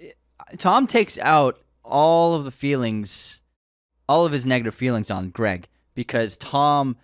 [0.56, 3.40] Tom takes out all of the feelings,
[4.08, 6.96] all of his negative feelings on Greg because Tom,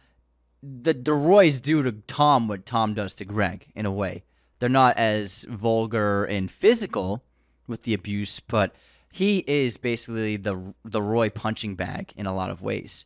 [0.63, 4.25] the the Roys do to Tom what Tom does to Greg in a way.
[4.61, 7.23] They're not as vulgar and physical
[7.67, 8.75] with the abuse, but
[9.11, 13.05] he is basically the the Roy punching bag in a lot of ways.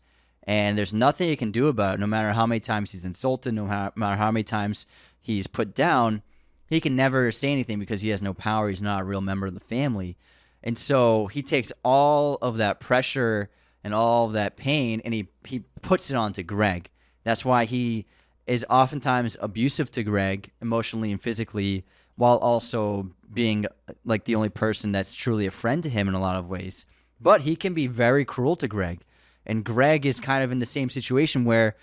[0.48, 2.00] And there's nothing he can do about it.
[2.00, 4.86] No matter how many times he's insulted, no matter how many times
[5.20, 6.22] he's put down,
[6.70, 8.70] he can never say anything because he has no power.
[8.70, 10.16] He's not a real member of the family.
[10.64, 13.50] And so he takes all of that pressure
[13.84, 16.88] and all of that pain and he, he puts it onto Greg.
[17.24, 18.06] That's why he
[18.46, 21.84] is oftentimes abusive to Greg emotionally and physically
[22.16, 23.66] while also being
[24.06, 26.86] like the only person that's truly a friend to him in a lot of ways.
[27.20, 29.02] But he can be very cruel to Greg.
[29.48, 31.76] And Greg is kind of in the same situation where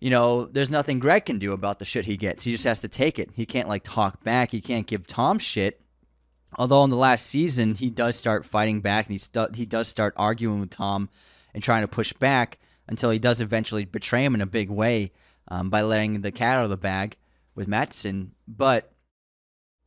[0.00, 2.44] you know, there's nothing Greg can do about the shit he gets.
[2.44, 3.30] He just has to take it.
[3.34, 4.50] He can't like talk back.
[4.50, 5.80] He can't give Tom shit.
[6.56, 9.88] Although in the last season he does start fighting back and he stu- he does
[9.88, 11.08] start arguing with Tom
[11.52, 15.12] and trying to push back until he does eventually betray him in a big way
[15.48, 17.16] um, by letting the cat out of the bag
[17.54, 18.32] with Matsson.
[18.46, 18.92] But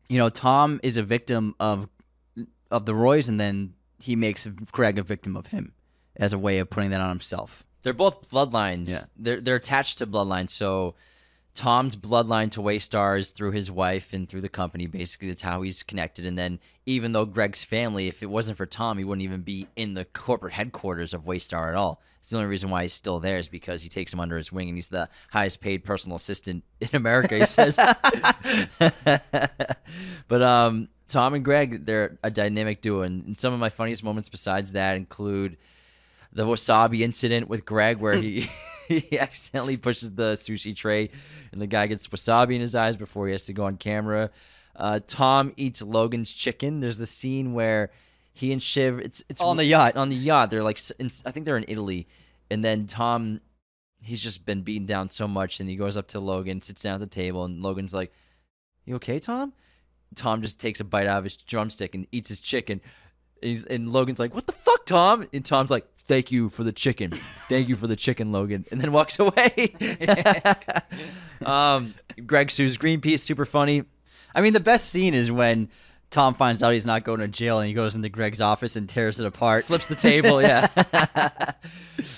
[0.07, 1.87] you know, Tom is a victim of
[2.69, 5.73] of the Roys, and then he makes Greg a victim of him
[6.21, 7.65] as a way of putting that on himself.
[7.81, 8.91] They're both bloodlines.
[8.91, 9.01] Yeah.
[9.17, 10.51] They're they're attached to bloodlines.
[10.51, 10.93] So
[11.53, 14.85] Tom's bloodline to Waystar is through his wife and through the company.
[14.85, 16.25] Basically, that's how he's connected.
[16.25, 19.67] And then, even though Greg's family, if it wasn't for Tom, he wouldn't even be
[19.75, 22.01] in the corporate headquarters of Waystar at all.
[22.19, 24.51] It's the only reason why he's still there is because he takes him under his
[24.51, 27.39] wing, and he's the highest paid personal assistant in America.
[27.39, 27.75] He says.
[30.27, 34.03] but um, Tom and Greg, they're a dynamic duo, and, and some of my funniest
[34.03, 35.57] moments besides that include
[36.33, 38.49] the wasabi incident with Greg where he
[38.99, 41.09] he accidentally pushes the sushi tray
[41.51, 44.29] and the guy gets wasabi in his eyes before he has to go on camera.
[44.75, 46.79] Uh, Tom eats Logan's chicken.
[46.79, 47.91] There's the scene where
[48.33, 49.95] he and Shiv it's it's On the yacht.
[49.97, 50.49] on the yacht.
[50.49, 52.07] They're like in, I think they're in Italy,
[52.49, 53.41] and then Tom
[54.01, 56.95] he's just been beaten down so much, and he goes up to Logan, sits down
[56.95, 58.13] at the table, and Logan's like,
[58.85, 59.53] "You okay, Tom?"
[60.15, 62.81] Tom just takes a bite out of his drumstick and eats his chicken.
[63.41, 66.73] He's, and Logan's like, "What the fuck, Tom?" And Tom's like, "Thank you for the
[66.73, 67.17] chicken.
[67.47, 69.73] Thank you for the chicken, Logan." And then walks away.
[71.45, 71.93] um,
[72.25, 73.19] Greg sues Greenpeace.
[73.19, 73.83] Super funny.
[74.35, 75.69] I mean, the best scene is when
[76.11, 78.87] Tom finds out he's not going to jail and he goes into Greg's office and
[78.87, 79.63] tears it apart.
[79.63, 80.41] Flips the table.
[80.41, 80.67] Yeah.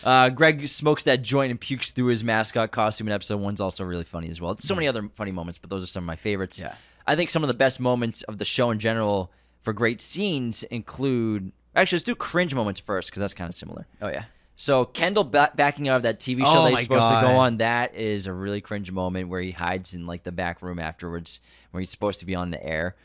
[0.04, 3.08] uh, Greg smokes that joint and pukes through his mascot costume.
[3.08, 4.58] In episode one's also really funny as well.
[4.58, 6.60] So many other funny moments, but those are some of my favorites.
[6.60, 6.74] Yeah.
[7.06, 10.64] I think some of the best moments of the show in general for great scenes
[10.64, 11.52] include.
[11.76, 13.88] Actually, let's do cringe moments first because that's kind of similar.
[14.02, 14.26] Oh yeah.
[14.56, 17.22] So Kendall ba- backing out of that TV show Oh that he's my supposed to
[17.22, 20.62] go on, that is a really cringe moment where he hides in like the back
[20.62, 21.40] room afterwards,
[21.72, 22.96] where he's supposed to be on the air.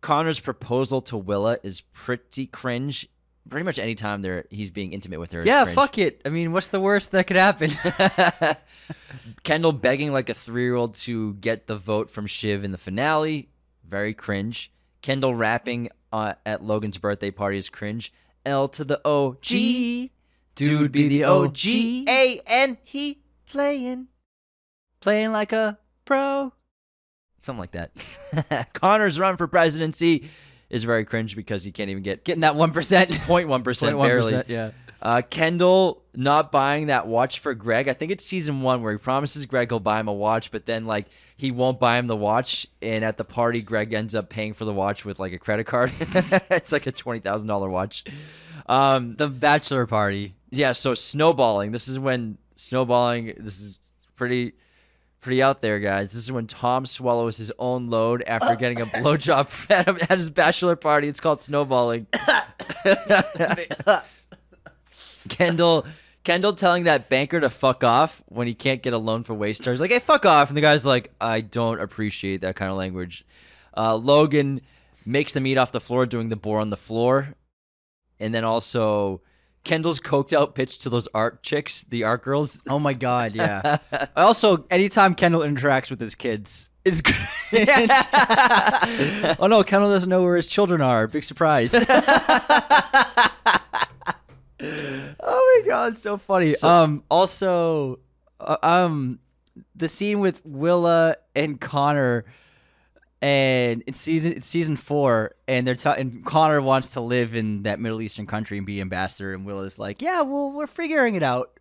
[0.00, 3.08] Connor's proposal to Willa is pretty cringe.
[3.48, 5.44] Pretty much any time they're he's being intimate with her.
[5.44, 5.74] Yeah, cringe.
[5.76, 6.22] fuck it.
[6.24, 7.70] I mean, what's the worst that could happen?
[9.44, 12.78] Kendall begging like a three year old to get the vote from Shiv in the
[12.78, 13.48] finale,
[13.88, 14.72] very cringe.
[15.02, 18.12] Kendall rapping uh, at Logan's birthday party is cringe.
[18.44, 20.12] L to the O G.
[20.54, 21.66] Dude be the OG.
[21.66, 24.08] A N he playing.
[25.00, 26.52] Playing like a pro.
[27.40, 28.72] Something like that.
[28.72, 30.30] Connor's run for presidency
[30.70, 33.10] is very cringe because he can't even get Getting that one percent.
[33.10, 34.42] 0.1% barely.
[34.48, 34.70] Yeah.
[35.02, 37.88] Uh, Kendall not buying that watch for Greg.
[37.88, 40.66] I think it's season one where he promises Greg he'll buy him a watch, but
[40.66, 41.06] then like
[41.36, 44.64] he won't buy him the watch, and at the party, Greg ends up paying for
[44.64, 45.92] the watch with like a credit card.
[46.00, 48.04] it's like a twenty thousand dollar watch.
[48.66, 50.34] Um, the bachelor party.
[50.50, 51.72] Yeah, so snowballing.
[51.72, 53.34] This is when snowballing.
[53.38, 53.78] This is
[54.16, 54.54] pretty
[55.20, 56.12] pretty out there, guys.
[56.12, 60.30] This is when Tom swallows his own load after getting a blowjob at, at his
[60.30, 61.08] bachelor party.
[61.08, 62.06] It's called snowballing.
[65.28, 65.86] Kendall
[66.24, 69.70] Kendall telling that banker to fuck off when he can't get a loan for Waystar.
[69.70, 70.48] He's like, hey, fuck off.
[70.48, 73.24] And the guy's like, I don't appreciate that kind of language.
[73.76, 74.60] Uh, Logan
[75.04, 77.34] makes them eat off the floor doing the boar on the floor.
[78.18, 79.20] And then also
[79.62, 82.60] Kendall's coked out pitch to those art chicks, the art girls.
[82.68, 83.78] Oh my god, yeah.
[84.16, 87.16] also, anytime Kendall interacts with his kids, it's great.
[89.40, 91.08] oh no, Kendall doesn't know where his children are.
[91.08, 91.72] Big surprise.
[94.60, 96.52] oh my god, so funny.
[96.52, 97.98] So, um, also,
[98.40, 99.18] uh, um,
[99.74, 102.24] the scene with Willa and Connor
[103.22, 107.62] and it's season it's season four, and they're ta- and Connor wants to live in
[107.62, 111.14] that Middle Eastern country and be ambassador, and Will is like, yeah, well, we're figuring
[111.14, 111.58] it out,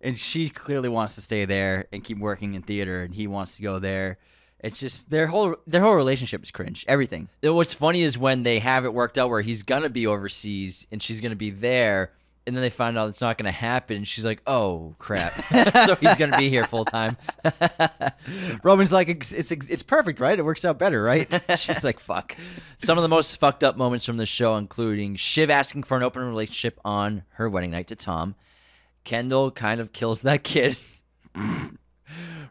[0.00, 3.56] and she clearly wants to stay there and keep working in theater, and he wants
[3.56, 4.18] to go there.
[4.62, 6.84] It's just their whole their whole relationship is cringe.
[6.86, 7.30] Everything.
[7.42, 11.02] What's funny is when they have it worked out where he's gonna be overseas and
[11.02, 12.12] she's gonna be there,
[12.46, 13.98] and then they find out it's not going to happen.
[13.98, 15.32] And she's like, "Oh crap!"
[15.86, 17.16] so he's going to be here full time.
[18.64, 20.38] Roman's like, it's, it's, "It's perfect, right?
[20.38, 22.36] It works out better, right?" she's like, "Fuck."
[22.78, 26.02] Some of the most fucked up moments from the show, including Shiv asking for an
[26.02, 28.34] open relationship on her wedding night to Tom.
[29.04, 30.76] Kendall kind of kills that kid.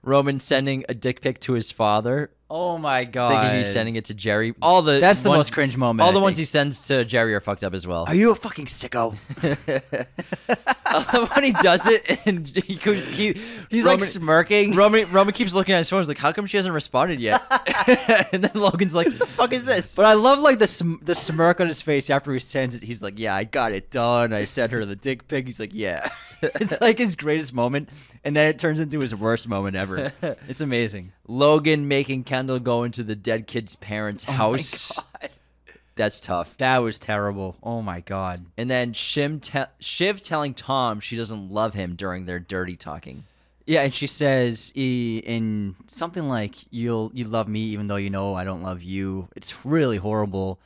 [0.01, 2.31] Roman sending a dick pic to his father.
[2.51, 3.29] Oh my god!
[3.29, 4.55] Thinking he's sending it to Gerri.
[4.59, 6.05] All the that's the ones, most cringe moment.
[6.05, 8.05] All the I ones he sends to Gerri are fucked up as well.
[8.07, 9.15] Are you a fucking sicko?
[11.35, 13.39] when he does it and he keeps, he,
[13.69, 14.75] he's Roman, like smirking.
[14.75, 15.99] Roman Roman keeps looking at his phone.
[15.99, 17.43] He's like, "How come she hasn't responded yet?"
[18.33, 21.03] and then Logan's like, "What "The fuck is this?" But I love like the sm-
[21.03, 22.81] the smirk on his face after he sends it.
[22.81, 24.33] He's like, "Yeah, I got it done.
[24.33, 26.09] I sent her the dick pic." He's like, "Yeah."
[26.41, 27.89] it's like his greatest moment,
[28.23, 30.11] and then it turns into his worst moment ever.
[30.47, 31.11] It's amazing.
[31.29, 34.91] Logan making Kendall go into the dead kid's parents' oh house.
[35.95, 36.57] That's tough.
[36.57, 37.55] That was terrible.
[37.61, 38.45] Oh my god.
[38.57, 43.25] And then Shim te- Shiv telling Tom she doesn't love him during their dirty talking.
[43.65, 48.33] Yeah, and she says in something like "You'll you love me even though you know
[48.33, 50.59] I don't love you." It's really horrible.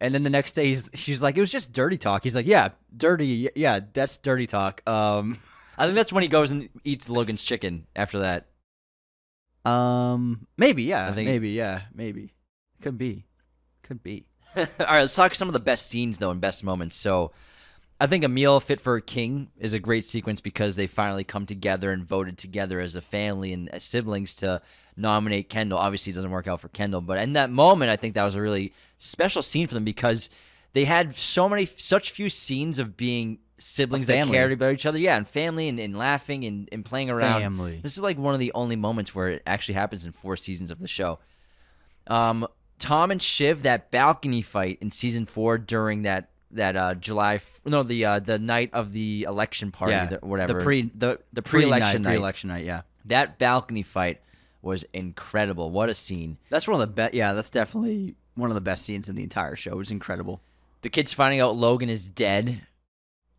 [0.00, 2.46] And then the next day, he's, she's like, "It was just dirty talk." He's like,
[2.46, 3.50] "Yeah, dirty.
[3.56, 5.40] Yeah, that's dirty talk." Um,
[5.78, 7.86] I think that's when he goes and eats Logan's chicken.
[7.96, 8.46] After that,
[9.64, 12.34] um, maybe, yeah, I think maybe, yeah, maybe,
[12.82, 13.24] could be,
[13.82, 14.26] could be.
[14.56, 16.96] All right, let's talk some of the best scenes though and best moments.
[16.96, 17.32] So,
[18.00, 21.24] I think a meal Fit for a King is a great sequence because they finally
[21.24, 24.60] come together and voted together as a family and as siblings to
[24.96, 25.78] nominate Kendall.
[25.78, 28.34] Obviously, it doesn't work out for Kendall, but in that moment, I think that was
[28.34, 30.28] a really special scene for them because
[30.72, 34.98] they had so many, such few scenes of being siblings that cared about each other.
[34.98, 37.40] Yeah, and family and, and laughing and, and playing around.
[37.40, 37.80] Family.
[37.82, 40.70] This is like one of the only moments where it actually happens in four seasons
[40.70, 41.18] of the show.
[42.06, 42.46] Um,
[42.78, 47.82] Tom and Shiv, that balcony fight in season four during that that uh July no
[47.82, 50.54] the uh the night of the election party yeah, the, whatever.
[50.54, 52.82] The pre the the pre-election night, pre-election night yeah.
[53.06, 54.20] That balcony fight
[54.62, 55.70] was incredible.
[55.70, 56.38] What a scene.
[56.50, 59.22] That's one of the best yeah that's definitely one of the best scenes in the
[59.22, 59.72] entire show.
[59.72, 60.40] It was incredible.
[60.82, 62.60] The kids finding out Logan is dead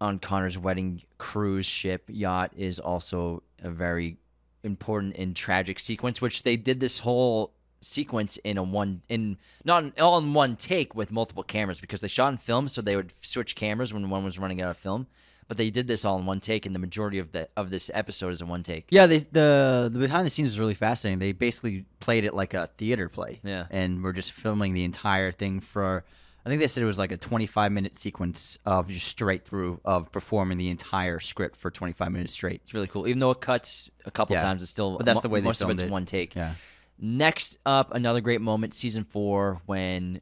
[0.01, 4.17] on Connor's wedding cruise ship yacht is also a very
[4.63, 9.97] important and tragic sequence, which they did this whole sequence in a one in not
[9.99, 13.13] all in one take with multiple cameras because they shot in film, so they would
[13.22, 15.07] switch cameras when one was running out of film.
[15.47, 17.91] But they did this all in one take, and the majority of the of this
[17.93, 18.88] episode is in one take.
[18.89, 21.19] Yeah, they, the the behind the scenes is really fascinating.
[21.19, 23.41] They basically played it like a theater play.
[23.43, 26.03] Yeah, and we're just filming the entire thing for
[26.45, 29.81] I think they said it was like a 25 minute sequence of just straight through
[29.84, 32.61] of performing the entire script for 25 minutes straight.
[32.63, 33.07] It's really cool.
[33.07, 34.43] Even though it cuts a couple yeah.
[34.43, 35.89] times, it's still but that's the way most of it's it.
[35.89, 36.35] one take.
[36.35, 36.53] Yeah.
[36.99, 40.22] Next up, another great moment, season four, when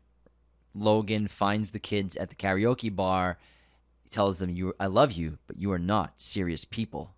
[0.73, 3.37] Logan finds the kids at the karaoke bar.
[4.01, 7.15] He tells them, "You, I love you, but you are not serious people."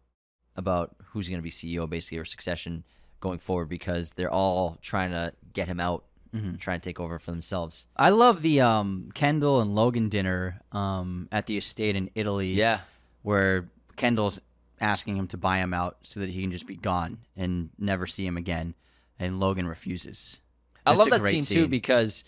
[0.58, 2.86] About who's going to be CEO, basically, or succession
[3.20, 6.06] going forward, because they're all trying to get him out
[6.36, 6.56] mm-hmm.
[6.58, 7.86] try to take over for themselves.
[7.96, 12.54] I love the um, Kendall and Logan dinner um, at the estate in Italy.
[12.54, 12.82] Yeah,
[13.24, 14.42] where Kendall's
[14.82, 18.06] asking him to buy him out so that he can just be gone and never
[18.06, 18.76] see him again,
[19.20, 20.40] and Logan refuses.
[20.86, 22.24] I love that scene, scene, too because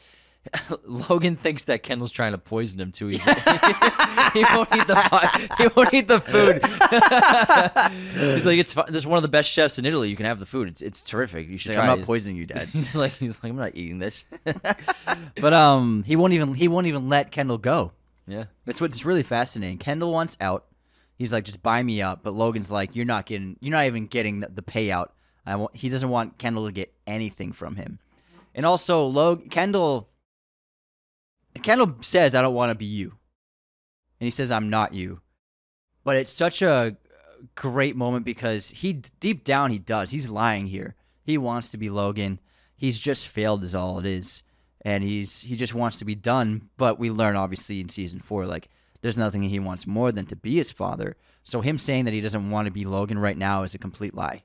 [0.84, 3.08] Logan thinks that Kendall's trying to poison him too.
[3.08, 3.38] He's like,
[4.34, 5.52] he won't eat the food.
[5.58, 6.66] he won't eat the food.
[8.36, 8.74] he's like, it's.
[8.74, 10.10] This is one of the best chefs in Italy.
[10.10, 10.68] You can have the food.
[10.68, 11.48] It's it's terrific.
[11.50, 12.70] You should Like, try I'm not it." poisoning you, Dad.
[12.70, 14.26] he's like he's like I'm not eating this.
[15.40, 17.92] but um, he won't even he won't even let Kendall go.
[18.28, 18.46] yeah.
[18.66, 19.78] That's what's really fascinating.
[19.78, 20.66] Kendall wants out.
[21.18, 22.22] He's like, just buy me out.
[22.24, 25.10] But Logan's like, you're not getting, you're not even getting the, the payout.
[25.48, 25.76] I want.
[25.76, 28.00] He doesn't want Kendall to get anything from him.
[28.54, 30.10] And also, Log Kendall.
[31.58, 33.14] Kendall says, "I don't want to be you,"
[34.20, 35.22] and he says, "I'm not you."
[36.04, 36.98] But it's such a
[37.56, 40.12] great moment because he deep down he does.
[40.12, 40.96] He's lying here.
[41.24, 42.40] He wants to be Logan.
[42.76, 44.44] He's just failed is all it is.
[44.82, 48.46] And he's he just wants to be done, but we learn obviously in season 4
[48.46, 48.70] like
[49.02, 51.18] there's nothing he wants more than to be his father.
[51.44, 54.14] So him saying that he doesn't want to be Logan right now is a complete
[54.14, 54.44] lie.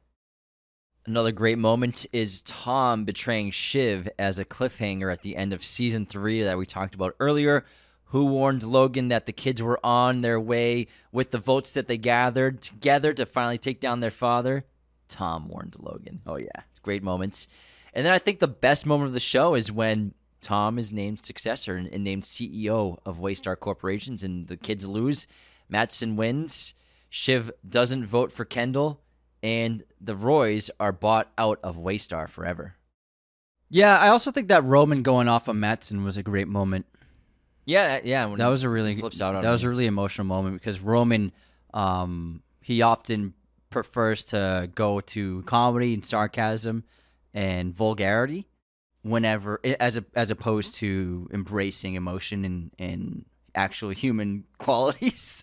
[1.04, 6.06] Another great moment is Tom betraying Shiv as a cliffhanger at the end of season
[6.06, 7.64] three that we talked about earlier.
[8.06, 11.96] Who warned Logan that the kids were on their way with the votes that they
[11.96, 14.64] gathered together to finally take down their father?
[15.08, 16.20] Tom warned Logan.
[16.24, 16.62] Oh yeah.
[16.70, 17.48] It's great moments.
[17.92, 21.24] And then I think the best moment of the show is when Tom is named
[21.24, 25.26] successor and, and named CEO of Waystar Corporations, and the kids lose.
[25.68, 26.74] Matsson wins.
[27.10, 29.00] Shiv doesn't vote for Kendall,
[29.43, 32.74] and the Roys are bought out of Waystar forever.
[33.70, 36.86] Yeah, I also think that Roman going off on Matsson was a great moment.
[37.64, 38.35] Yeah, yeah.
[38.36, 41.32] That was a really flips out that was a really emotional moment because Roman,
[41.73, 43.35] um, he often
[43.70, 46.85] prefers to go to comedy and sarcasm
[47.32, 48.47] and vulgarity
[49.02, 53.24] whenever as a, as opposed to embracing emotion and and
[53.55, 55.43] actual human qualities.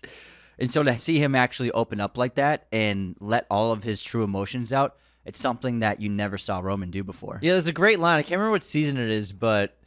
[0.60, 4.02] And so to see him actually open up like that and let all of his
[4.02, 7.38] true emotions out, it's something that you never saw Roman do before.
[7.42, 8.18] Yeah, there's a great line.
[8.18, 9.78] I can't remember what season it is, but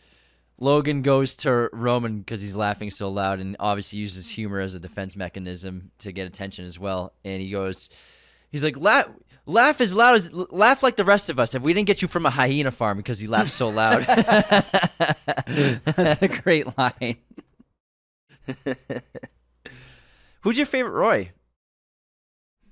[0.57, 4.79] Logan goes to Roman because he's laughing so loud and obviously uses humor as a
[4.79, 7.13] defense mechanism to get attention as well.
[7.23, 7.89] And he goes,
[8.51, 9.07] he's like, laugh,
[9.45, 11.53] laugh as loud as, laugh like the rest of us.
[11.53, 14.05] If we didn't get you from a hyena farm because he laughs so loud.
[15.85, 17.17] That's a great line.
[20.43, 21.31] Who's your favorite Roy?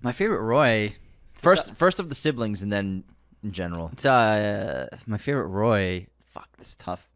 [0.02, 0.96] My favorite Roy,
[1.34, 3.04] First, first of the siblings, and then
[3.44, 3.90] in general.
[3.94, 6.08] it's uh my favorite Roy.
[6.26, 7.08] Fuck, this is tough.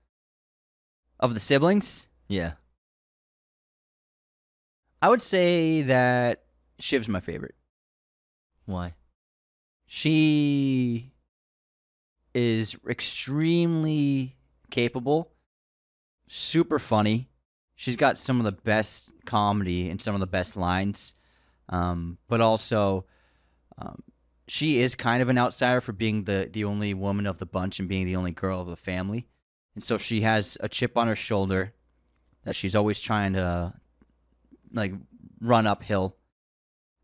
[1.19, 2.53] Of the siblings, Yeah.
[5.01, 6.43] I would say that
[6.79, 7.55] Shiv's my favorite.
[8.65, 8.93] Why?
[9.85, 11.11] She
[12.33, 14.35] is extremely
[14.71, 15.31] capable,
[16.27, 17.29] super funny.
[17.75, 21.13] She's got some of the best comedy and some of the best lines,
[21.69, 23.05] um, but also
[23.77, 24.01] um,
[24.47, 27.79] she is kind of an outsider for being the the only woman of the bunch
[27.79, 29.27] and being the only girl of the family,
[29.75, 31.73] and so she has a chip on her shoulder
[32.43, 33.73] that she's always trying to
[34.71, 34.93] like
[35.41, 36.15] run uphill,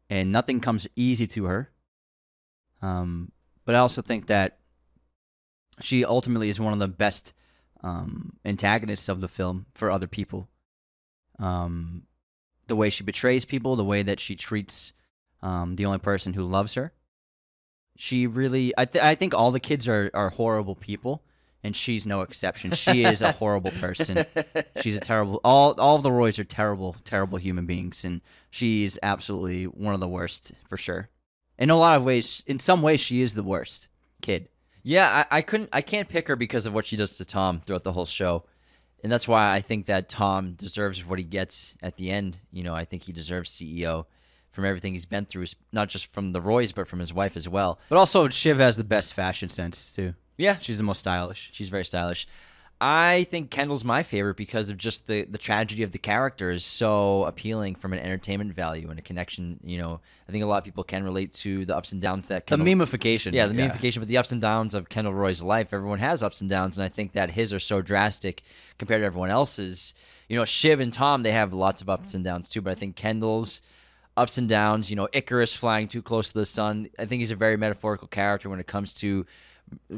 [0.10, 1.72] and nothing comes easy to her.
[2.82, 3.32] Um,
[3.66, 4.60] but I also think that
[5.82, 7.34] she ultimately is one of the best
[7.84, 10.48] um, antagonists of the film for other people.
[11.40, 12.04] Um,
[12.68, 14.94] the way she betrays people, the way that she treats
[15.42, 16.94] um, the only person who loves her.
[17.98, 21.24] She really, I, th- I think all the kids are, are horrible people,
[21.64, 22.72] and she's no exception.
[22.72, 24.26] She is a horrible person.
[24.82, 25.40] She's a terrible.
[25.44, 30.00] All all of the Roys are terrible, terrible human beings, and she's absolutely one of
[30.00, 31.10] the worst for sure.
[31.60, 33.90] In a lot of ways, in some ways, she is the worst
[34.24, 34.50] kid.
[34.82, 35.70] Yeah, I, I couldn't.
[35.72, 38.46] I can't pick her because of what she does to Tom throughout the whole show,
[39.04, 42.38] and that's why I think that Tom deserves what he gets at the end.
[42.52, 44.06] You know, I think he deserves CEO
[44.52, 47.48] from everything he's been through, not just from the Roys, but from his wife as
[47.48, 47.80] well.
[47.90, 50.14] But also, Shiv has the best fashion sense too.
[50.38, 51.50] Yeah, She's the most stylish.
[51.54, 52.28] she's very stylish.
[52.84, 56.66] I think Kendall's my favorite because of just the the tragedy of the character is
[56.66, 59.60] so appealing from an entertainment value and a connection.
[59.64, 62.28] You know, I think a lot of people can relate to the ups and downs
[62.30, 63.34] that The Kendall, memification.
[63.34, 65.74] Yeah, the memification, but the ups and downs of Kendall Roy's life.
[65.74, 68.42] Everyone has ups and downs, and I think that his are so drastic
[68.80, 69.94] compared to everyone else's.
[70.28, 72.76] You know, Shiv and Tom, they have lots of ups and downs too, but I
[72.76, 73.62] think Kendall's
[74.18, 76.90] ups and downs, you know, Icarus flying too close to the sun.
[76.98, 79.28] I think he's a very metaphorical character when it comes to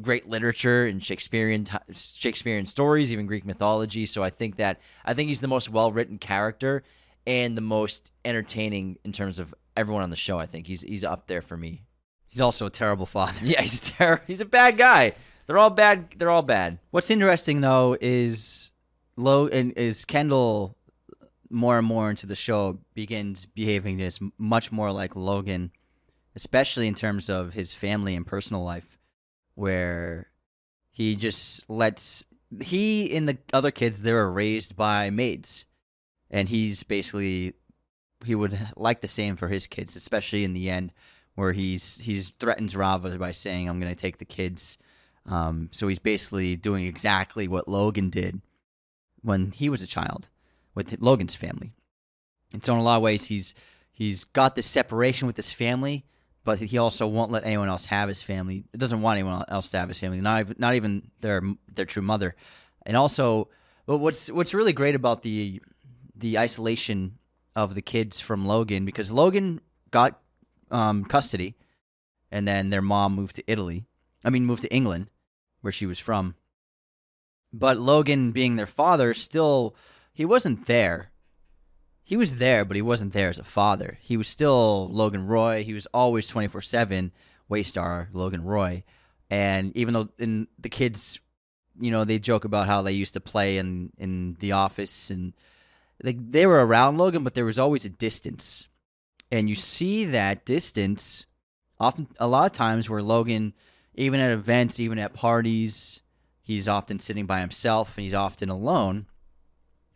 [0.02, 4.06] great literature and Shakespearean ti- Shakespearean stories, even Greek mythology.
[4.06, 6.84] So I think that I think he's the most well-written character
[7.26, 10.38] and the most entertaining in terms of everyone on the show.
[10.40, 11.84] I think he's he's up there for me.
[12.30, 13.40] He's also a terrible father.
[13.44, 15.14] Yeah, he's ter- he's a bad guy.
[15.46, 16.16] They're all bad.
[16.18, 16.80] They're all bad.
[16.92, 18.72] What's interesting though is
[19.16, 20.78] low and is Kendall
[21.50, 25.72] more and more into the show begins behaving as much more like Logan,
[26.36, 28.93] especially in terms of his family and personal life,
[29.56, 30.28] where
[30.92, 32.26] he just lets
[32.62, 35.66] he and the other kids they were raised by maids,
[36.30, 37.54] and he's basically
[38.26, 40.92] he would like the same for his kids, especially in the end
[41.36, 44.78] where he's he's threatens Rava by saying I'm going to take the kids.
[45.26, 48.42] Um, so he's basically doing exactly what Logan did
[49.22, 50.28] when he was a child
[50.76, 51.72] with Logan's family.
[52.52, 53.54] And so in a lot of ways he's
[53.92, 56.06] he's got this separation with his family,
[56.44, 58.66] but he also won't let anyone else have his family.
[58.76, 61.42] Doesn't want anyone else to have his family, not even, not even their
[61.74, 62.36] their true mother.
[62.86, 63.50] And also,
[63.86, 65.62] but what's what's really great about the
[66.16, 67.18] the isolation
[67.56, 69.62] of the kids from Logan because Logan
[69.92, 70.20] got
[70.72, 71.56] um, custody,
[72.32, 73.86] and then their mom moved to Italy.
[74.24, 75.08] I mean, moved to England,
[75.62, 76.36] where she was from.
[77.52, 79.76] But Logan, being their father, still
[80.14, 81.12] he wasn't there.
[82.04, 83.98] He was there, but he wasn't there as a father.
[84.02, 85.64] He was still Logan Roy.
[85.64, 87.12] He was always twenty four seven
[87.50, 88.84] Waystar Logan Roy.
[89.30, 91.20] And even though in the kids,
[91.80, 95.34] you know, they joke about how they used to play in in the office and
[96.04, 98.68] they they were around Logan, but there was always a distance
[99.34, 101.26] and you see that distance
[101.80, 103.56] often a lot of times where Logan,
[103.96, 106.02] even at events, even at parties,
[106.44, 109.08] he's often sitting by himself and he's often alone.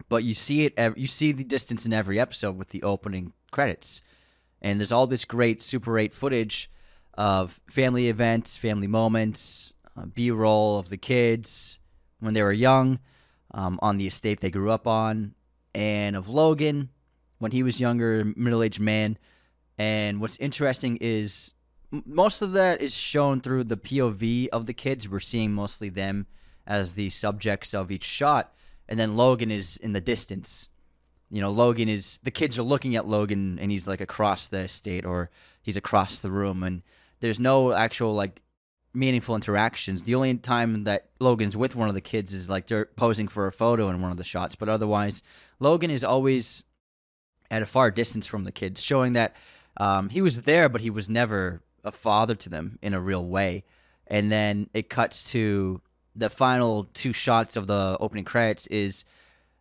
[0.09, 4.01] But you see it, you see the distance in every episode with the opening credits,
[4.61, 6.71] and there's all this great Super 8 footage
[7.13, 11.79] of family events, family moments, uh, B-roll of the kids
[12.19, 12.99] when they were young,
[13.53, 15.33] um, on the estate they grew up on,
[15.73, 16.89] and of Logan
[17.39, 19.17] when he was younger, middle aged man.
[19.77, 21.53] And what's interesting is
[21.91, 25.07] most of that is shown through the POV of the kids.
[25.07, 26.27] We're seeing mostly them
[26.65, 28.53] as the subjects of each shot.
[28.89, 30.69] And then Logan is in the distance.
[31.29, 34.59] You know, Logan is the kids are looking at Logan and he's like across the
[34.59, 35.29] estate or
[35.61, 36.83] he's across the room and
[37.19, 38.41] there's no actual like
[38.93, 40.03] meaningful interactions.
[40.03, 43.47] The only time that Logan's with one of the kids is like they're posing for
[43.47, 45.21] a photo in one of the shots, but otherwise
[45.59, 46.63] Logan is always
[47.51, 49.35] at a far distance from the kids, showing that
[49.77, 53.25] um, he was there, but he was never a father to them in a real
[53.25, 53.63] way.
[54.07, 55.81] And then it cuts to
[56.17, 59.05] the final two shots of the opening credits is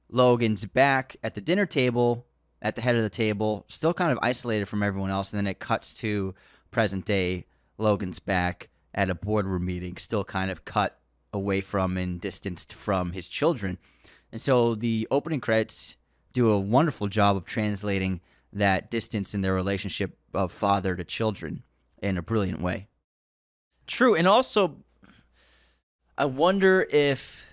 [0.08, 2.26] Logan's back at the dinner table,
[2.62, 5.32] at the head of the table, still kind of isolated from everyone else.
[5.32, 6.34] And then it cuts to
[6.70, 7.44] present day
[7.76, 10.98] Logan's back at a boardroom meeting, still kind of cut
[11.32, 13.76] away from and distanced from his children.
[14.32, 15.96] And so the opening credits
[16.32, 18.20] do a wonderful job of translating
[18.52, 21.62] that distance in their relationship of father to children
[22.02, 22.88] in a brilliant way.
[23.86, 24.76] True, and also
[26.18, 27.44] I wonder if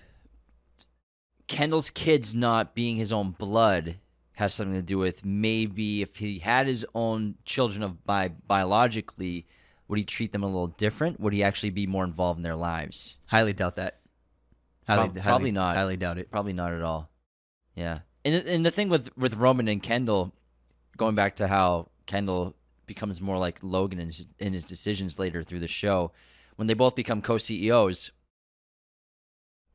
[1.48, 3.96] Kendall's kids not being his own blood
[4.34, 9.46] has something to do with maybe if he had his own children of by biologically
[9.86, 11.20] would he treat them a little different?
[11.20, 13.16] Would he actually be more involved in their lives?
[13.26, 14.00] Highly doubt that.
[14.86, 15.76] Highly, Pro- probably highly, not.
[15.76, 16.30] highly doubt it.
[16.30, 17.10] Probably not at all.
[17.74, 18.00] Yeah.
[18.24, 20.32] And and the thing with with Roman and Kendall,
[20.96, 25.42] going back to how Kendall becomes more like Logan in his, in his decisions later
[25.42, 26.12] through the show,
[26.56, 28.10] when they both become co CEOs,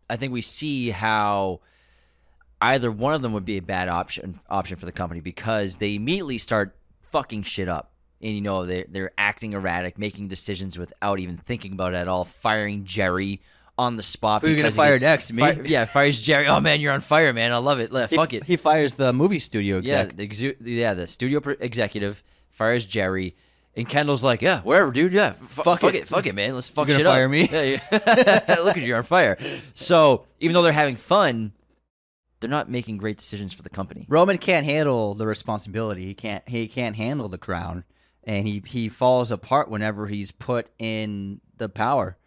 [0.09, 1.61] I think we see how
[2.61, 5.95] either one of them would be a bad option option for the company because they
[5.95, 6.75] immediately start
[7.11, 7.91] fucking shit up.
[8.21, 12.07] And you know they they're acting erratic, making decisions without even thinking about it at
[12.09, 13.39] all, firing Gerri
[13.77, 14.41] on the spot.
[14.41, 15.31] Who are you gonna fire next?
[15.31, 15.41] Me?
[15.41, 16.47] Fire, yeah, fires Gerri.
[16.49, 17.53] Oh man, you're on fire, man.
[17.53, 17.93] I love it.
[18.09, 18.43] He, Fuck it.
[18.43, 20.15] He fires the movie studio exec.
[20.17, 23.35] Yeah, the yeah, the studio executive fires Gerri.
[23.75, 25.13] And Kendall's like, yeah, wherever, dude.
[25.13, 25.95] Yeah, fuck, fuck it.
[25.95, 26.07] it.
[26.07, 26.53] fuck it, man.
[26.53, 27.31] Let's fuck you're shit fire up.
[27.31, 27.47] me.
[27.51, 28.55] Yeah, yeah.
[28.63, 29.37] Look at you, you're on fire.
[29.73, 31.53] So even though they're having fun,
[32.39, 34.05] they're not making great decisions for the company.
[34.09, 36.05] Roman can't handle the responsibility.
[36.05, 36.47] He can't.
[36.47, 37.83] He can't handle the crown,
[38.23, 42.17] and he he falls apart whenever he's put in the power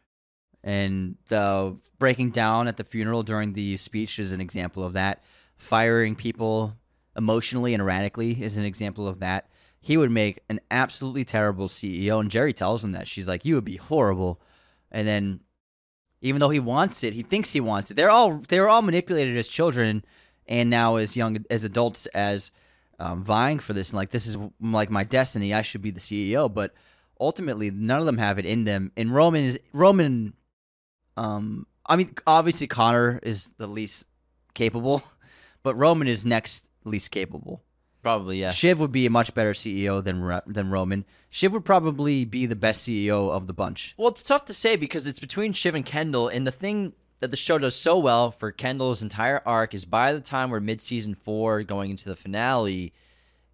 [0.65, 5.23] and the breaking down at the funeral during the speech is an example of that.
[5.57, 6.77] Firing people
[7.17, 9.49] emotionally and erratically is an example of that.
[9.83, 13.57] He would make an absolutely terrible CEO, and Gerri tells him that she's like, "You
[13.57, 14.41] would be horrible,"
[14.91, 15.41] and then
[16.21, 17.95] even though he wants it, he thinks he wants it.
[17.95, 20.05] They're all they were all manipulated as children,
[20.47, 22.53] and now as young as adults as
[23.01, 25.53] um, vying for this and like this is like my destiny.
[25.53, 26.73] I should be the CEO, but
[27.21, 28.93] ultimately none of them have it in them.
[28.97, 30.35] And Roman is Roman
[31.17, 34.07] um, I mean, obviously Connor is the least
[34.55, 35.03] capable,
[35.63, 37.63] but Roman is next least capable.
[38.03, 38.51] Probably, yeah.
[38.51, 41.05] Shiv would be a much better CEO than than Roman.
[41.31, 43.95] Shiv would probably be the best CEO of the bunch.
[43.97, 47.31] Well, it's tough to say because it's between Shiv and Kendall, and the thing that
[47.31, 50.81] the show does so well for Kendall's entire arc is by the time we're mid
[50.81, 52.93] season four, going into the finale,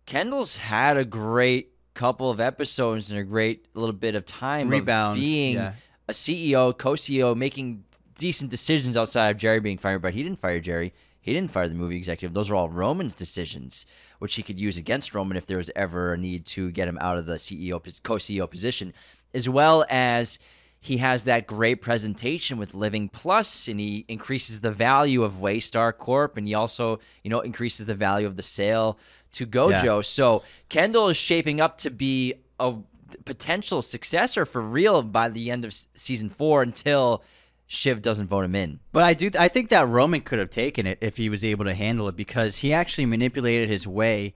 [0.07, 5.21] Kendall's had a great couple of episodes and a great little bit of time rebound
[5.21, 5.57] being.
[5.57, 5.73] Yeah
[6.09, 7.85] a CEO, co-CEO, making
[8.17, 10.93] decent decisions outside of Gerri being fired, but he didn't fire Gerri.
[11.21, 12.35] He didn't fire the movie executive.
[12.35, 13.85] Those are all Roman's decisions,
[14.19, 16.99] which he could use against Roman if there was ever a need to get him
[17.01, 18.95] out of the CEO co-CEO position,
[19.35, 20.39] as well as
[20.81, 25.97] he has that great presentation with Living Plus, and he increases the value of Waystar
[25.97, 28.97] Corp, and he also, you know, increases the value of the sale
[29.33, 29.97] to Gojo.
[29.97, 30.01] Yeah.
[30.03, 32.77] So Kendall is shaping up to be a
[33.25, 37.23] potential successor for real by the end of season four until
[37.71, 38.81] Shiv doesn't vote him in.
[38.93, 41.67] But I do I think that Roman could have taken it if he was able
[41.67, 44.35] to handle it because he actually manipulated his way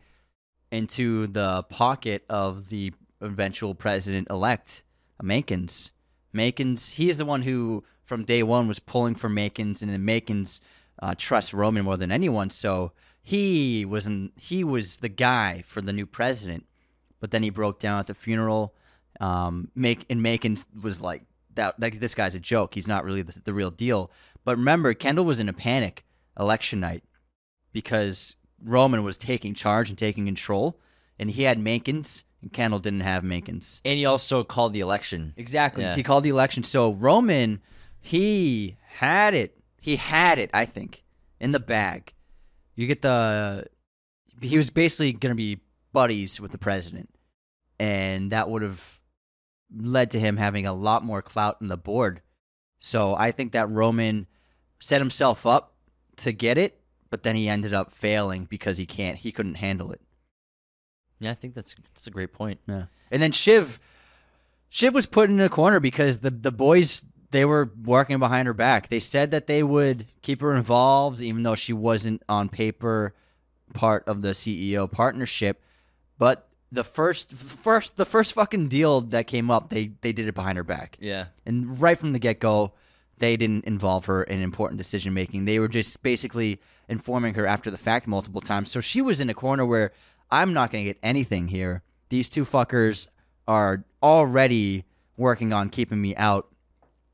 [0.71, 2.93] into the pocket of the
[3.23, 4.83] eventual president elect,
[5.23, 5.69] Mencken.
[6.33, 10.05] Mencken, he is the one who from day one was pulling for Mencken, and then
[10.05, 10.47] Mencken
[11.01, 11.15] uh,
[11.55, 12.51] Roman more than anyone.
[12.51, 12.93] So
[13.23, 16.67] he was in, he was the guy for the new president.
[17.19, 18.75] But then he broke down at the funeral.
[19.21, 21.23] Um, make and Mencken was like
[21.55, 21.79] that.
[21.81, 22.75] Like this guy's a joke.
[22.75, 24.11] He's not really the, the real deal.
[24.45, 26.05] But remember, Kendall was in a panic
[26.39, 27.05] election night
[27.73, 30.79] because Roman was taking charge and taking control,
[31.19, 32.05] and he had Mencken
[32.43, 33.61] and Kendall didn't have Mencken.
[33.85, 35.33] And he also called the election.
[35.37, 35.85] Exactly.
[35.85, 35.95] Yeah.
[35.95, 36.65] He called the election.
[36.65, 37.63] So Roman,
[38.01, 39.57] he had it.
[39.81, 41.03] He had it, I think,
[41.41, 42.13] in the bag.
[42.75, 43.67] You get the.
[44.41, 45.61] He was basically going to be
[45.93, 47.09] buddies with the president.
[47.79, 49.01] And that would have
[49.77, 52.21] led to him having a lot more clout in the board.
[52.81, 54.27] So I think that Roman
[54.81, 55.75] set himself up
[56.17, 56.81] to get it,
[57.11, 59.17] but then he ended up failing because he can't.
[59.17, 60.01] He couldn't handle it.
[61.21, 62.61] Yeah, I think that's that's a great point.
[62.67, 62.87] Yeah.
[63.11, 63.79] And then Shiv
[64.69, 68.55] Shiv was put in a corner because the the boys they were working behind her
[68.55, 68.89] back.
[68.89, 73.15] They said that they would keep her involved even though she wasn't on paper
[73.73, 75.63] part of the CEO partnership.
[76.19, 80.35] But the first first the first fucking deal that came up, they they did it
[80.35, 80.97] behind her back.
[81.01, 81.27] Yeah.
[81.47, 82.73] And right from the get-go,
[83.19, 85.45] they didn't involve her in important decision making.
[85.45, 88.71] They were just basically informing her after the fact multiple times.
[88.71, 89.93] So she was in a corner where
[90.31, 91.83] I'm not going to get anything here.
[92.09, 93.07] These two fuckers
[93.47, 94.85] are already
[95.17, 96.49] working on keeping me out.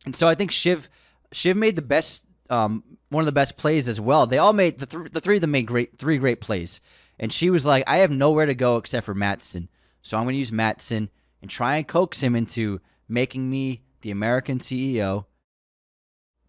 [0.04, 0.88] And so I think Shiv
[1.32, 4.26] Shiv made the best um, one of the best plays as well.
[4.26, 6.80] They all made the th- the three of them made great three great plays.
[7.18, 9.68] And she was like, I have nowhere to go except for Matsson.
[10.02, 11.10] So I'm going to use Matsson
[11.42, 15.24] and try and coax him into making me the American CEO.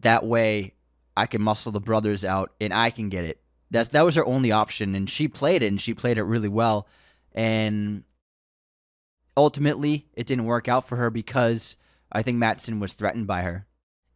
[0.00, 0.74] That way
[1.16, 3.40] I can muscle the brothers out and I can get it.
[3.70, 6.48] That's that was her only option, and she played it, and she played it really
[6.48, 6.88] well.
[7.32, 8.02] And
[9.36, 11.76] ultimately, it didn't work out for her because
[12.10, 13.66] I think Matsson was threatened by her,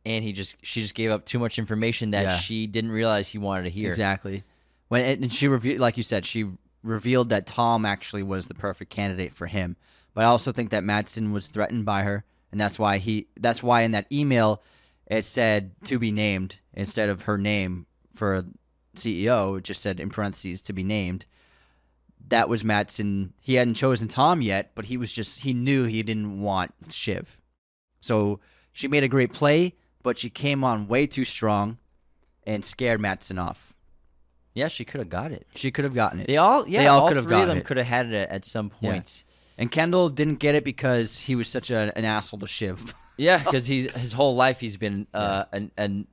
[0.05, 2.37] and he just she just gave up too much information that yeah.
[2.37, 3.91] she didn't realize he wanted to hear.
[3.91, 4.43] Exactly.
[4.89, 6.51] When and she revealed, like you said, she
[6.83, 9.77] revealed that Tom actually was the perfect candidate for him.
[10.13, 13.29] But I also think that Matsson was threatened by her, and that's why he.
[13.39, 14.63] That's why in that email
[15.07, 18.45] it said to be named instead of her name for
[18.97, 21.27] CEO, It just said in parentheses to be named.
[22.29, 23.35] That was Matsson.
[23.41, 27.39] He hadn't chosen Tom yet, but he was just he knew he didn't want Shiv.
[28.01, 28.41] So
[28.73, 31.79] she made a great play, but she came on way too strong
[32.47, 33.74] and scared Matsson off.
[34.55, 35.47] Yeah, she could have got it.
[35.57, 36.29] She could have gotten it.
[36.29, 37.63] They all, yeah, they all, all could have gotten them.
[37.63, 39.25] Could have had it at some point.
[39.27, 39.33] Yeah.
[39.59, 42.95] And Kendall didn't get it because he was such a, an asshole to Shiv.
[43.17, 45.59] yeah, because he's his whole life he's been uh, yeah.
[45.59, 46.07] an, an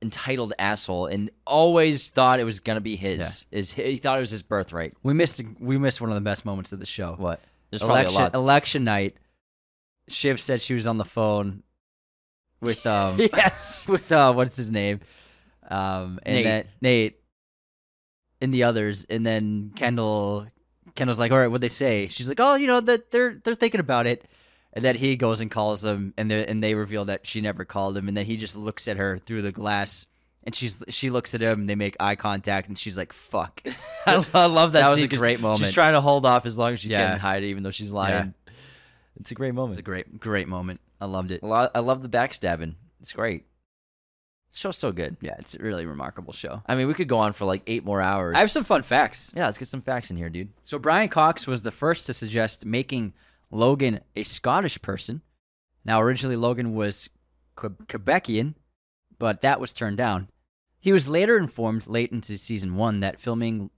[0.00, 3.46] entitled asshole and always thought it was gonna be his.
[3.50, 3.58] Yeah.
[3.58, 4.94] Is he thought it was his birthright.
[5.02, 7.14] We missed we missed one of the best moments of the show.
[7.18, 7.40] What?
[7.70, 9.16] There's election election night.
[10.08, 11.62] Shiv said she was on the phone
[12.60, 15.00] with um yes with uh what's his name
[15.70, 16.44] um and Nate.
[16.44, 17.17] then Nate
[18.40, 19.74] and the others and then mm-hmm.
[19.74, 20.46] Kendall
[20.94, 23.54] Kendall's like all right what they say she's like oh you know that they're they're
[23.54, 24.24] thinking about it
[24.78, 27.64] and then he goes and calls them, and they and they reveal that she never
[27.64, 30.06] called him, and then he just looks at her through the glass,
[30.44, 33.60] and she's she looks at him, and they make eye contact, and she's like, "Fuck."
[34.06, 34.14] I,
[34.46, 34.82] love that.
[34.82, 35.64] That was a great moment.
[35.64, 37.10] She's trying to hold off as long as she yeah.
[37.10, 38.34] can hide it, even though she's lying.
[38.46, 38.52] Yeah.
[39.20, 39.72] It's a great moment.
[39.72, 40.80] It's a great great moment.
[41.00, 41.42] I loved it.
[41.42, 42.74] I love the backstabbing.
[43.00, 43.46] It's great.
[44.52, 45.16] Show's so good.
[45.20, 46.62] Yeah, it's a really remarkable show.
[46.66, 48.34] I mean, we could go on for like eight more hours.
[48.36, 49.32] I have some fun facts.
[49.36, 50.48] Yeah, let's get some facts in here, dude.
[50.64, 53.12] So Brian Cox was the first to suggest making
[53.50, 55.22] Logan a Scottish person.
[55.84, 57.08] Now, originally, Logan was
[57.56, 58.54] Quebecian,
[59.18, 60.28] but that was turned down.
[60.80, 63.70] He was later informed late into season one that filming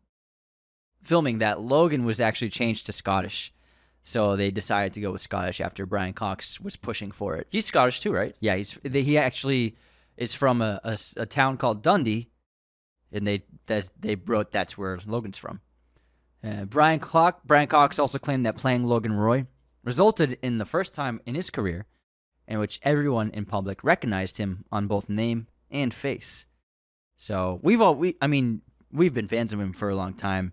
[1.03, 3.53] filming that Logan was actually changed to Scottish.
[4.05, 7.47] So they decided to go with Scottish after Brian Cox was pushing for it.
[7.51, 8.35] He's Scottish too, right?
[8.41, 9.77] Yeah, he's he actually
[10.16, 12.31] is from a, a, a town called Dundee,
[13.12, 15.61] and they that they wrote that's where Logan's from.
[16.43, 19.47] Uh, Brian Clock, Brian Cox also claimed that playing Logan Roy
[19.85, 21.87] resulted in the first time in his career
[22.49, 26.47] in which everyone in public recognized him on both name and face.
[27.16, 28.62] So we've all we I mean
[28.93, 30.53] we've been fans of him for a long time,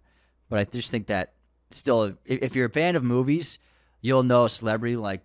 [0.50, 1.34] but I just think that
[1.72, 3.58] still if you're a fan of movies,
[4.02, 5.24] you'll know a celebrity like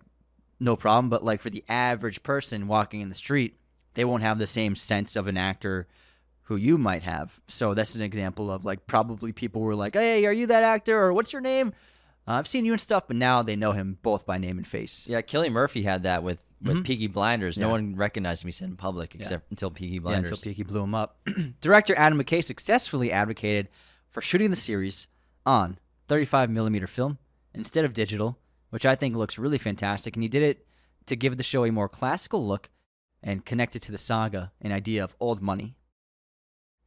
[0.59, 1.09] no problem.
[1.09, 3.57] But like for the average person walking in the street,
[3.93, 5.87] they won't have the same sense of an actor
[6.47, 7.39] who you might have.
[7.47, 10.99] So that's an example of like probably people were like, "Hey, are you that actor?"
[10.99, 11.73] or "What's your name?"
[12.27, 14.65] Uh, I've seen you and stuff, but now they know him both by name and
[14.67, 15.07] face.
[15.09, 16.83] Yeah, Cillian Murphy had that with with Mhm.
[16.85, 17.57] Peaky Blinders.
[17.57, 17.71] No Yeah.
[17.73, 20.31] one recognized me said in public except until Peaky Yeah, Blinders.
[20.31, 21.17] until Peaky blew him up.
[21.61, 23.67] Director Adam McKay successfully advocated
[24.09, 25.07] for shooting the series
[25.45, 27.17] on 35 millimeter film
[27.53, 28.37] instead of digital,
[28.69, 30.15] which I think looks really fantastic.
[30.15, 30.65] And he did it
[31.07, 32.69] to give the show a more classical look
[33.23, 35.75] and connected to the saga and idea of old money.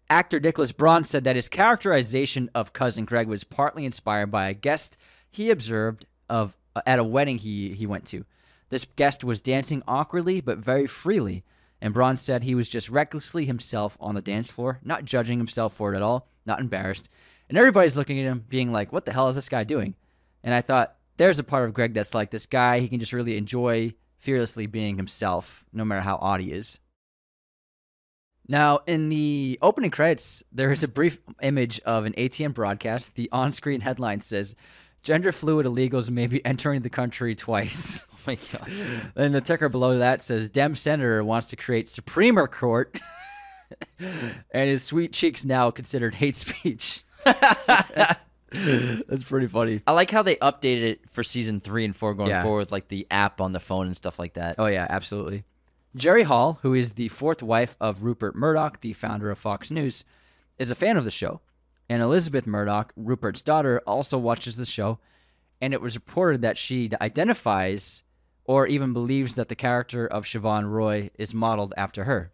[0.09, 4.55] Actor Nicholas Braun said that his characterization of cousin Greg was partly inspired by a
[4.55, 4.97] guest
[5.31, 8.25] he observed of uh, at a wedding he, he went to.
[8.69, 11.43] This guest was dancing awkwardly but very freely,
[11.81, 15.75] and Braun said he was just recklessly himself on the dance floor, not judging himself
[15.75, 17.09] for it at all, not embarrassed.
[17.49, 19.95] And everybody's looking at him, being like, "What the hell is this guy doing?"
[20.43, 22.81] And I thought, there's a part of Greg that's like this guy.
[22.81, 26.79] He can just really enjoy fearlessly being himself, no matter how odd he is.
[28.49, 33.15] Now, in the opening credits, there is a brief image of an ATN broadcast.
[33.15, 34.55] The on screen headline says,
[35.03, 38.05] Gender fluid illegals may be entering the country twice.
[38.17, 38.73] Oh my god.
[39.15, 43.01] and the ticker below that says, Dem Senator wants to create Supremer Court.
[44.01, 47.05] and his sweet cheeks now considered hate speech.
[49.09, 49.83] That's pretty funny.
[49.87, 52.43] I like how they updated it for season three and four going Yeah.
[52.43, 54.57] forward, like the app on the phone and stuff like that.
[54.59, 55.45] Oh yeah, absolutely.
[55.95, 60.05] Jerry Hall, who is the fourth wife of Rupert Murdoch, the founder of Fox News,
[60.59, 61.41] is a fan of the show.
[61.89, 64.99] And Elizabeth Murdoch, Rupert's daughter, also watches the show.
[65.61, 68.03] And it was reported that she identifies
[68.45, 72.31] or even believes that the character of Siobhan Roy is modeled after her.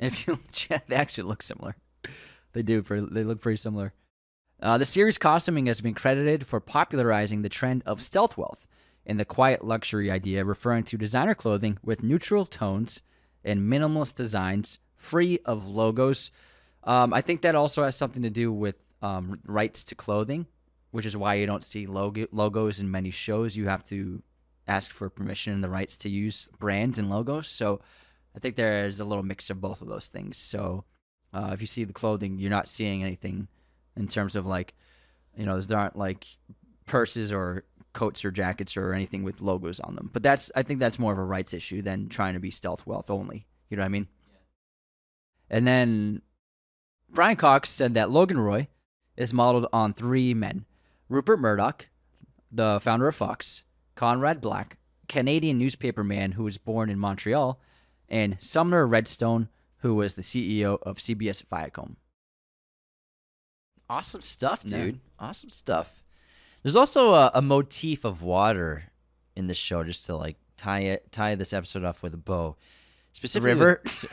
[0.00, 1.76] And if you check, they actually look similar.
[2.54, 2.82] They do.
[2.82, 3.92] pretty- They look pretty similar.
[4.62, 8.68] Uh, the series costuming has been credited for popularizing the trend of stealth wealth
[9.04, 13.02] and the quiet luxury idea, referring to designer clothing with neutral tones
[13.44, 16.30] and minimalist designs, free of logos.
[16.84, 20.46] Um, I think that also has something to do with um, rights to clothing,
[20.92, 23.56] which is why you don't see logo- logos in many shows.
[23.56, 24.22] You have to
[24.68, 27.48] ask for permission and the rights to use brands and logos.
[27.48, 27.80] So
[28.36, 30.36] I think there's a little mix of both of those things.
[30.36, 30.84] So
[31.34, 33.48] uh, if you see the clothing, you're not seeing anything
[33.96, 34.74] in terms of like,
[35.36, 36.26] you know, there aren't like
[36.86, 40.10] purses or coats or jackets or anything with logos on them.
[40.12, 42.86] But that's I think that's more of a rights issue than trying to be stealth
[42.86, 43.46] wealth only.
[43.68, 44.08] You know what I mean?
[45.50, 46.22] And then
[47.10, 48.68] Brian Cox said that Logan Roy
[49.16, 50.64] is modeled on three men:
[51.08, 51.88] Rupert Murdoch,
[52.50, 53.64] the founder of Fox,
[53.94, 54.78] Conrad Black,
[55.08, 57.60] Canadian newspaper man who was born in Montreal,
[58.08, 59.48] and Sumner Redstone,
[59.78, 61.96] who was the CEO of CBS Viacom.
[63.92, 64.78] Awesome stuff, Yeah.
[64.78, 65.00] dude.
[65.18, 66.02] Awesome stuff.
[66.62, 68.84] There's also a, a motif of water
[69.36, 72.56] in the show, just to like tie it, tie this episode off with a bow.
[73.12, 73.80] Specifically, river?
[73.84, 74.04] with-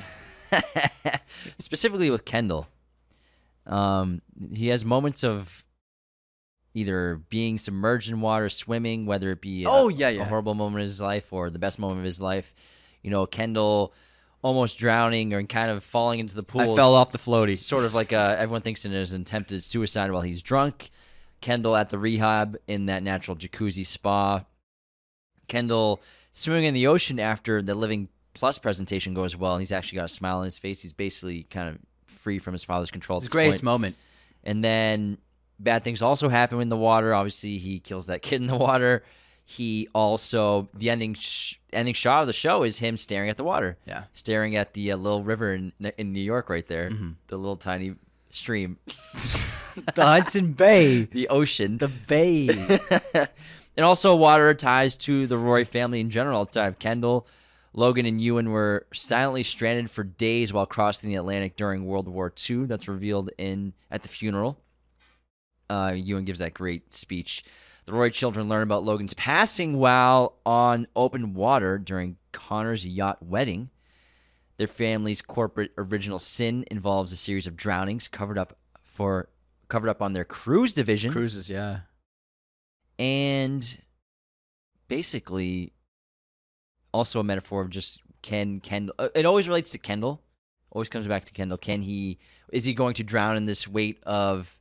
[1.60, 2.68] specifically with Kendall.
[3.66, 4.22] Um,
[4.54, 5.64] he has moments of
[6.74, 10.22] either being submerged in water, swimming, whether it be a, Oh, yeah, yeah.
[10.22, 12.54] a horrible moment of his life or the best moment of his life.
[13.04, 13.94] You know, Kendall
[14.42, 16.74] almost drowning or kind of falling into the pool.
[16.74, 17.58] I fell off the floaty.
[17.58, 20.92] Sort of like uh, everyone thinks it is an attempted suicide while he's drunk.
[21.42, 24.44] Kendall at the rehab in that natural jacuzzi spa.
[25.48, 26.02] Kendall
[26.34, 30.06] swimming in the ocean after the Living Plus presentation goes well, and he's actually got
[30.06, 30.82] a smile on his face.
[30.82, 33.18] He's basically kind of free from his father's control.
[33.18, 33.64] It's his this greatest point.
[33.64, 33.96] moment.
[34.44, 35.18] And then
[35.60, 37.14] bad things also happen in the water.
[37.14, 39.04] Obviously, he kills that kid in the water.
[39.52, 43.44] He also the ending sh- ending shot of the show is him staring at the
[43.44, 44.04] water, Yeah.
[44.14, 47.16] staring at the uh, little river in in New York right there, Mhm.
[47.30, 47.96] the little tiny
[48.30, 48.78] stream,
[49.96, 51.04] The Hudson Bay.
[51.12, 51.80] the ocean.
[51.80, 52.48] The Bay.
[53.76, 56.42] and also water ties to the Roy family in general.
[56.42, 57.26] Outside of Kendall,
[57.74, 62.32] Logan and Ewan were silently stranded for days while crossing the Atlantic during World War
[62.50, 62.66] II.
[62.66, 64.60] That's revealed in at the funeral.
[65.72, 67.44] Uh, Ewan gives that great speech.
[67.90, 73.72] The Roy children learn about Logan's passing while on open water during Connor's yacht wedding.
[74.58, 79.30] Their family's corporate original sin involves a series of drownings covered up for
[79.70, 81.80] covered up on their cruise division Cruises, yeah.
[83.00, 83.80] and
[84.88, 85.74] basically
[86.94, 90.22] also a metaphor of just can Kendall uh, it always relates to Kendall
[90.70, 92.20] always comes back to Kendall can he
[92.54, 94.59] is he going to drown in this weight of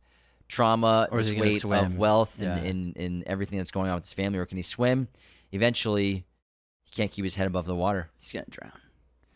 [0.49, 1.85] trauma Or is this weight swim?
[1.85, 2.57] of wealth Yeah.
[2.57, 5.09] and in, in everything that's going on with his family or can he swim
[5.53, 6.25] eventually
[6.85, 8.73] he can't keep his head above the water He's gonna drown.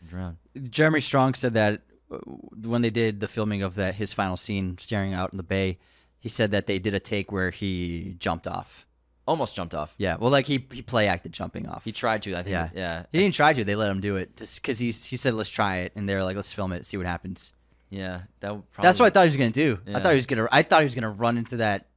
[0.09, 0.37] Drown.
[0.69, 1.81] Jeremy Strong said that
[2.11, 5.43] uh, when they did the filming of that his final scene staring out in the
[5.43, 5.79] bay,
[6.19, 8.85] he said that they did a take where he jumped off.
[9.25, 9.93] Almost jumped off.
[9.97, 11.85] Yeah, well, like he he play acted jumping off.
[11.85, 12.33] He tried to.
[12.35, 12.51] I think.
[12.51, 12.69] Yeah.
[12.75, 13.05] Yeah.
[13.13, 13.63] He didn't try to.
[13.63, 16.35] They let him do it because he he said let's try it, and they're like
[16.35, 17.53] let's film it, see what happens.
[17.93, 18.21] Yeah.
[18.39, 18.55] That.
[18.55, 19.79] Would That's what I thought he was gonna do.
[19.87, 20.47] I thought he was gonna.
[20.51, 21.87] I thought he was gonna run into that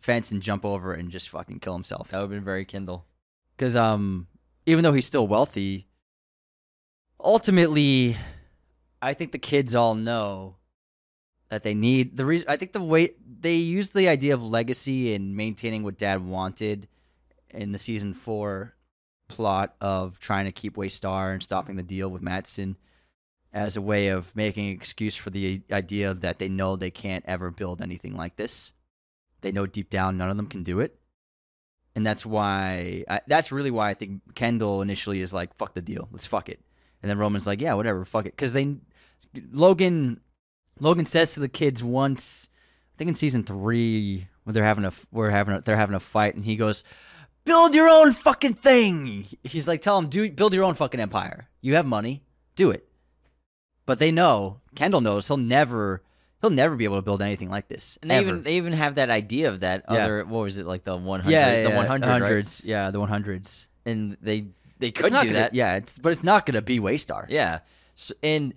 [0.00, 2.08] fence and jump over it and just fucking kill himself.
[2.08, 3.04] That would have been very Kendall.
[3.56, 4.26] Because um,
[4.66, 5.86] even though he's still wealthy,
[7.20, 8.16] ultimately,
[9.02, 10.56] I think the kids all know
[11.50, 12.48] that they need the reason.
[12.48, 13.10] I think the way
[13.40, 16.88] they use the idea of legacy and maintaining what Dad wanted
[17.50, 18.74] in the season four
[19.28, 22.76] plot of trying to keep Waystar and stopping the deal with Matsson
[23.54, 27.24] as a way of making an excuse for the idea that they know they can't
[27.26, 28.72] ever build anything like this.
[29.42, 30.98] They know deep down none of them can do it.
[31.94, 35.80] And that's why I, that's really why I think Kendall initially is like fuck the
[35.80, 36.60] deal, let's fuck it,
[37.00, 38.04] and then Roman's like yeah whatever.
[38.04, 38.32] Fuck it.
[38.34, 38.76] Because they
[39.52, 40.20] Logan
[40.80, 42.48] Logan says to the kids once
[42.94, 46.00] I think in season three when they're having a we're having a, they're having a
[46.00, 46.82] fight and he goes
[47.44, 49.28] build your own fucking thing.
[49.44, 51.48] He's like tell him do build your own fucking empire.
[51.60, 52.24] You have money.
[52.56, 52.88] Do it
[53.86, 56.02] but they know Kendall knows he'll never
[56.40, 58.28] he'll never be able to build anything like this And they ever.
[58.28, 59.96] even they even have that idea of that Yeah.
[60.04, 62.20] other what was it like the one hundred yeah, yeah, the one hundred right?
[62.20, 64.46] hundreds yeah the 100s and they
[64.78, 67.26] they could do gonna- that Yeah, it's but it's not going to be Waystar.
[67.28, 67.60] yeah
[67.94, 68.54] so, and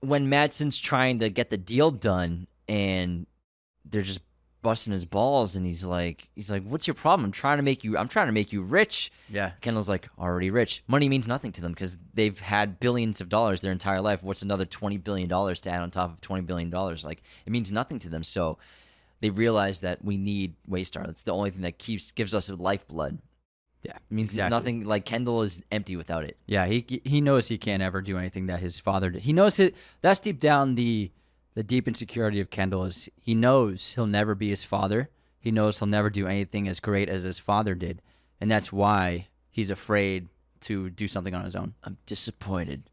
[0.00, 3.26] when Matsson's trying to get the deal done and
[3.88, 4.20] they're just
[4.64, 7.84] busting his balls and he's like he's like what's your problem I'm trying to make
[7.84, 9.52] you I'm trying to make you rich Yeah.
[9.60, 10.82] Kendall's like already rich.
[10.88, 14.24] Money means nothing to them because they've had billions of dollars their entire life.
[14.24, 17.04] What's another twenty billion dollars to add on top of twenty billion dollars?
[17.04, 18.24] Like it means nothing to them.
[18.24, 18.58] So
[19.20, 21.06] they realize that we need Waystar.
[21.06, 23.18] That's the only thing that keeps gives us lifeblood.
[23.82, 24.56] Yeah, It means exactly.
[24.56, 24.84] nothing.
[24.84, 26.38] Like Kendall is empty without it.
[26.46, 29.20] Yeah, he he knows he can't ever do anything that his father did.
[29.22, 29.74] He knows it.
[30.00, 31.10] That's deep down the
[31.54, 35.10] the deep insecurity of Kendall is he knows he'll never be his father.
[35.38, 38.00] He knows he'll never do anything as great as his father did,
[38.40, 40.28] and that's why he's afraid
[40.62, 41.74] to do something on his own.
[41.84, 42.84] I'm disappointed.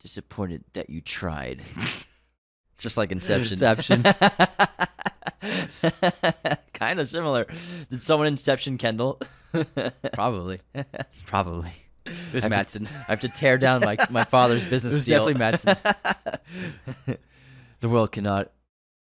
[0.00, 1.62] Disappointed that you tried.
[2.78, 3.52] Just like Inception.
[3.54, 4.02] Inception.
[6.74, 7.46] kind of similar.
[7.90, 9.18] Did someone Inception Kendall?
[10.12, 10.60] Probably,
[11.24, 11.72] probably.
[12.04, 15.06] It was I to- I have to tear down my my father's business It was
[15.06, 15.24] deal.
[15.26, 17.16] definitely Matsson.
[17.80, 18.50] The world cannot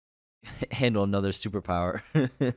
[0.70, 2.02] handle another superpower.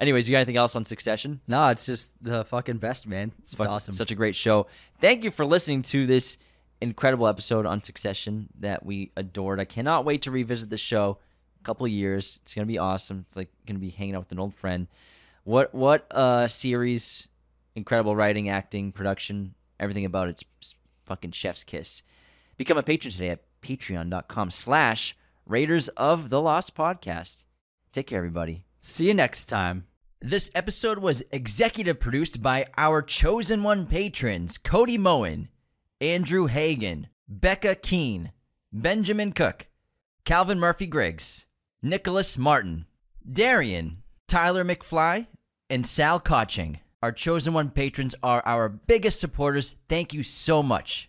[0.00, 1.40] Anyways, you got anything else on Succession?
[1.46, 3.32] No, it's just the fucking best, man.
[3.42, 3.94] It's, fuck- awesome.
[3.94, 4.66] Such a great show.
[5.00, 6.38] Thank you for listening to this
[6.80, 9.60] incredible episode on Succession that we adored.
[9.60, 11.18] I cannot wait to revisit the show.
[11.60, 12.38] A couple years.
[12.42, 13.24] It's gonna be awesome.
[13.26, 14.86] It's like gonna be hanging out with an old friend.
[15.44, 17.26] What what uh series?
[17.74, 20.28] Incredible writing, acting, production, everything about.
[20.28, 20.44] It's
[21.06, 22.02] fucking chef's kiss.
[22.56, 25.16] Become a patron today at patreon.com slash
[25.46, 27.44] Raiders of the Lost Podcast.
[27.92, 28.64] Take care, everybody.
[28.80, 29.86] See you next time.
[30.20, 35.48] This episode was executive produced by our chosen one patrons Cody Moen,
[36.00, 38.32] Andrew Hagan, Becca Keene,
[38.72, 39.68] Benjamin Cook,
[40.24, 41.46] Calvin Murphy Griggs,
[41.80, 42.86] Nicholas Martin,
[43.30, 45.28] Darian, Tyler McFly,
[45.70, 46.80] and Sal Koching.
[47.02, 49.76] Our chosen one patrons are our biggest supporters.
[49.88, 51.08] Thank you so much.